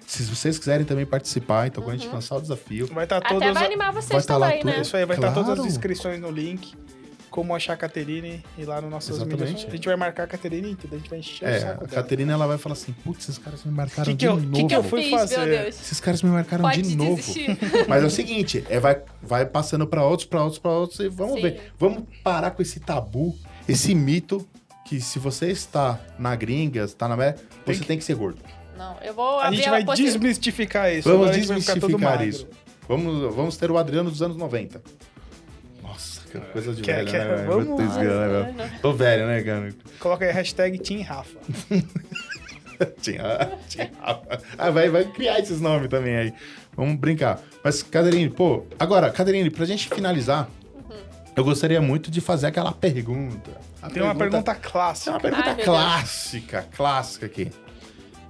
[0.05, 3.27] Se vocês quiserem também participar, então quando a gente lançar o desafio, Vai estar Até
[3.27, 3.53] todas.
[3.53, 4.71] vai animar vocês vai tá lá também, tudo.
[4.71, 4.81] né?
[4.81, 5.61] Isso aí, vai estar todas Claro.
[5.63, 6.73] as inscrições no link.
[7.37, 9.43] Como achar a Caterine e lá no nossas Exatamente.
[9.43, 9.67] mídias.
[9.67, 11.83] A gente vai marcar a Caterine e tudo, a gente vai encher o é, saco
[11.83, 12.01] a dela.
[12.01, 14.37] Caterina ela vai falar assim: putz, esses caras me O marcaram que, que, de eu,
[14.37, 14.53] novo.
[14.53, 15.37] que, que eu fui fazer?
[15.37, 15.79] meu Deus.
[15.79, 17.15] Esses caras me marcaram Pode de novo.
[17.17, 17.55] desistir.
[17.87, 21.09] Mas é o seguinte, é, vai, vai passando pra outros, pra outros, pra outros e
[21.09, 21.41] vamos Sim.
[21.43, 21.71] ver.
[21.77, 23.37] Vamos parar com esse tabu,
[23.69, 24.43] esse mito
[24.83, 28.15] que se você está na gringa, está na América, Tem você que- tem que ser
[28.15, 28.39] gordo.
[28.75, 31.07] Não, eu vou A gente vai desmistificar isso.
[31.07, 32.47] Vamos desmistificar isso.
[32.89, 34.81] Vamos, vamos ter o Adriano dos anos 90.
[36.41, 37.35] Que coisa de Quer- velho, quer- né?
[37.35, 37.47] velho?
[37.47, 37.95] vamos Meu lá.
[37.95, 38.79] cara, né, velho?
[38.81, 39.69] Tô velho, né, cara?
[39.99, 41.37] Coloca aí a hashtag Team Rafa.
[43.01, 43.91] Tinha, tinha.
[44.57, 46.33] Ah, vai, vai criar esses nomes também aí.
[46.75, 47.41] Vamos brincar.
[47.63, 50.47] Mas, Caterine, pô, agora, Caterine, pra gente finalizar,
[51.35, 53.49] eu gostaria muito de fazer aquela pergunta.
[53.81, 55.09] A Tem uma pergunta Tem clássica.
[55.11, 57.51] uma pergunta Ai, clássica, clássica aqui.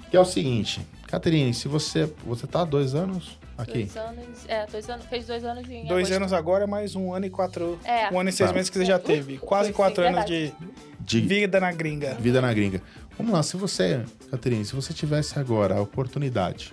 [0.10, 2.10] Que é o seguinte, Caterine, se você.
[2.26, 3.84] Você tá há dois anos aqui?
[3.84, 4.45] Dois anos.
[4.47, 5.05] É, dois anos.
[5.05, 6.14] Fez dois anos em Dois agosto.
[6.14, 7.80] anos agora, mais um ano e quatro.
[7.84, 8.12] É.
[8.14, 8.53] Um ano e seis Tá.
[8.55, 9.38] meses que você já teve.
[9.39, 10.53] Quase Sim, quatro anos verdade.
[10.99, 12.16] de De vida na gringa.
[12.16, 12.82] vida na gringa.
[13.18, 16.72] Vamos lá, se você, Caterine, se você tivesse agora a oportunidade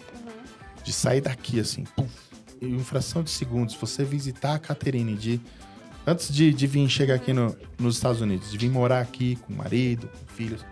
[0.83, 2.07] de sair daqui assim, pum,
[2.61, 5.41] em fração de segundos, você visitar a Caterine de.
[6.07, 9.55] Antes de, de vir chegar aqui no- nos Estados Unidos, de vir morar aqui com
[9.55, 10.63] o marido, com filhos,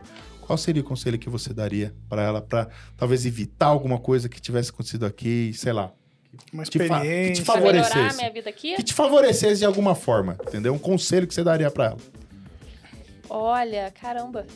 [0.43, 4.39] qual seria o conselho que você daria para ela para talvez evitar alguma coisa que
[4.43, 5.91] tivesse acontecido aqui, sei lá,
[6.53, 7.27] Uma Te fa- experiência.
[7.29, 7.95] que te Pra favorecesse.
[7.95, 8.75] melhorar a minha vida aqui?
[8.77, 10.73] que te favorecesse de alguma forma, entendeu?
[10.75, 11.99] Um conselho que você daria para ela.
[13.29, 14.47] Olha, caramba.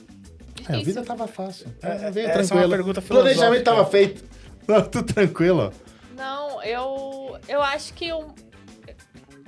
[0.69, 1.67] É, a vida tava fácil.
[1.83, 2.81] É, É, veio é tranquila.
[2.91, 4.25] O planejamento tava feito.
[4.67, 5.73] Não, tudo tranquilo.
[6.17, 8.29] Não, eu, eu acho que um,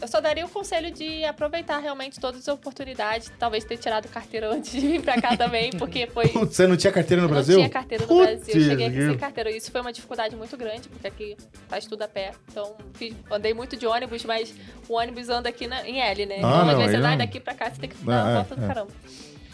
[0.01, 3.31] eu só daria o conselho de aproveitar realmente todas as oportunidades.
[3.39, 6.29] Talvez ter tirado carteira antes de vir pra cá também, porque foi.
[6.29, 7.55] Putz, você não tinha carteira no eu Brasil?
[7.59, 8.55] Não tinha carteira no Putz, Brasil.
[8.63, 9.51] Eu cheguei aqui sem carteira.
[9.51, 11.37] Isso foi uma dificuldade muito grande, porque aqui
[11.69, 12.33] faz tudo a pé.
[12.51, 14.55] Então, fiz- andei muito de ônibus, mas
[14.89, 16.37] o ônibus anda aqui na- em L, né?
[16.37, 17.19] Ah, então, não, às vezes você vai não.
[17.19, 18.67] daqui pra cá, você tem que dar É, uma volta do é.
[18.69, 18.91] caramba.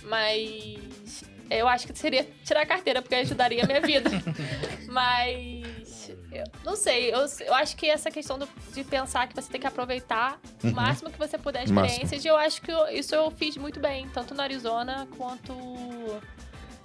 [0.03, 4.11] Mas eu acho que seria tirar a carteira, porque ajudaria a minha vida.
[4.89, 5.84] Mas
[6.33, 9.61] eu não sei, eu, eu acho que essa questão do- de pensar que você tem
[9.61, 11.75] que aproveitar o máximo que você puder as Uhum.
[11.77, 11.91] Máximo.
[12.05, 15.53] experiências, e eu acho que eu- isso eu fiz muito bem, tanto no Arizona quanto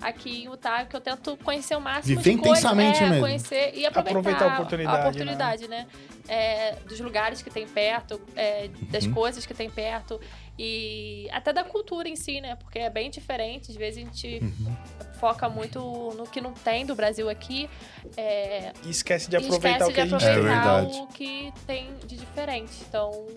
[0.02, 3.20] aqui em Utah, que eu tento conhecer o máximo Viver de coisas, intensamente é, mesmo.
[3.22, 5.88] conhecer e aproveitar, Aproveitar a oportunidade, a oportunidade, né?
[6.28, 9.14] É, dos lugares que tem perto, é, das Uhum.
[9.14, 10.20] coisas que tem perto
[10.58, 12.56] e até da cultura em si, né?
[12.56, 13.72] Porque é bem diferente.
[13.72, 14.76] Às vezes a gente Uhum.
[15.20, 15.80] Foca muito
[16.18, 17.70] no que não tem do Brasil aqui
[18.18, 20.36] é, E esquece de aproveitar esquece o que a de gente É tem.
[20.38, 20.98] aproveitar verdade.
[21.00, 22.72] o que tem de diferente.
[22.88, 23.28] Então,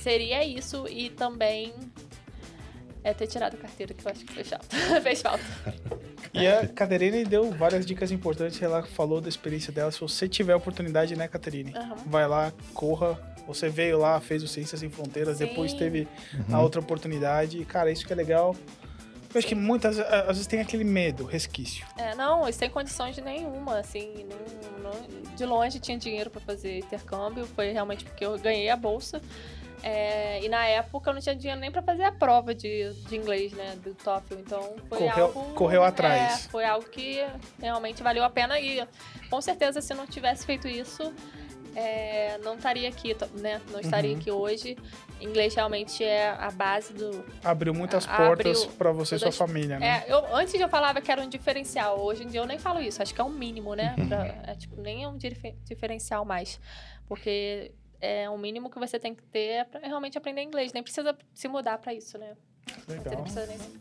[0.00, 1.72] seria isso e também
[3.04, 4.66] É ter tirado a carteira, que eu acho que fez falta.
[5.00, 5.44] fez falta.
[6.34, 8.60] E a Caterine deu várias dicas importantes.
[8.60, 9.92] Ela falou da experiência dela.
[9.92, 11.72] Se você tiver a oportunidade, né, Caterine?
[11.76, 11.94] Aham.
[12.06, 13.16] Vai lá, corra.
[13.46, 15.46] Você veio lá, fez o Ciências Sem Fronteiras, Sim.
[15.46, 16.08] depois teve
[16.52, 17.58] a outra oportunidade.
[17.60, 18.56] E, cara, isso que é legal.
[19.36, 21.86] Eu acho que muitas, a- às vezes tem aquele medo, resquício.
[21.98, 24.26] É, não, sem condições nenhuma, assim,
[24.82, 28.76] não, não- de longe tinha dinheiro pra fazer intercâmbio, foi realmente porque eu ganhei a
[28.76, 29.20] bolsa.
[29.82, 33.14] É, e na época eu não tinha dinheiro nem pra fazer a prova de, de
[33.14, 35.54] inglês, né, do TOEFL, então foi Correu- algo...
[35.54, 36.46] correu atrás.
[36.46, 37.22] É, foi algo que
[37.60, 38.82] realmente valeu a pena e
[39.28, 41.12] com certeza se não tivesse feito isso,
[41.76, 44.16] é, não estaria aqui, né, não estaria Uhum.
[44.18, 44.76] aqui hoje.
[45.20, 49.78] Inglês realmente é a base do, Abriu muitas Abriu portas pra você e sua família,
[49.78, 50.04] né?
[50.06, 52.00] É, eu, antes eu falava que era um diferencial.
[52.00, 53.02] Hoje em dia eu nem falo isso.
[53.02, 53.94] Acho que é um mínimo, né?
[53.98, 54.08] Uhum.
[54.08, 56.58] Pra- é, tipo, nem é um dife- diferencial mais.
[57.06, 60.72] Porque é um mínimo que você tem que ter pra realmente aprender inglês.
[60.72, 62.34] Nem precisa se mudar pra isso, né?
[62.88, 63.24] Legal.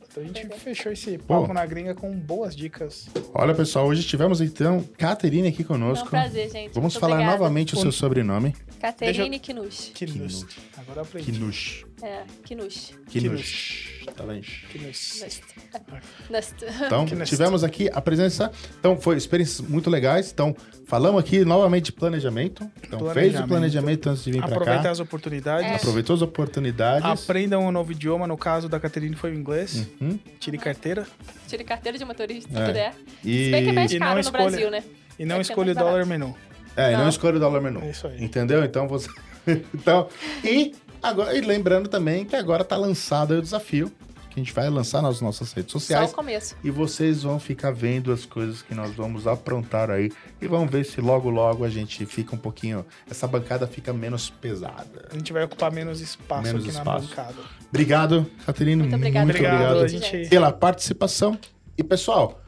[0.10, 1.42] Então a gente fechou esse Pô.
[1.42, 3.08] papo na gringa com boas dicas.
[3.34, 6.10] Olha, pessoal, hoje tivemos então Caterine aqui É um conosco.
[6.10, 6.74] prazer, gente.
[6.74, 7.38] Vamos Muito falar obrigada.
[7.38, 8.56] novamente o seu sobrenome.
[8.80, 9.92] Caterine Kinush.
[9.94, 10.46] Kinus.
[10.78, 11.32] Agora eu aprendi.
[11.32, 11.86] Kinush.
[12.02, 12.94] É, Kinush.
[13.10, 13.96] Kinush.
[14.06, 14.24] Tá.
[16.86, 17.30] Então, Kinush.
[17.30, 18.52] tivemos aqui a presença.
[18.80, 20.32] Então, foi experiências muito legais.
[20.32, 22.70] Então, falamos aqui novamente de planejamento.
[22.86, 23.48] Então, fez o Planejamento.
[23.48, 24.92] planejamento antes de vir para Aproveitar cá.
[24.92, 25.72] as oportunidades.
[25.72, 25.76] É.
[25.76, 27.06] Aproveitou as oportunidades.
[27.24, 28.28] Aprendam um novo idioma.
[28.28, 29.88] No caso da Caterine foi o inglês.
[30.00, 30.20] Uhum.
[30.40, 31.06] Tire carteira.
[31.48, 32.66] Tire carteira de motorista, se É.
[32.66, 32.94] puder.
[33.24, 34.84] E, Se bem que é mais E não caro no escolha- Brasil, né?
[35.18, 36.36] E não escolha o dólar menu.
[36.76, 37.10] é, e não Não.
[37.10, 37.82] escolha o dólar menu.
[37.82, 38.24] É isso aí.
[38.24, 38.64] Entendeu?
[38.64, 39.10] Então você.
[39.74, 40.10] então,
[40.44, 40.74] e
[41.08, 43.92] agora, e lembrando também que agora tá lançado aí o desafio
[44.30, 46.12] que a gente vai lançar nas nossas redes Só sociais.
[46.12, 46.58] o começo.
[46.62, 50.12] E vocês vão ficar vendo as coisas que nós vamos aprontar aí.
[50.42, 52.86] E vão ver se logo, logo a gente fica um pouquinho.
[53.10, 55.08] Essa bancada fica menos pesada.
[55.10, 57.08] A gente vai ocupar menos espaço Menos aqui espaço.
[57.16, 57.38] na bancada.
[57.70, 58.82] Obrigado, Caterine.
[58.82, 59.26] Muito obrigada.
[59.26, 61.40] Muito Obrigado, obrigado a gente- pela participação.
[61.78, 62.42] E pessoal,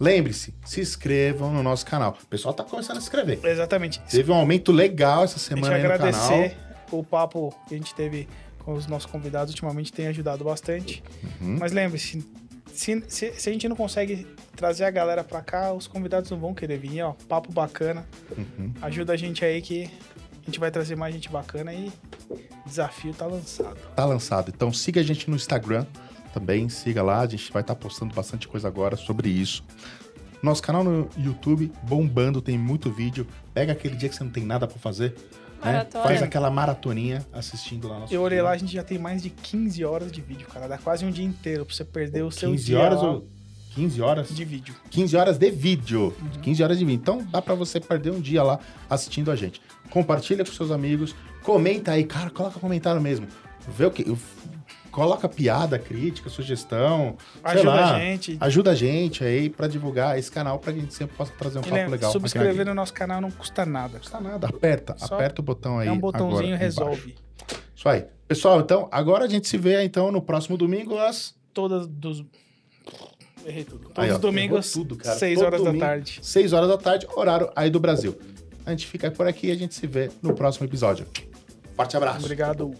[0.00, 2.16] lembre-se, se inscrevam no nosso canal.
[2.22, 3.38] O pessoal tá começando a se inscrever.
[3.44, 4.00] Exatamente.
[4.10, 6.63] Teve um aumento legal essa A gente semana aí no agradecer canal.
[6.98, 8.28] O papo que a gente teve
[8.58, 11.02] com os nossos convidados ultimamente tem ajudado bastante.
[11.40, 11.58] Uhum.
[11.58, 12.24] Mas lembre-se,
[12.72, 14.26] se, se, se a gente não consegue
[14.56, 17.12] trazer a galera pra cá, os convidados não vão querer vir, ó.
[17.28, 18.06] Papo bacana.
[18.36, 18.72] Uhum.
[18.82, 19.90] Ajuda a gente aí que
[20.42, 21.92] a gente vai trazer mais gente bacana e
[22.30, 23.76] o desafio tá lançado.
[23.94, 24.52] Tá lançado.
[24.54, 25.86] Então siga a gente no Instagram
[26.32, 29.64] também, siga lá, a gente vai estar postando bastante coisa agora sobre isso.
[30.42, 33.26] Nosso canal no YouTube bombando, tem muito vídeo.
[33.54, 35.14] Pega aquele dia que você não tem nada pra fazer,
[35.72, 35.86] né?
[35.90, 38.44] Faz aquela maratoninha assistindo lá nosso Eu olhei vídeo.
[38.44, 40.68] lá, a gente já tem mais de 15 horas de vídeo, cara.
[40.68, 43.26] Dá quase um dia inteiro pra você perder o seu 15 dia horas lá ou
[43.74, 44.28] 15 horas?
[44.28, 44.74] de vídeo.
[44.90, 46.14] 15 horas de vídeo.
[46.20, 46.40] Uhum.
[46.42, 47.00] 15 horas de vídeo.
[47.00, 48.58] Então dá pra você perder um dia lá
[48.88, 49.60] assistindo a gente.
[49.90, 53.26] Compartilha com seus amigos, comenta aí, cara, coloca comentário mesmo.
[53.76, 54.16] Vê o que
[54.94, 57.96] coloca piada, crítica, sugestão, Ajuda lá.
[57.96, 58.36] a gente.
[58.40, 61.58] Ajuda a gente aí pra divulgar esse canal pra que a gente sempre possa trazer
[61.58, 62.12] um E papo lembra, legal.
[62.12, 63.94] subscrever no nosso canal não custa nada.
[63.94, 65.88] Não custa nada, aperta, Só aperta o botão aí.
[65.88, 67.16] É um botãozinho resolve.
[67.74, 68.04] Isso aí.
[68.28, 72.24] Pessoal, então, agora a gente se vê então no próximo domingo às Todas dos.
[73.44, 73.88] Errei tudo.
[73.90, 75.18] Todos Aí, ó, os domingos, tudo, cara.
[75.18, 75.80] 6 Todo horas domingo.
[75.80, 76.18] da tarde.
[76.22, 78.18] 6 horas da tarde, horário aí do Brasil.
[78.64, 81.06] A gente fica por aqui e a gente se vê no próximo episódio.
[81.76, 82.20] Forte abraço.
[82.20, 82.72] Obrigado.